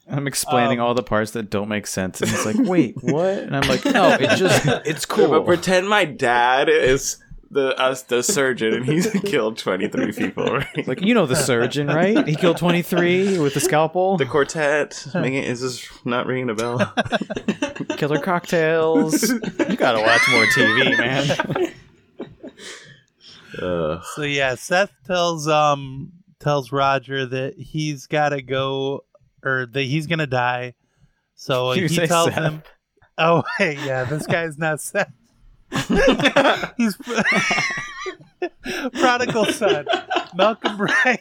[0.08, 3.38] I'm explaining Um, all the parts that don't make sense, and he's like, "Wait, what?"
[3.38, 7.18] And I'm like, "No, it just it's Yeah, cool." But pretend my dad is
[7.52, 10.88] the us the surgeon, and he's killed twenty three people, right?
[10.88, 12.26] like you know the surgeon, right?
[12.26, 14.16] He killed 23 with the scalpel.
[14.16, 15.06] the quartet.
[15.14, 16.92] Making, is this not ringing a bell?
[17.96, 19.22] Killer cocktails.
[19.30, 21.72] You gotta watch more TV, man.
[23.60, 29.04] Uh, So yeah, Seth tells um tells Roger that he's got to go
[29.44, 30.74] or that he's gonna die.
[31.34, 32.34] So You he tells Seth?
[32.42, 32.62] him,
[33.18, 35.12] "Oh hey, yeah, this guy's not Seth.
[36.76, 36.96] he's
[38.94, 39.86] prodigal son,
[40.34, 41.20] Malcolm Bright."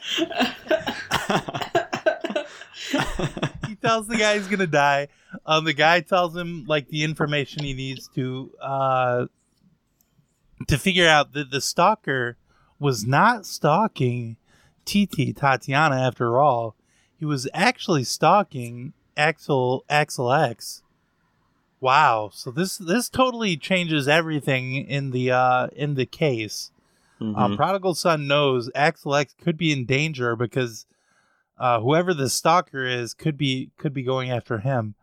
[3.68, 5.08] he tells the guy he's gonna die.
[5.46, 9.26] Um, the guy tells him like the information he needs to uh
[10.68, 12.38] to figure out that the stalker
[12.80, 14.38] was not stalking
[14.90, 16.76] TT Tatiana after all.
[17.18, 20.82] He was actually stalking Axel Axel X.
[21.80, 22.32] Wow.
[22.34, 26.72] So this this totally changes everything in the uh in the case.
[27.22, 27.58] Um, mhm.
[27.58, 30.86] Prodigal Son knows Axel X could be in danger because
[31.58, 34.96] uh, whoever the stalker is could be could be going after him.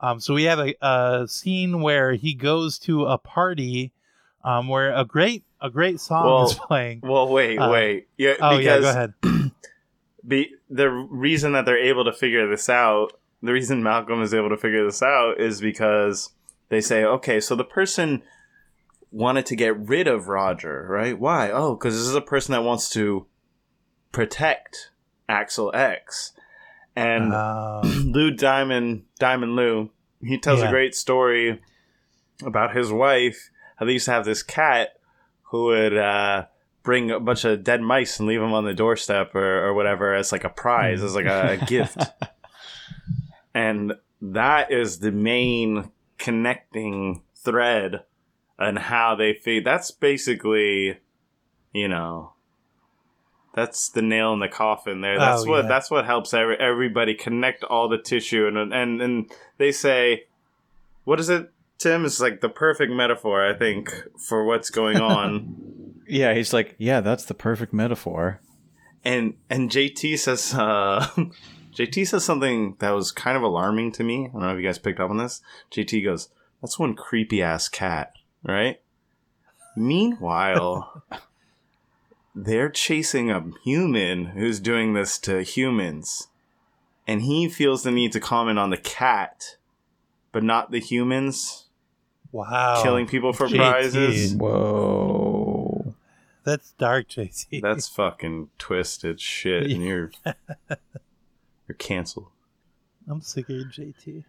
[0.00, 3.92] Um, so we have a, a scene where he goes to a party
[4.42, 7.00] um, where a great a great song is playing.
[7.02, 8.08] Well, wait, Uh, wait.
[8.16, 9.52] Yeah, oh because yeah, go ahead.
[10.26, 14.50] Be, the reason that they're able to figure this out, the reason Malcolm is able
[14.50, 16.30] to figure this out is because
[16.68, 18.22] they say, okay, so the person
[19.10, 21.18] wanted to get rid of Roger, right?
[21.18, 21.50] Why?
[21.50, 23.26] Oh, because this is a person that wants to
[24.12, 24.90] protect
[25.28, 26.32] Axel X.
[26.94, 27.82] And Um,
[28.12, 29.90] Lou Diamond, Diamond Lou,
[30.20, 30.68] he tells Yeah.
[30.68, 31.60] a great story
[32.44, 33.50] about his wife.
[33.76, 34.90] How they used to have this cat
[35.50, 36.46] who would uh,
[36.82, 40.14] bring a bunch of dead mice and leave them on the doorstep or, or whatever
[40.14, 41.98] as like a prize, as like a, a gift.
[43.54, 48.04] And that is the main connecting thread
[48.58, 49.64] and how they feed.
[49.64, 50.98] That's basically,
[51.72, 52.32] you know,
[53.54, 55.18] that's the nail in the coffin there.
[55.18, 55.68] That's Oh, what yeah.
[55.68, 60.24] that's what helps every, everybody connect all the tissue and and and they say,
[61.04, 61.50] what is it?
[61.80, 65.94] Tim It's like the perfect metaphor, I think, for what's going on.
[66.06, 68.40] Yeah, he's like, yeah, that's the perfect metaphor.
[69.04, 71.08] and and JT says uh
[71.74, 74.26] JT says something that was kind of alarming to me.
[74.28, 75.40] I don't know if you guys picked up on this.
[75.72, 76.28] JT goes,
[76.60, 78.12] "That's one creepy ass cat,"
[78.42, 78.80] right?
[79.76, 81.04] Meanwhile,
[82.34, 86.28] they're chasing a human who's doing this to humans,
[87.06, 89.56] and he feels the need to comment on the cat,
[90.32, 91.68] but not the humans
[92.32, 92.82] Wow.
[92.82, 93.56] killing people for JT.
[93.56, 94.34] prizes.
[94.34, 95.94] Whoa.
[96.44, 97.60] That's dark, JT.
[97.60, 100.10] That's fucking twisted shit, and you're
[101.68, 102.28] you're canceled.
[103.08, 104.24] I'm sick of JT.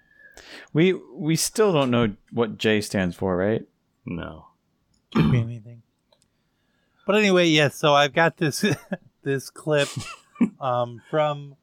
[0.74, 3.64] We we still don't know what J stands for, right?
[4.06, 4.48] No.
[5.14, 5.84] Could be anything.
[7.06, 7.76] But anyway, yes.
[7.76, 8.64] so I've got this
[9.24, 9.90] this clip
[10.60, 11.56] um, from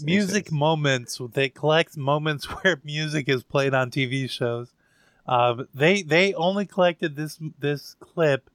[0.00, 1.20] Music Moments.
[1.32, 4.72] They collect moments where music is played on TV shows.
[5.26, 8.48] Uh, they they only collected this this clip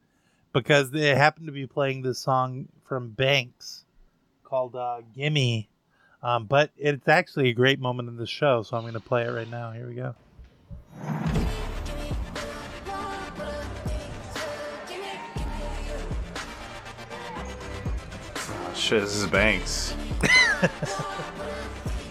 [0.53, 3.85] because they happened to be playing this song from Banks
[4.43, 5.69] called uh, "Gimme."
[6.23, 9.23] Um, but it's actually a great moment in the show, so I'm going to play
[9.23, 9.71] it right now.
[9.71, 10.15] Here we go.
[18.75, 19.95] Shit, this is Banks.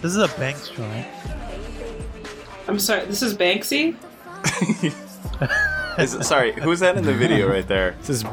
[0.03, 1.07] This is a Banks joint.
[2.67, 3.95] I'm sorry, this is Banksy?
[5.99, 7.97] Is it, sorry, who's that in the video right there?
[8.01, 8.25] This is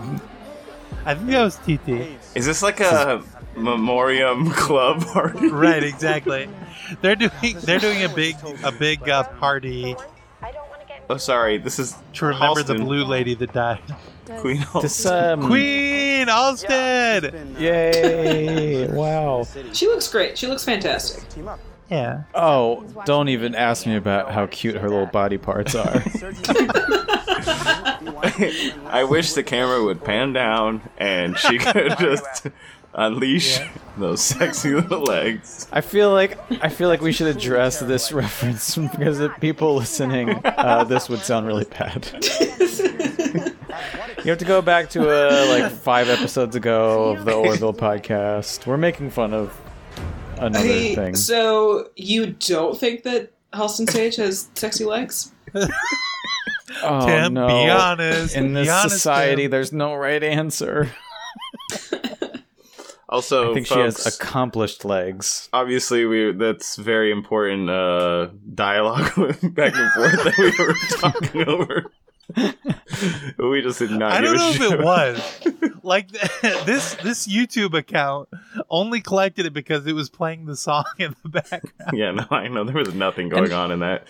[1.05, 2.17] I think that was TT.
[2.35, 3.23] Is this like a
[3.55, 5.49] memoriam club party?
[5.49, 6.49] right, exactly.
[7.01, 7.31] They're doing
[7.61, 9.95] they're doing a big a big uh, party
[11.09, 13.79] Oh, sorry, this is to remember the blue lady that died.
[14.39, 14.65] Queen.
[14.81, 17.57] this um Queen Halston.
[17.59, 18.87] Yay!
[18.87, 19.47] Wow.
[19.73, 20.37] She looks great.
[20.37, 21.23] She looks fantastic.
[21.89, 22.23] Yeah.
[22.35, 26.03] Oh, don't even ask me about how cute her little body parts are.
[28.87, 32.47] I wish the camera would pan down and she could just
[32.93, 33.59] unleash
[33.97, 35.67] those sexy little legs.
[35.71, 40.41] I feel like I feel like we should address this reference because if people listening,
[40.43, 42.07] uh, this would sound really bad.
[44.23, 48.65] you have to go back to uh, like five episodes ago of the Orville podcast.
[48.65, 49.57] We're making fun of
[50.39, 51.15] another Hey, thing.
[51.15, 55.31] so you don't think that Halston Sage has sexy legs?
[56.83, 57.47] Oh, Tim, no.
[57.47, 58.35] be honest.
[58.35, 59.51] In this honest, society, Tim.
[59.51, 60.91] there's no right answer.
[63.09, 65.47] Also, I think folks, she has accomplished legs.
[65.53, 69.13] obviously we that's very important uh dialogue
[69.55, 71.85] back and forth that we were talking over.
[73.37, 76.09] we just did not I don't a know if it was like
[76.65, 76.95] this.
[76.95, 78.29] This YouTube account
[78.69, 81.93] only collected it because it was playing the song in the background.
[81.93, 84.07] Yeah, no, I know there was nothing going on in that.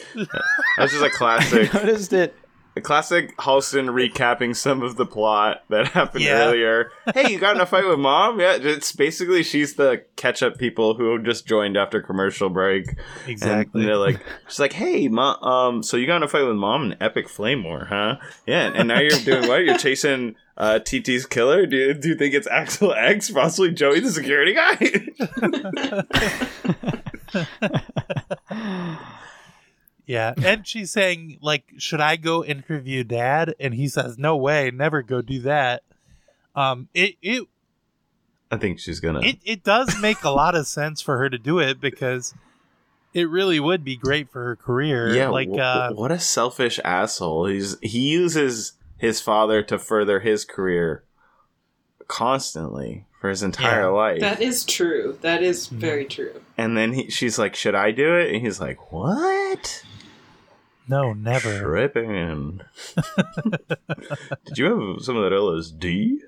[0.78, 2.36] That's just a classic I noticed it.
[2.78, 6.46] A classic Halston recapping some of the plot that happened Yeah.
[6.46, 6.92] earlier.
[7.12, 8.40] Hey, you got in a fight with mom?
[8.40, 12.86] Yeah, it's basically she's the catch up people who just joined after commercial break.
[13.26, 13.82] Exactly.
[13.82, 16.56] And they're like, she's like, hey, mom, um, so you got in a fight with
[16.56, 18.18] mom in Epic Flame War, huh?
[18.46, 19.64] Yeah, and now you're doing what?
[19.64, 21.66] You're chasing uh, TT's killer?
[21.66, 24.78] Do you, do you think it's Axel X, possibly Joey the security guy?
[30.08, 33.54] Yeah, and she's saying like, should I go interview dad?
[33.60, 35.84] And he says, no way, never go do that.
[36.56, 37.46] Um, it it
[38.50, 39.20] I think she's gonna.
[39.22, 42.34] it it does make a lot of sense for her to do it because
[43.14, 45.14] it really would be great for her career.
[45.14, 47.48] Yeah, like wh- uh, what a selfish asshole.
[47.48, 51.04] He's he uses his father to further his career
[52.08, 53.88] constantly for his entire Yeah.
[53.88, 54.20] life.
[54.22, 55.18] That is true.
[55.22, 55.80] That is Mm-hmm.
[55.80, 56.42] very true.
[56.58, 59.84] and then he, she's like, "Should I do it?" And he's like, "What?"
[60.88, 61.60] No, never.
[61.60, 62.62] Tripping.
[64.46, 66.20] Did you have some of that LSD?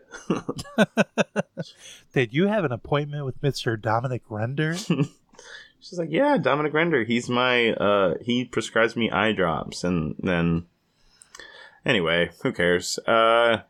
[2.13, 4.75] Did you have an appointment with Mister Dominic Render?
[5.79, 7.03] She's like, "Yeah, Dominic Render.
[7.03, 10.65] He's my uh he prescribes me eye drops." And then
[11.85, 12.99] anyway, who cares?
[12.99, 13.61] Uh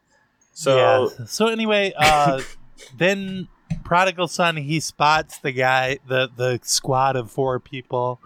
[0.59, 1.25] so yeah.
[1.25, 2.41] So anyway, uh,
[2.97, 3.47] then
[3.85, 8.19] prodigal son he spots the guy, the the squad of four people,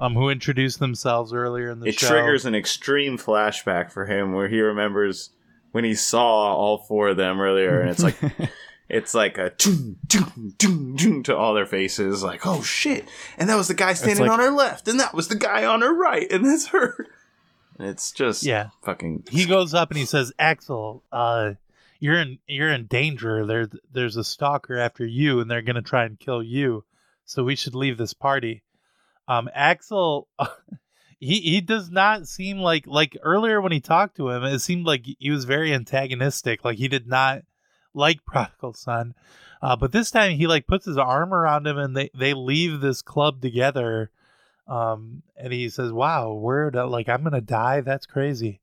[0.00, 2.06] um, who introduced themselves earlier in the it show.
[2.06, 5.30] It triggers an extreme flashback for him where he remembers
[5.72, 8.16] when he saw all four of them earlier, and it's like
[8.88, 13.48] it's like a doom, doom, doom, doom to all their faces, like oh shit, and
[13.48, 15.82] that was the guy standing like- on her left, and that was the guy on
[15.82, 17.06] her right, and that's her.
[17.78, 18.70] It's just Yeah.
[18.82, 21.52] fucking he goes up and he says, "Axel, uh,
[21.98, 23.46] you're in you're in danger.
[23.46, 26.84] There's there's a stalker after you, and they're gonna try and kill you.
[27.24, 28.62] So we should leave this party."
[29.30, 30.26] Um, Axel,
[31.20, 34.86] he he does not seem like like earlier when he talked to him, it seemed
[34.86, 36.64] like he was very antagonistic.
[36.64, 37.42] Like he did not
[37.94, 39.14] like Prodigal Son.
[39.62, 42.80] Uh, but this time he like puts his arm around him and they they leave
[42.80, 44.10] this club together.
[44.66, 47.82] Um, and he says, "Wow, we're like I'm gonna die.
[47.82, 48.60] That's crazy."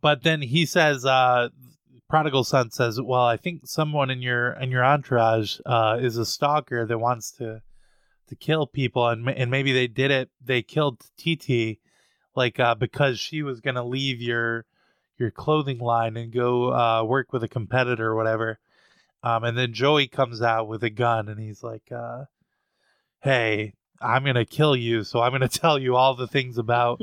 [0.00, 1.50] But then he says, uh,
[2.08, 6.24] "Prodigal son says, well, I think someone in your in your entourage uh, is a
[6.24, 7.60] stalker that wants to
[8.28, 10.30] to kill people, and and maybe they did it.
[10.44, 11.78] They killed TT,
[12.34, 14.66] like uh, because she was gonna leave your
[15.18, 18.58] your clothing line and go uh, work with a competitor or whatever."
[19.22, 22.24] Um, and then Joey comes out with a gun, and he's like, uh,
[23.20, 27.00] "Hey." I'm gonna kill you, so I'm gonna tell you all the things about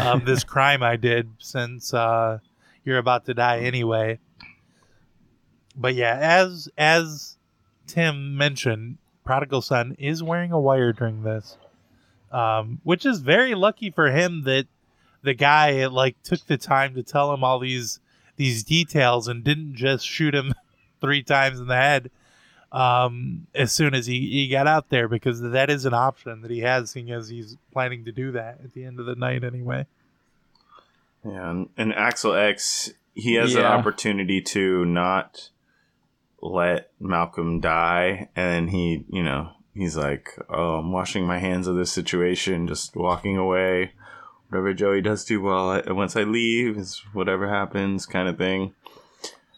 [0.00, 2.38] um, this crime I did since uh,
[2.82, 4.18] you're about to die anyway.
[5.76, 7.36] But yeah, as as
[7.86, 11.56] Tim mentioned, Prodigal Son is wearing a wire during this,
[12.32, 14.66] um, which is very lucky for him that
[15.22, 18.00] the guy like took the time to tell him all these
[18.36, 20.54] these details and didn't just shoot him
[21.00, 22.10] three times in the head
[22.72, 26.50] um, as soon as he, he got out there because that is an option that
[26.50, 29.44] he has, seeing as he's planning to do that at the end of the night
[29.44, 29.86] anyway.
[31.24, 35.50] Yeah, and, and Axel X, he has an opportunity to not
[36.42, 41.76] let Malcolm die, and he, you know, he's like, "Oh, I'm washing my hands of
[41.76, 43.92] this situation, just walking away.
[44.48, 48.74] Whatever Joey does to while I, once I leave is whatever happens, kind of thing."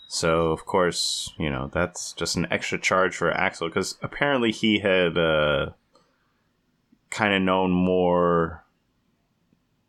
[0.09, 4.81] So of course, you know, that's just an extra charge for Axel because apparently he
[4.81, 5.71] had uh,
[7.09, 8.63] kind of known more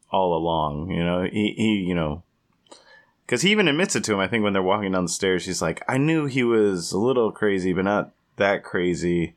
[0.10, 0.92] all along.
[0.92, 2.24] You know, he, he you know,
[3.26, 4.20] because he even admits it to him.
[4.20, 7.00] I think when they're walking down the stairs, he's like, "I knew he was a
[7.00, 9.36] little crazy, but not that crazy."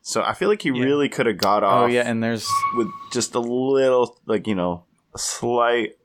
[0.00, 1.84] So I feel like he really could have got off.
[1.84, 5.98] Oh yeah, and there's with just a little, like you know, a slight,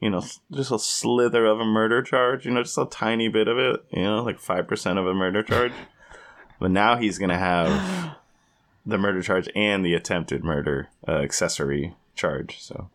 [0.00, 0.22] you know,
[0.52, 2.44] just a slither of a murder charge.
[2.44, 3.84] You know, just a tiny bit of it.
[3.90, 5.72] You know, like five percent of a murder charge.
[6.60, 8.16] but now he's gonna have
[8.86, 12.60] the murder charge and the attempted murder uh, accessory charge.
[12.60, 12.90] So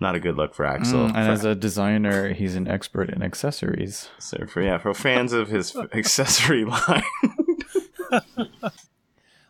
[0.00, 1.00] not a good look for Axel.
[1.08, 4.08] Mm, and For- as a designer, he's an expert in accessories.
[4.18, 7.02] so for yeah, for fans of his accessory line.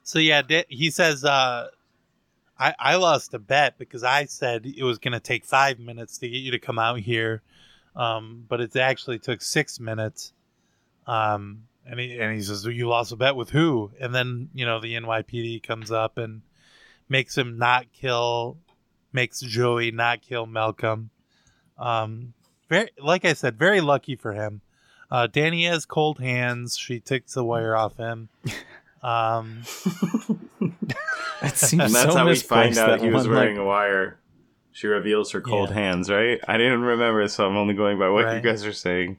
[0.02, 1.66] So yeah, he says, uh,
[2.56, 6.18] I, I lost a bet because I said it was going to take five minutes
[6.18, 7.42] to get you to come out here.
[7.96, 10.32] Um, but it actually took six minutes.
[11.08, 13.90] Um, and he, and he says, you lost a bet with who?
[14.00, 16.42] And then, you know, the NYPD comes up and
[17.08, 18.58] makes him not kill,
[19.16, 21.10] makes Joey not kill Malcolm.
[21.78, 22.34] Um,
[22.68, 24.60] very, like I said, very lucky for him.
[25.10, 26.76] Uh, Dani has cold hands.
[26.78, 28.28] She takes the wire off him.
[29.02, 29.62] Um,
[31.42, 33.56] It seems and that's so how we find misplaced, out that he was one, wearing
[33.56, 34.18] like- a wire.
[34.72, 35.74] She reveals her cold Yeah.
[35.76, 36.40] hands, right?
[36.48, 39.18] I didn't remember, so I'm only going by what you guys are saying.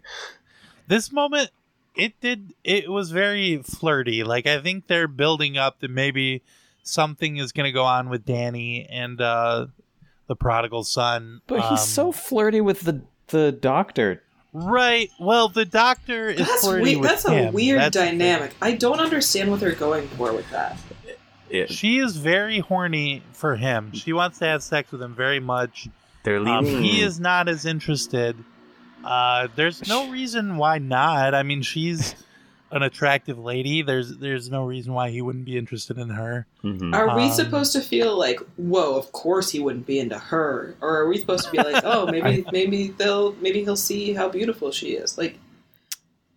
[0.88, 1.52] this moment
[1.96, 6.44] it did it was very flirty like i think they're building up that maybe
[6.84, 9.66] something is going to go on with dani and uh
[10.28, 14.24] the prodigal son But Um, he's so flirty with the the doctor.
[14.54, 17.00] right well the doctor is That's flirty weird.
[17.02, 18.54] with That's a weird That's dynamic.
[18.62, 20.78] I don't understand what they're going for with that.
[21.50, 25.40] It, she is very horny for him she wants to have sex with him very
[25.40, 25.88] much
[26.24, 26.84] they're um, leaving.
[26.84, 28.36] he is not as interested
[29.06, 32.16] uh there's no reason why not i mean she's
[32.72, 36.94] an attractive lady there's there's no reason why he wouldn't be interested in her Mhm.
[36.94, 40.76] Are we Um, supposed to feel like, whoa, of course he wouldn't be into her,
[40.82, 44.28] or are we supposed to be like, oh, maybe maybe they'll maybe he'll see how
[44.30, 45.18] beautiful she is?
[45.18, 45.38] Like,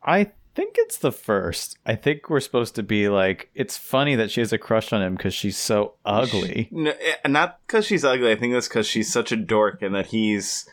[0.04, 1.78] I think it's the first.
[1.86, 5.02] I think we're supposed to be like, it's funny that she has a crush on
[5.02, 6.68] him because she's so ugly.
[6.70, 8.30] No, eh, not because she's ugly.
[8.32, 10.68] I think that's because she's such a dork, and that he's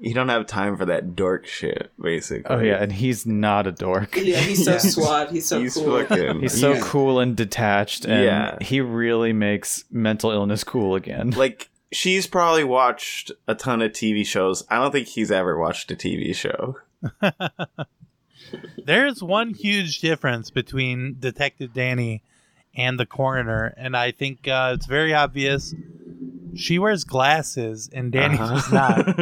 [0.00, 1.90] he don't have time for that dork shit.
[2.00, 2.44] Basically.
[2.48, 4.16] Oh yeah, and he's not a dork.
[4.16, 4.78] yeah, he's so Yeah.
[4.78, 6.04] suave, he's so he's cool.
[6.04, 6.40] fucking.
[6.40, 8.58] He's so he's- cool and detached, and Yeah.
[8.60, 11.30] he really makes mental illness cool again.
[11.36, 14.64] Like she's probably watched a ton of TV shows.
[14.70, 16.76] I don't think he's ever watched a TV show.
[18.84, 22.20] There's one huge difference between Detective Dani
[22.74, 25.74] and the coroner, and I think uh, it's very obvious.
[26.56, 28.54] She wears glasses, and Dani Uh-huh.
[28.54, 29.16] does not.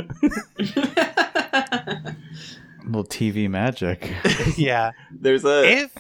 [2.85, 4.13] little TV magic.
[4.57, 4.93] yeah.
[5.11, 5.95] There's a If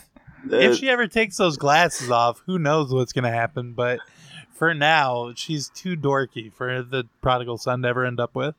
[0.51, 3.73] if she ever takes those glasses off, who knows what's gonna happen?
[3.75, 4.01] But
[4.55, 8.55] for now, she's too dorky for the prodigal son to ever end up with.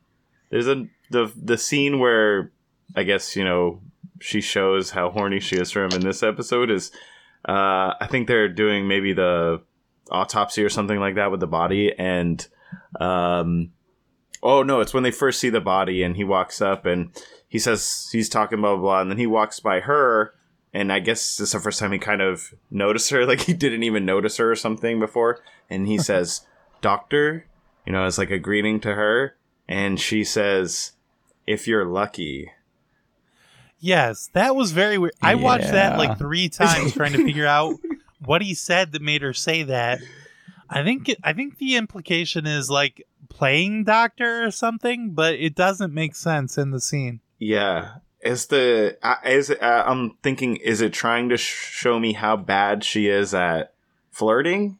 [0.49, 2.51] There's a the the scene where
[2.95, 3.81] I guess you know
[4.19, 6.91] she shows how horny she is for him in this episode is
[7.47, 9.61] uh I think they're doing maybe the
[10.11, 12.45] autopsy or something like that with the body and
[12.99, 13.71] um
[14.43, 17.11] oh no it's when they first see the body and he walks up and
[17.47, 20.33] he says he's talking blah blah blah and then he walks by her
[20.71, 23.53] and I guess this is the first time he kind of noticed her like he
[23.53, 25.39] didn't even notice her or something before
[25.69, 26.45] and he says
[26.81, 27.45] doctor
[27.85, 29.35] you know as like a greeting to her
[29.67, 30.93] and she says
[31.47, 32.51] if you're lucky
[33.79, 35.13] Yes, that was very weird.
[35.21, 37.75] I watched that like three times trying to figure out
[38.23, 40.01] what he said that made her say that.
[40.69, 45.93] I think I think the implication is like playing doctor or something, but it doesn't
[45.93, 47.21] make sense in the scene.
[47.37, 47.95] Yeah.
[48.21, 52.83] Is the is uh, I'm thinking is it trying to sh- show me how bad
[52.83, 53.73] she is at
[54.11, 54.77] flirting?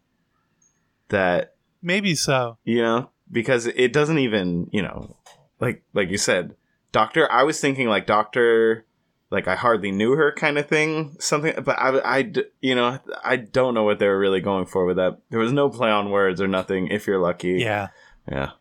[1.07, 2.57] That Maybe so.
[2.66, 5.16] you know because it doesn't even you know
[5.60, 6.56] like like you said
[6.91, 8.86] doctor I was thinking like doctor
[9.31, 13.35] like I hardly knew her kind of thing something but I, I, you know I
[13.38, 16.10] don't know what they were really going for with that there was no play on
[16.11, 17.89] words or nothing if you're lucky Yeah.
[18.30, 18.51] yeah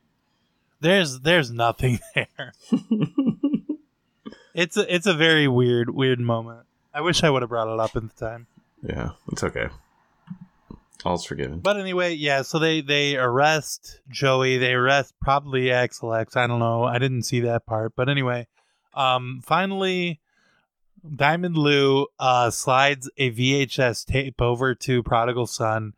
[0.80, 2.52] There's there's nothing there.
[4.54, 6.60] it's a it's a very weird weird moment.
[6.94, 8.46] I wish I would have brought it up at the time.
[8.82, 9.68] yeah it's okay
[11.04, 16.36] all's forgiven But anyway, yeah, so they they arrest Joey, they arrest probably Axel X.
[16.36, 16.82] I don't know.
[16.84, 17.92] I didn't see that part.
[17.94, 18.48] But anyway,
[18.94, 20.20] um finally
[21.14, 25.94] Diamond Lou uh slides a VHS tape over to Prodigal Son.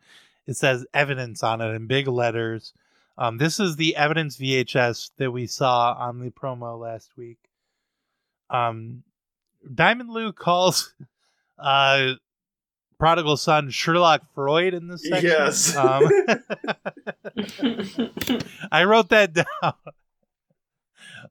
[0.47, 2.73] It says evidence on it in big letters.
[3.19, 7.39] Um this is the evidence VHS that we saw on the promo last week.
[8.49, 9.03] Um
[9.75, 10.95] Diamond Lou calls
[11.59, 12.15] uh
[13.01, 15.31] prodigal son Sherlock Freud in this section.
[15.31, 15.75] Yes.
[15.75, 16.05] Um,
[18.71, 19.75] I wrote that down.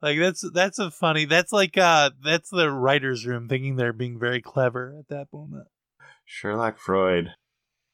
[0.02, 1.26] Like that's that's a funny.
[1.26, 5.68] That's like uh that's the writers' room thinking they're being very clever at that moment.
[6.26, 7.34] Sherlock Freud.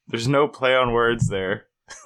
[0.08, 1.68] There's no play on words there.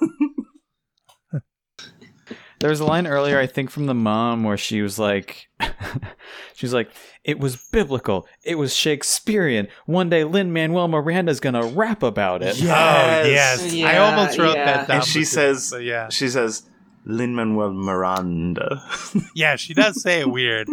[2.60, 5.48] There was a line earlier, I think, from the mom where she was like,
[6.54, 6.90] she was like,
[7.24, 9.68] it was biblical, it was Shakespearean.
[9.86, 12.56] One day, Lin Manuel Miranda's gonna rap about it.
[12.62, 14.64] Oh yes, I almost wrote yeah.
[14.66, 14.96] that down.
[14.98, 16.68] and she says, yeah, she says,
[17.04, 18.82] Lin Manuel Miranda.
[19.34, 20.68] yeah, she does say it weird.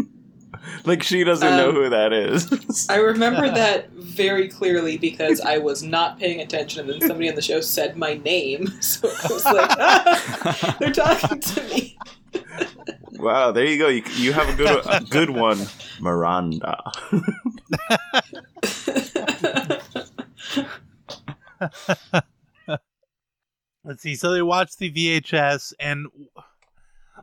[0.85, 2.87] like she doesn't know Um, who that is.
[2.89, 7.35] I remember that very clearly because I was not paying attention, and then somebody on
[7.35, 11.97] the show said my name, so I was like, ah, "They're talking to me."
[13.13, 13.87] wow, there you go.
[13.87, 15.59] You, you have a good a good one,
[15.99, 16.81] Miranda.
[23.87, 24.15] Let's see.
[24.15, 26.07] So they watched the VHS, and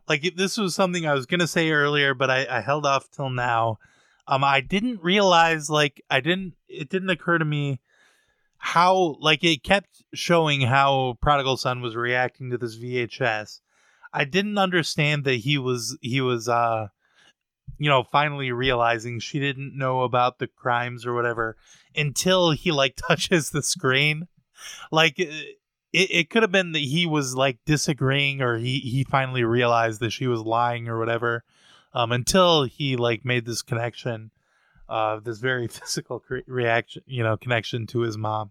[0.09, 3.29] like this was something I was gonna say earlier, but I, I held off till
[3.29, 3.79] now.
[4.27, 6.55] Um, I didn't realize, like, I didn't.
[6.67, 7.81] It didn't occur to me
[8.57, 13.61] how, like, it kept showing how Prodigal Son was reacting to this VHS.
[14.15, 16.89] I didn't understand that he was he was uh,
[17.77, 21.59] you know, finally realizing she didn't know about the crimes or whatever
[21.95, 24.29] until he like touches the screen.
[24.91, 25.21] Like
[25.95, 30.01] it, it could have been that he was like disagreeing or he he finally realized
[30.01, 31.45] that she was lying or whatever.
[31.95, 34.33] Um, until he like made this connection,
[34.89, 38.51] uh, this very physical cre- reaction, you know, connection to his mom,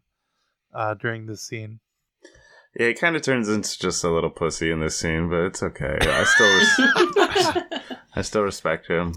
[0.73, 1.79] uh, during this scene.
[2.79, 5.61] Yeah, it kind of turns into just a little pussy in this scene, but it's
[5.61, 5.97] okay.
[6.01, 7.81] I still, res-
[8.15, 9.15] I still respect him.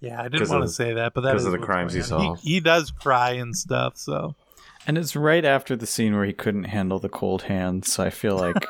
[0.00, 1.92] Yeah, I didn't 'Cause want to say that, but that 'cause is of the crimes
[1.92, 2.42] he going solved.
[2.42, 4.34] He, he does cry and stuff, so
[4.90, 8.10] And it's right after the scene where he couldn't handle the cold hands, so I
[8.10, 8.66] feel like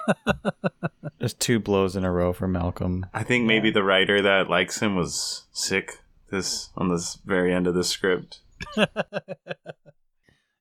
[1.18, 3.06] there's two blows in a row for Malcolm.
[3.14, 7.66] I think maybe the writer that likes him was sick this on this very end
[7.66, 8.40] of the script.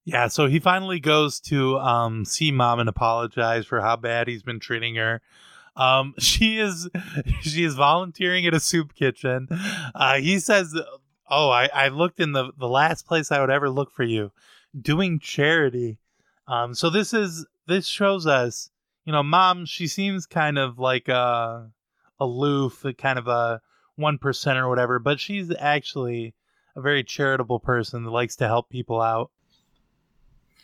[0.06, 4.44] Yeah, so he finally goes to um, see mom and apologize for how bad he's
[4.44, 5.22] been treating her.
[5.76, 6.90] Um, she is
[7.42, 9.50] she is volunteering at a soup kitchen.
[9.94, 10.74] Uh, he says,
[11.30, 14.32] "Oh, I, I looked in the the last place I would ever look for you,
[14.80, 16.00] doing charity."
[16.48, 18.70] Um, so this is this shows us,
[19.06, 19.66] you know, mom.
[19.66, 21.62] She seems kind of like uh,
[22.20, 23.62] aloof, kind of a
[23.96, 26.34] one percent or whatever, but she's actually
[26.76, 29.32] a very charitable person that likes to help people out.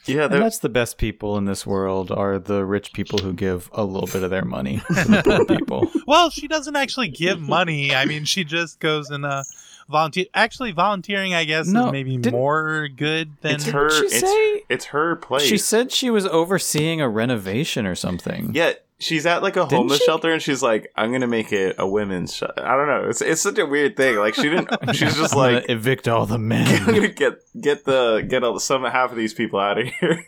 [0.06, 3.70] Yeah, And that's the best people in this world are the rich people who give
[3.74, 5.92] a little bit of their money to the poor people.
[6.06, 7.94] Well, she doesn't actually give money.
[7.94, 9.44] I mean, she just goes and uh,
[9.90, 10.26] volunteer.
[10.34, 13.90] Actually, volunteering, I guess, No, is maybe didn't- more good than It's her.
[13.90, 15.44] she It's, say- it's her place.
[15.44, 18.52] She said she was overseeing a renovation or something.
[18.54, 20.06] Yeah, she's at like a Didn't homeless she?
[20.06, 22.44] shelter, and she's like, "I'm gonna make it a women's." Sh-.
[22.58, 23.06] I don't know.
[23.10, 24.16] It's it's such a weird thing.
[24.18, 24.70] Like she didn't.
[24.96, 26.86] She's just I'm like, evict all the "I'm men.
[26.86, 30.26] gonna get get the get all, some half of these people out of here."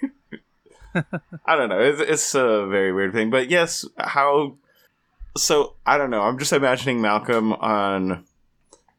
[1.46, 1.80] I don't know.
[1.80, 4.56] It's it's a very weird thing, but yes, how?
[5.38, 6.22] So I don't know.
[6.24, 8.24] I'm just imagining Malcolm on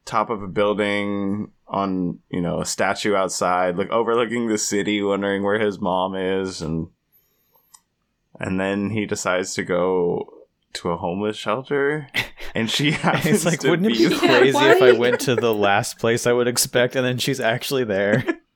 [0.05, 5.43] top of a building on you know a statue outside, like overlooking the city, wondering
[5.43, 6.87] where his mom is, and
[8.39, 10.33] and then he decides to go
[10.73, 12.07] to a homeless shelter,
[12.55, 15.19] and she happens it's like, to wouldn't it be be Yeah, crazy if I went
[15.21, 18.23] to the last place I would expect and then she's actually there?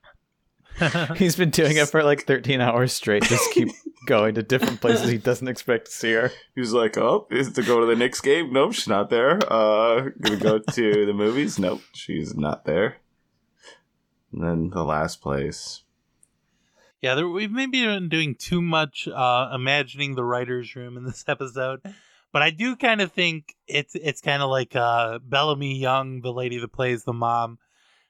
[1.15, 3.23] He's been doing it for like 13 hours straight.
[3.23, 3.69] Just keep
[4.05, 6.31] going to different places he doesn't expect to see her.
[6.55, 8.51] He was like, "Oh, is it to go to the Knicks game?
[8.51, 9.39] Nope, she's not there.
[9.51, 11.59] Uh, gonna go to the movies?
[11.59, 12.97] Nope, she's not there."
[14.31, 15.83] And then the last place.
[17.01, 21.25] Yeah, there, we've maybe been doing too much uh, imagining the writers' room in this
[21.27, 21.81] episode,
[22.31, 26.33] but I do kind of think it's it's kind of like uh, Bellamy Young, the
[26.33, 27.59] lady that plays the mom.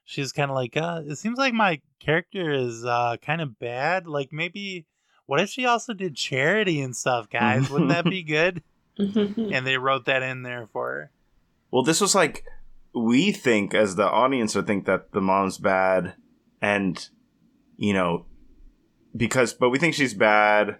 [0.05, 4.07] She's kind of like, uh, it seems like my character is uh, kind of bad.
[4.07, 4.85] Like maybe,
[5.25, 7.69] what if she also did charity and stuff, guys?
[7.69, 8.63] Wouldn't that be good?
[8.97, 11.11] and they wrote that in there for her.
[11.71, 12.45] Well, this was like
[12.93, 16.13] we think as the audience would think that the mom's bad,
[16.61, 17.09] and
[17.77, 18.25] you know,
[19.15, 20.77] because but we think she's bad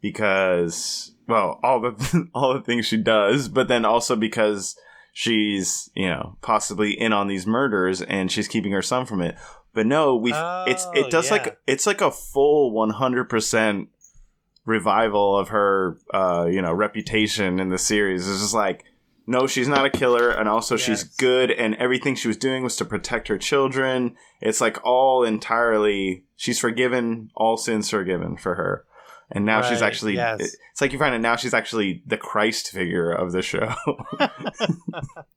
[0.00, 4.76] because well all the all the things she does, but then also because
[5.18, 9.34] she's you know possibly in on these murders and she's keeping her son from it.
[9.74, 11.32] But no, we it's Oh, it does yeah.
[11.32, 13.88] like it's like a full one hundred percent
[14.64, 18.28] revival of her uh you know reputation in the series.
[18.28, 18.84] It's just like
[19.26, 22.76] no, she's not a killer, and also she's good, and everything she was doing was
[22.76, 24.16] to protect her children.
[24.40, 28.86] It's like all entirely, she's forgiven, all sins forgiven for her.
[29.30, 30.40] And now she's actually, yes.
[30.40, 33.74] it's like you find out now she's actually the Christ figure of the show.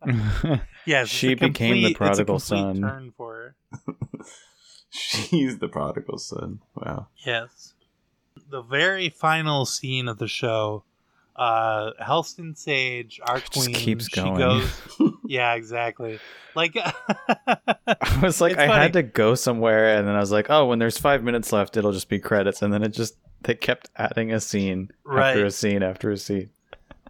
[0.85, 2.81] Yes, She a became the complete- it's a prodigal son.
[2.81, 3.55] Turn for
[3.85, 3.95] her.
[4.89, 6.59] she's the prodigal son.
[6.75, 7.07] Wow.
[7.25, 7.73] Yes.
[8.49, 10.83] The very final scene of the show,
[11.35, 14.37] uh Halston Sage, our Just queen, keeps she going.
[14.37, 14.69] goes
[15.25, 16.19] Yeah, exactly.
[16.55, 18.81] Like I was like, It's I funny.
[18.81, 21.77] had to go somewhere, and then I was like, oh, when there's five minutes left,
[21.77, 25.29] it'll just be credits, and then it just they kept adding a scene Right.
[25.31, 26.49] after a scene after a scene.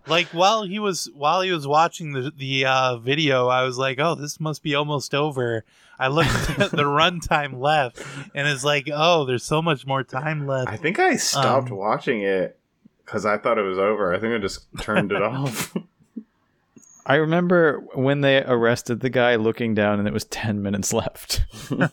[0.07, 3.99] like while he was while he was watching the the uh video, I was like,
[3.99, 5.63] "Oh, this must be almost over."
[5.99, 6.29] I looked
[6.59, 8.01] at the runtime left
[8.33, 11.77] and it's like, "Oh, there's so much more time left." I think I stopped Um,
[11.77, 12.57] watching it
[13.05, 14.11] because I thought it was over.
[14.13, 15.75] I think I just turned it off.
[17.05, 21.43] I remember when they arrested the guy looking down, and it was ten minutes left.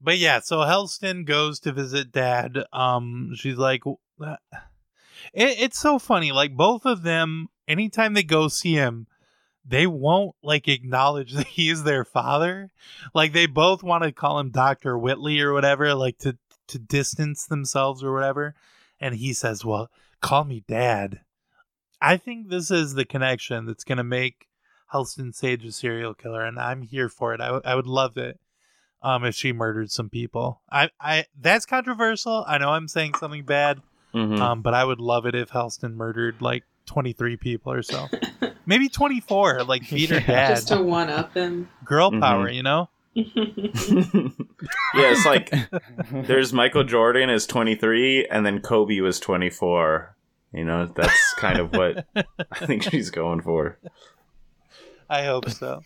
[0.00, 2.64] But yeah, so Halston goes to visit dad.
[2.72, 4.40] Um, she's like, it,
[5.34, 6.32] it's so funny.
[6.32, 9.06] Like both of them, anytime they go see him,
[9.64, 12.70] they won't like acknowledge that he's their father.
[13.14, 16.38] Like they both want to call him Doctor Whitly or whatever, like to
[16.68, 18.54] to distance themselves or whatever.
[19.00, 21.20] And he says, "Well, call me dad."
[22.00, 24.46] I think this is the connection that's gonna make
[24.92, 27.40] Halston Sage a serial killer, and I'm here for it.
[27.40, 28.38] I, w- I would love it
[29.02, 30.60] um if she murdered some people.
[30.70, 32.44] I I that's controversial.
[32.46, 33.80] I know I'm saying something bad.
[34.14, 34.40] Mhm.
[34.40, 38.06] Um but I would love it if Halston murdered like 23 people or so.
[38.66, 40.56] Maybe 24 like beat her dad.
[40.56, 41.68] Just to one up him.
[41.84, 42.20] Girl Mhm.
[42.20, 42.88] power, you know?
[43.14, 43.24] yeah,
[44.94, 45.52] it's like
[46.12, 50.14] there's Michael Jordan is 23 and then Kobe was 24.
[50.52, 53.78] You know, that's kind of what I think she's going for.
[55.10, 55.82] I hope so.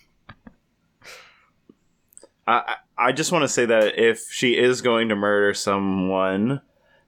[2.46, 6.60] I I just want to say that if she is going to murder someone,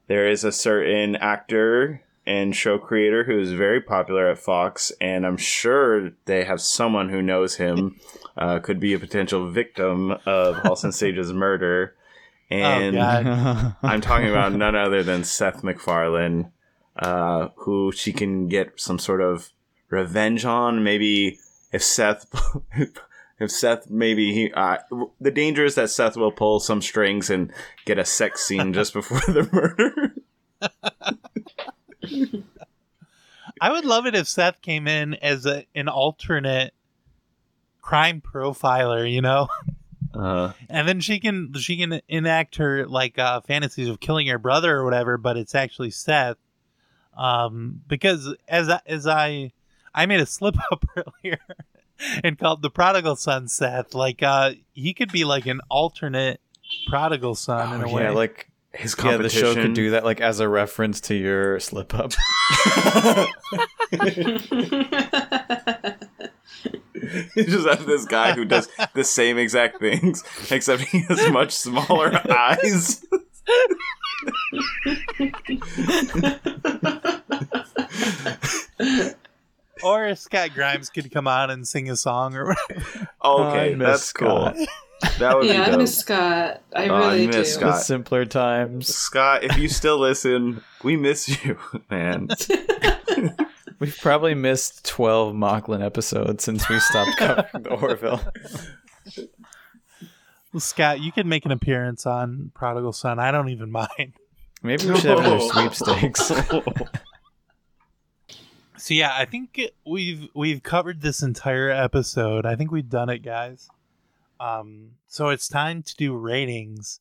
[0.08, 5.24] there is a certain actor and show creator who is very popular at Fox, and
[5.24, 8.00] I'm sure they have someone who knows him.
[8.36, 11.94] Uh, could be a potential victim of Halston Sage's murder,
[12.50, 13.76] and oh.
[13.82, 16.50] I'm talking about none other than Seth MacFarlane,
[16.96, 19.50] uh, who she can get some sort of
[19.90, 20.82] revenge on.
[20.82, 21.38] Maybe
[21.72, 22.26] if Seth,
[23.38, 24.52] if Seth, maybe he.
[24.52, 24.78] Uh,
[25.20, 27.52] the danger is that Seth will pull some strings and
[27.84, 30.14] get a sex scene just before the murder.
[33.60, 36.74] I would love it if Seth came in as a, an alternate
[37.80, 39.48] crime profiler, you know?
[40.14, 44.38] Uh, and then she can she can enact her like uh fantasies of killing her
[44.38, 46.36] brother or whatever but it's actually seth
[47.16, 49.50] um because as I, as i
[49.92, 51.40] i made a slip up earlier
[52.22, 53.94] and called the prodigal son Seth.
[53.94, 56.40] Like uh he could be like an alternate
[56.88, 58.02] prodigal son in a way.
[58.02, 61.14] Oh, yeah, like His yeah, the show could do that like as a reference to
[61.14, 62.12] your slip up.
[67.36, 71.52] You just have this guy who does the same exact things, except he has much
[71.52, 73.04] smaller eyes.
[79.84, 83.08] or Scott Grimes could come on and sing a song or whatever.
[83.20, 84.52] Oh, oh, okay, I miss that's cool.
[85.18, 86.62] That would yeah, be I miss Scott.
[86.74, 87.44] I Oh, I really miss do.
[87.44, 87.74] Scott.
[87.74, 88.88] The simpler times.
[88.88, 91.58] Scott, if you still listen, we miss you,
[91.90, 92.28] man.
[93.80, 98.20] We've probably missed twelve Moclan episodes since we stopped covering the Orville.
[100.52, 103.18] Well, Scott, you could make an appearance on Prodigal Son.
[103.18, 104.14] I don't even mind.
[104.62, 106.30] Maybe we should have another sweepstakes.
[108.84, 112.44] So yeah, I think we've we've covered this entire episode.
[112.44, 113.70] I think we've done it, guys.
[114.38, 117.00] Um, so it's time to do ratings.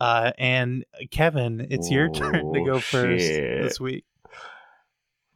[0.00, 3.62] Uh, and Kevin, it's your turn to go Oh, first shit.
[3.62, 4.04] this week.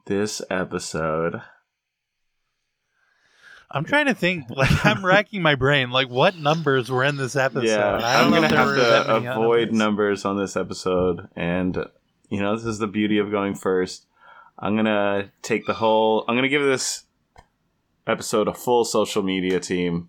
[0.06, 1.42] this episode.
[3.70, 4.50] I'm trying to think.
[4.50, 5.92] Like I'm racking my brain.
[5.92, 7.68] Like what numbers were in this episode?
[7.68, 9.78] Yeah, I I'm don't gonna know if there have to avoid numbers.
[9.78, 11.86] numbers on this episode, and
[12.30, 14.06] you know this is the beauty of going first.
[14.58, 16.24] I'm gonna take the whole.
[16.26, 17.04] I'm gonna give this
[18.06, 20.08] episode a full social media team.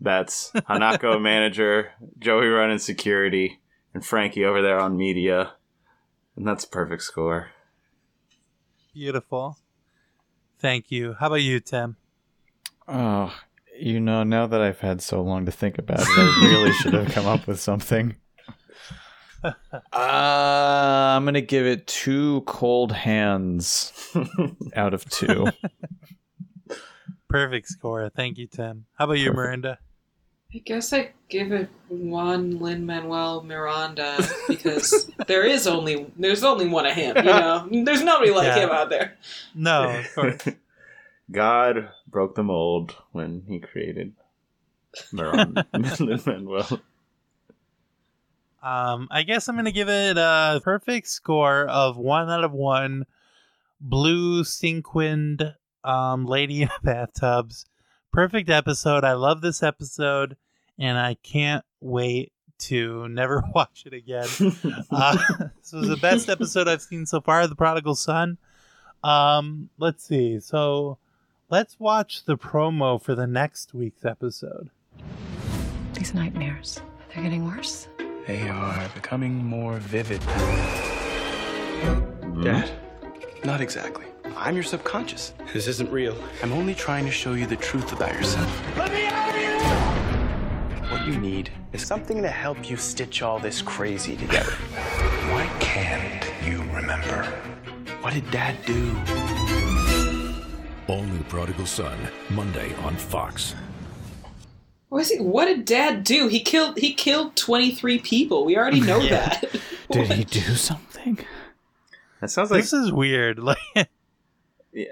[0.00, 3.60] That's Hanako manager, Joey running security,
[3.94, 5.52] and Frankie over there on media,
[6.36, 7.50] and that's a perfect score.
[8.92, 9.58] Beautiful.
[10.58, 11.14] Thank you.
[11.18, 11.96] How about you, Tim?
[12.88, 13.32] Oh,
[13.78, 16.92] you know, now that I've had so long to think about it, I really should
[16.94, 18.16] have come up with something.
[19.42, 19.52] Uh,
[19.92, 23.92] I'm gonna give it two cold hands
[24.76, 25.46] out of two.
[27.28, 28.08] Perfect score.
[28.10, 28.86] Thank you, Tim.
[28.98, 29.78] How about you, Miranda?
[30.52, 34.18] I guess I give it one Lin Manuel Miranda
[34.48, 37.16] because there is only there's only one of him.
[37.18, 38.58] You know, there's nobody like Yeah.
[38.64, 39.16] him out there.
[39.54, 40.48] No, of course.
[41.30, 44.14] God broke the mold when he created
[45.12, 46.80] Maron Manuel.
[48.62, 53.06] Um, I guess I'm gonna give it a perfect score of one out of one.
[53.80, 55.54] Blue sequined
[55.84, 57.66] um, lady in bathtubs.
[58.12, 59.04] Perfect episode.
[59.04, 60.36] I love this episode,
[60.78, 64.28] and I can't wait to never watch it again.
[64.92, 65.16] Uh,
[65.60, 67.46] this was the best episode I've seen so far.
[67.46, 68.38] The Prodigal Son.
[69.04, 70.40] Um, let's see.
[70.40, 70.98] So,
[71.48, 74.70] let's watch the promo for the next week's episode.
[75.94, 76.80] These nightmares,
[77.14, 77.86] they're getting worse.
[78.30, 80.22] They are becoming more vivid.
[81.82, 82.42] Hmm?
[82.42, 82.70] Dad,
[83.42, 84.04] not exactly.
[84.36, 85.34] I'm your subconscious.
[85.52, 86.16] This isn't real.
[86.40, 88.48] I'm only trying to show you the truth about yourself.
[88.76, 90.92] Let me out of here!
[90.92, 94.52] What you need is something to help you stitch all this crazy together.
[95.32, 97.24] Why can't you remember?
[98.00, 98.96] What did Dad do?
[100.86, 101.98] All new Prodigal Son,
[102.28, 103.56] Monday on Fox.
[104.90, 106.26] What, is he, what did Dad do?
[106.26, 108.44] He killed he killed 23 people.
[108.44, 109.44] We already know that.
[109.90, 111.18] Did he do something?
[112.20, 113.40] That sounds like this is weird.
[114.72, 114.88] Like,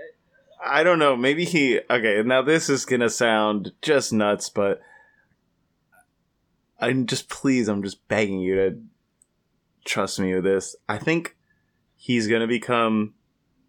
[0.65, 1.17] I don't know.
[1.17, 1.79] Maybe he.
[1.89, 4.81] Okay, now this is gonna sound just nuts, but
[6.81, 7.69] I'm just please.
[7.69, 8.81] I'm just begging you to
[9.85, 10.75] trust me with this.
[10.89, 11.37] I think
[11.97, 13.15] he's gonna become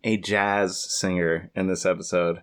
[0.04, 2.42] a jazz singer in this episode,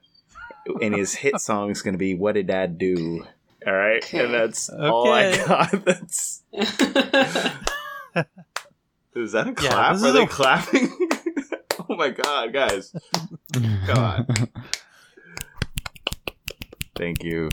[0.80, 3.26] and his hit song is gonna be "What Did Dad Do."
[3.66, 5.44] All right, and that's all I Okay.
[5.46, 5.70] got.
[5.84, 6.42] That's.
[9.16, 9.94] Is that a clap?
[9.94, 10.96] this Are they a- clapping?
[11.88, 12.94] oh my god, guys!
[13.52, 14.26] Come on.
[16.96, 17.50] Thank you.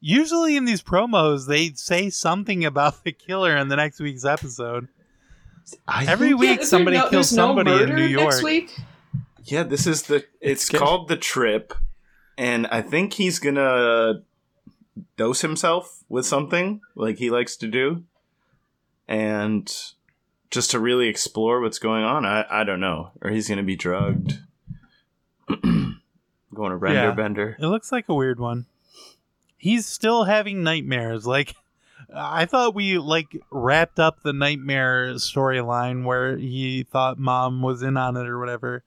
[0.00, 4.88] usually in these promos, they say something about the killer in the next week's episode.
[5.88, 8.30] Every think- week, Yeah, somebody no- kills there's no somebody in murder New York.
[8.30, 8.76] Next week?
[9.44, 10.24] Yeah, this is the.
[10.40, 10.80] It's, good.
[10.80, 11.74] called the trip,
[12.38, 14.22] and I think he's gonna
[15.16, 18.04] dose himself with something like he likes to do,
[19.08, 19.72] and
[20.50, 22.24] just to really explore what's going on.
[22.24, 24.38] I I don't know, or he's gonna be drugged.
[26.54, 27.10] Going to render Yeah.
[27.14, 27.56] bender.
[27.58, 28.66] It looks like a weird one.
[29.58, 31.26] He's still having nightmares.
[31.26, 31.54] Like
[32.14, 37.96] I thought we like wrapped up the nightmare storyline where he thought mom was in
[37.96, 38.84] on it or whatever.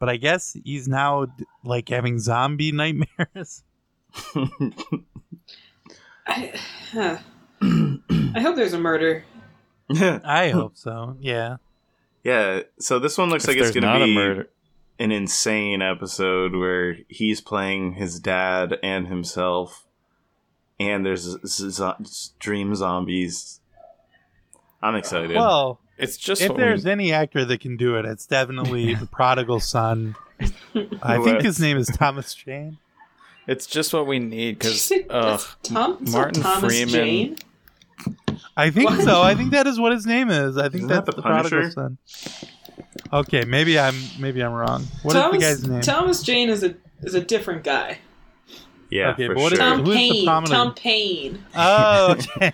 [0.00, 1.26] But I guess he's now
[1.62, 3.62] like having zombie nightmares.
[6.26, 6.52] I,
[6.92, 7.18] huh.
[7.62, 9.24] I hope there's a murder.
[10.24, 11.16] I hope so.
[11.20, 11.56] Yeah.
[12.22, 14.48] Yeah, so this one looks If like it's gonna be a murder.
[14.98, 19.86] an insane episode where he's playing his dad and himself,
[20.80, 23.60] and there's z- z- dream zombies.
[24.82, 25.36] I'm excited.
[25.36, 28.94] Well, it's just if what we- there's any actor that can do it, it's definitely
[28.94, 30.16] the prodigal son.
[31.02, 32.78] I think his name is Thomas Jane.
[33.46, 36.88] It's just what we need because That's Tom- Martin Thomas Freeman.
[36.88, 37.36] Jane?
[38.56, 39.02] I think What?
[39.04, 39.20] so.
[39.22, 40.56] I think that is what his name is.
[40.56, 41.98] I think Isn't that's that the, the prodigal son.
[43.12, 44.84] Okay, maybe I'm maybe I'm wrong.
[45.02, 45.80] What is Thomas, the guy's name?
[45.82, 47.98] Thomas Jane is a is a different guy.
[48.90, 49.68] yeah, okay, for but what is- sure.
[49.68, 50.24] Tom Who's Payne.
[50.24, 51.44] prominent- Tom Payne.
[51.54, 52.52] Oh, okay.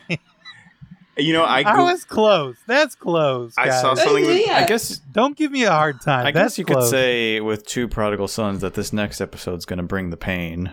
[1.16, 2.56] you know, I I was close.
[2.66, 3.54] That's close.
[3.56, 4.26] I saw something.
[4.26, 4.56] With, yeah.
[4.56, 6.26] I guess Don't give me a hard time.
[6.26, 9.78] I That's guess you could say with two prodigal sons that this next episode's going
[9.78, 10.72] to bring the pain.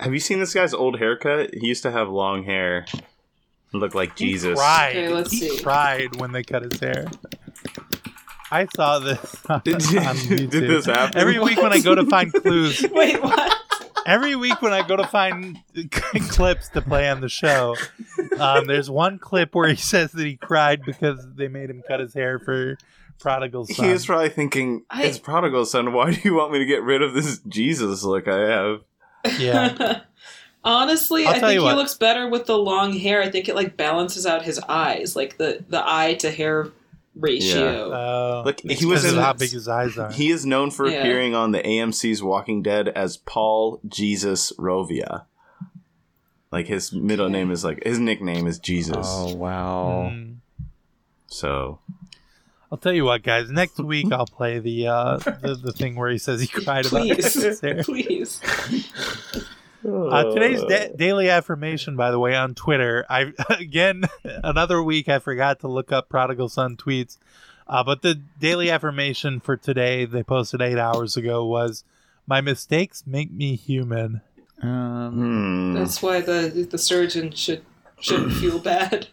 [0.00, 1.54] Have you seen this guy's old haircut?
[1.54, 2.86] He used to have long hair.
[3.72, 4.58] Look like He Jesus.
[4.58, 4.90] cried.
[4.96, 5.62] Okay, let's he see.
[5.62, 7.06] cried when they cut his hair.
[8.50, 11.18] I saw this on, Did you- on did this happen?
[11.20, 13.52] Every week when I go to find clues, Wait, what?
[14.06, 15.58] every week when I go to find
[16.28, 17.74] clips to play on the show,
[18.38, 21.98] um, there's one clip where he says that he cried because they made him cut
[22.00, 22.76] his hair for
[23.18, 23.86] Prodigal Son.
[23.86, 25.92] He was probably thinking, I- "It's prodigal son.
[25.92, 28.80] Why do you want me to get rid of this Jesus look I have?"
[29.38, 30.00] Yeah,
[30.64, 31.76] Honestly, I'll I think he what.
[31.76, 33.22] looks better with the long hair.
[33.22, 36.68] I think it like balances out his eyes, like the the eye to hair
[37.14, 37.90] ratio.
[37.92, 40.10] uh, Like he was in, how big his eyes are.
[40.10, 40.98] He is known for Yeah.
[41.00, 45.26] appearing on the AMC's Walking Dead as Paul Jesus Rovia.
[46.50, 48.96] Like his middle name is like his nickname is Jesus.
[49.10, 50.10] Oh wow!
[50.14, 50.36] Mm.
[51.26, 51.80] So
[52.74, 53.52] I'll tell you what, guys.
[53.52, 57.02] Next week I'll play the uh, the, the thing where he says he cried about
[57.02, 57.84] Please, his hair.
[57.84, 58.40] please.
[59.86, 63.06] Uh, today's da- daily affirmation, by the way, on Twitter.
[63.08, 67.16] I again another week I forgot to look up prodigal son tweets,
[67.68, 71.84] uh, but the daily affirmation for today they posted eight hours ago was,
[72.26, 74.20] "My mistakes make me human."
[74.62, 75.74] Um.
[75.74, 77.62] That's why the the surgeon should
[78.00, 79.06] shouldn't feel bad.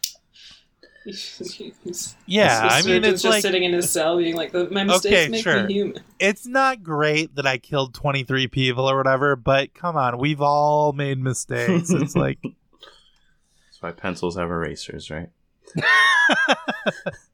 [1.03, 4.83] He's- Yeah, the I mean it's just like sitting in his cell, being like, "My
[4.83, 5.63] mistakes Okay, make sure.
[5.63, 9.97] me human." it's not great that I killed twenty three people or whatever, but come
[9.97, 11.89] on, we've all made mistakes.
[11.89, 15.29] It's like That's why pencils have erasers, right?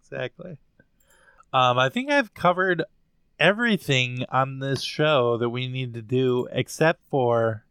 [0.02, 0.57] exactly.
[1.53, 2.84] Um, I think I've covered
[3.39, 7.64] everything on this show that we need to do except for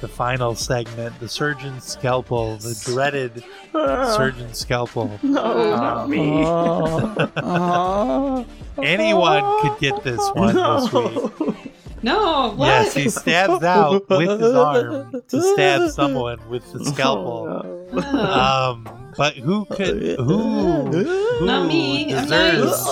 [0.00, 3.44] the final segment, the surgeon's scalpel, the dreaded
[3.74, 4.14] ah.
[4.16, 5.18] surgeon's scalpel.
[5.22, 6.42] No, not me.
[6.44, 7.30] Ah.
[7.36, 8.44] Ah.
[8.82, 11.72] Anyone could get this one this week.
[12.02, 12.66] No, what?
[12.66, 17.86] Yes, he stabs out with his arm to stab someone with the scalpel.
[17.92, 18.72] Oh.
[18.72, 22.86] Um, but who could oh, who who Not me, I'm deserves nice.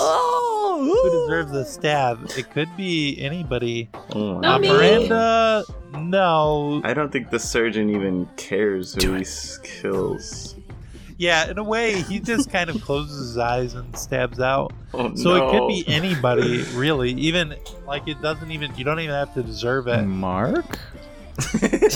[0.86, 2.30] Who deserves a stab?
[2.36, 3.88] It could be anybody.
[4.14, 4.68] Oh, Not me.
[4.68, 5.64] Miranda,
[5.98, 6.80] no.
[6.84, 9.24] I don't think the surgeon even cares who he
[9.62, 10.56] kills.
[11.16, 14.72] Yeah, in a way, he just kind of closes his eyes and stabs out.
[14.92, 17.12] Oh, So it could be anybody, really.
[17.12, 17.54] Even
[17.86, 20.02] like it doesn't even you don't even have to deserve it.
[20.02, 20.78] Mark.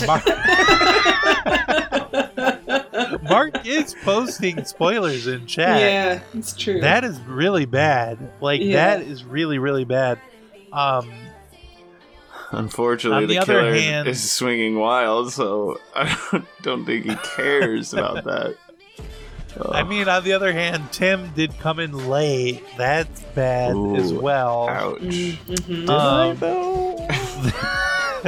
[0.07, 0.23] Mark,
[3.23, 5.79] Mark is posting spoilers in chat.
[5.79, 6.81] Yeah, it's true.
[6.81, 8.31] That is really bad.
[8.41, 8.97] Like Yeah.
[8.97, 10.19] that is really really bad.
[10.71, 11.09] Um
[12.51, 17.05] Unfortunately, On the the, other killer hand- is swinging wild, so I don't, don't think
[17.05, 18.55] he cares about that.
[19.71, 22.63] I mean on the other hand, Tim did come in late.
[22.77, 24.67] That's bad as well.
[24.69, 24.99] Ouch.
[25.01, 25.89] Mhm.
[25.89, 26.37] Um,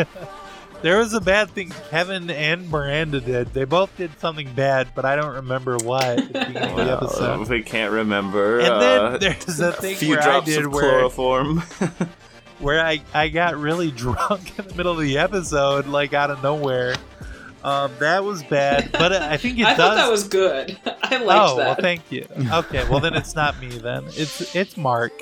[0.82, 3.54] there was a bad thing Kevin and Miranda did.
[3.54, 6.92] They both did something bad, but I don't remember what at the beginning of the
[6.92, 7.50] episode.
[7.50, 8.60] we can't remember.
[8.60, 11.60] And uh, then there's a a thing few where I did of where chloroform.
[12.60, 16.42] where I, I got really drunk in the middle of the episode, like out of
[16.44, 16.96] nowhere.
[17.64, 19.78] Um, that was bad, but I think it I does.
[19.78, 20.80] thought that was good.
[21.04, 21.66] I liked oh, that.
[21.66, 22.26] well, thank you.
[22.52, 24.04] Okay, well then it's not me then.
[24.08, 25.22] It's it's Mark.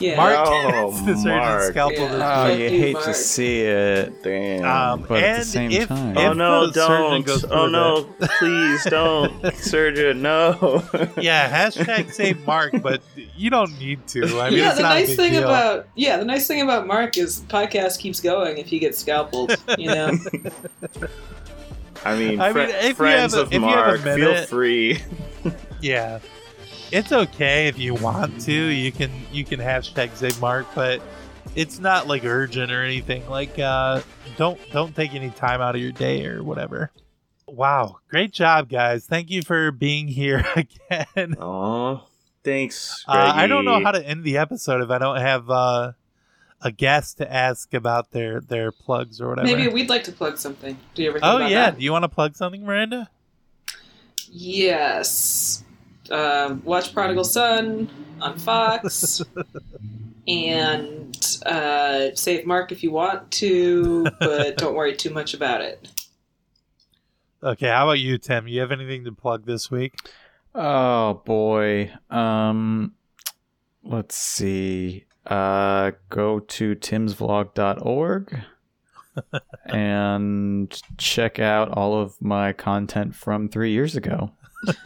[0.00, 0.16] Yeah.
[0.16, 1.62] Mark Oh, gets the surgeon's Mark.
[1.72, 2.42] scalpel Yeah.
[2.44, 3.04] Oh, you you, hate Mark.
[3.06, 4.22] to see it.
[4.22, 4.64] Damn.
[4.64, 7.26] Um, But at the same if, time- if oh no, don't.
[7.26, 8.08] goes Oh through no,
[8.38, 9.54] please don't.
[9.56, 10.82] Surgeon, no.
[11.20, 13.00] yeah, hashtag save Mark, but
[13.36, 14.24] you don't need to.
[14.40, 15.44] I mean, yeah, it's the not a nice big thing deal.
[15.44, 18.98] about yeah, the nice thing about Mark is the podcast keeps going if he gets
[18.98, 19.56] scalpeled.
[19.78, 20.18] You know,
[22.04, 24.04] I mean, I fri- mean, if you friends have a- of if you have a
[24.04, 25.02] Mark, feel free.
[25.80, 26.18] yeah,
[26.92, 28.52] it's okay if you want to.
[28.52, 31.00] You can you can hashtag save Mark, but
[31.54, 33.28] it's not like urgent or anything.
[33.28, 34.02] Like, uh,
[34.36, 36.90] don't don't take any time out of your day or whatever.
[37.48, 39.06] Wow, great job, guys!
[39.06, 41.34] Thank you for being here again.
[41.34, 42.00] Aw,
[42.42, 45.92] thanks, Uh, I don't know how to end the episode if I don't have uh,
[46.60, 49.46] a guest to ask about their their plugs or whatever.
[49.46, 50.76] Maybe we'd like to plug something.
[50.94, 51.78] Do you ever think oh about yeah, that?
[51.78, 53.08] do you want to plug something, Miranda?
[54.28, 55.62] Yes.
[56.10, 57.88] Um, watch Prodigal Son
[58.20, 59.22] on Fox.
[60.28, 65.88] and uh, save Mark if you want to, but don't worry too much about it.
[67.42, 68.48] Okay, how about you, Tim?
[68.48, 69.94] You have anything to plug this week?
[70.54, 71.92] Oh boy.
[72.08, 72.94] Um
[73.84, 75.04] let's see.
[75.26, 78.40] Uh go to timsvlog.org
[79.66, 84.30] and check out all of my content from 3 years ago.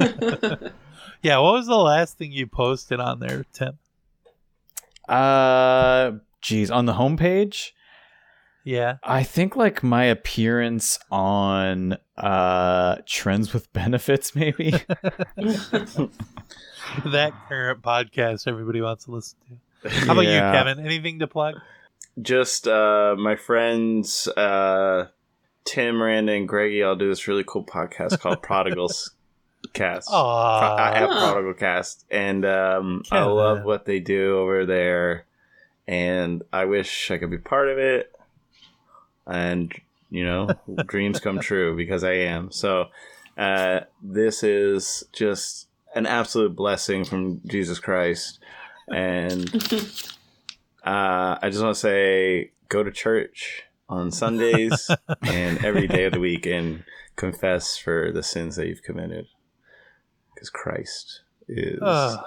[1.23, 3.79] Yeah, what was the last thing you posted on there, Tim?
[5.09, 7.73] Uh geez, on the homepage,
[8.65, 8.97] Yeah.
[9.03, 14.71] I think like my appearance on uh Trends with Benefits maybe.
[15.37, 19.39] that current podcast everybody wants to listen
[19.83, 19.89] to.
[19.91, 20.53] How about Yeah.
[20.53, 20.85] you, Kevin?
[20.87, 21.57] Anything to plug?
[22.21, 25.07] Just uh, my friends uh,
[25.65, 29.13] Tim, Miranda, and Greggy all do this really cool podcast called Prodigals
[29.73, 30.09] Cast.
[30.09, 31.33] Pro- I have Huh.
[31.33, 35.27] Prodigal Cast, and um, I love what they do over there.
[35.87, 38.13] And I wish I could be part of it.
[39.27, 39.73] And
[40.11, 40.49] you know,
[40.87, 42.51] dreams come true because I am.
[42.51, 42.87] So
[43.39, 48.39] uh, this is just an absolute blessing from Jesus Christ,
[48.89, 49.53] and
[50.85, 54.91] uh, I just want to say, go to church on Sundays
[55.23, 56.85] and every day of the week and
[57.17, 59.27] confess for the sins that you've committed.
[60.41, 62.25] Because Christ is Ugh.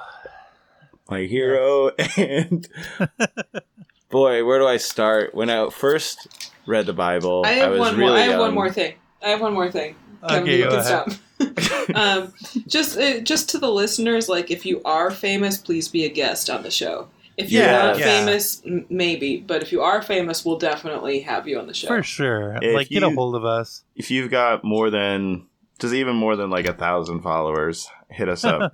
[1.10, 1.90] my hero.
[2.18, 2.68] And
[4.12, 5.34] boy, where do I start?
[5.34, 6.28] When I first
[6.68, 8.18] read the Bible, I I, have was one really more.
[8.18, 8.40] I have young.
[8.40, 8.94] one more thing.
[9.26, 9.96] I have one more thing.
[10.28, 11.20] Kevin, Okay, you go can ahead.
[11.58, 11.96] stop.
[11.96, 12.34] um,
[12.68, 16.50] just, uh, just to the listeners, like if you are famous, please be a guest
[16.52, 17.08] on the show.
[17.36, 18.06] If you're Yeah, not yeah.
[18.06, 21.88] famous, m- maybe, but if you are famous, we'll definitely have you on the show.
[21.88, 22.60] For sure.
[22.62, 23.84] If like, get a hold of us.
[23.96, 25.48] If you've got more than,
[25.84, 28.72] just even more than like a thousand followers, hit us up.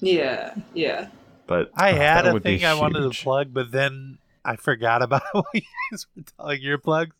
[0.00, 1.08] Yeah, yeah.
[1.48, 5.44] but I had a thing I wanted to plug, but then I forgot about what
[5.52, 7.16] you guys were telling your plugs.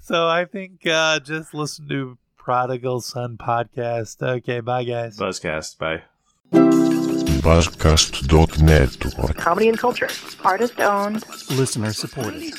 [0.00, 4.22] So I think uh, just listen to Prodigal Son podcast.
[4.22, 5.18] Okay, bye guys.
[5.18, 6.02] Buzzcast, bye.
[7.42, 9.36] Buzzcast.net.
[9.36, 10.08] Comedy and culture.
[10.44, 11.24] Artist owned.
[11.50, 12.54] Listener supported.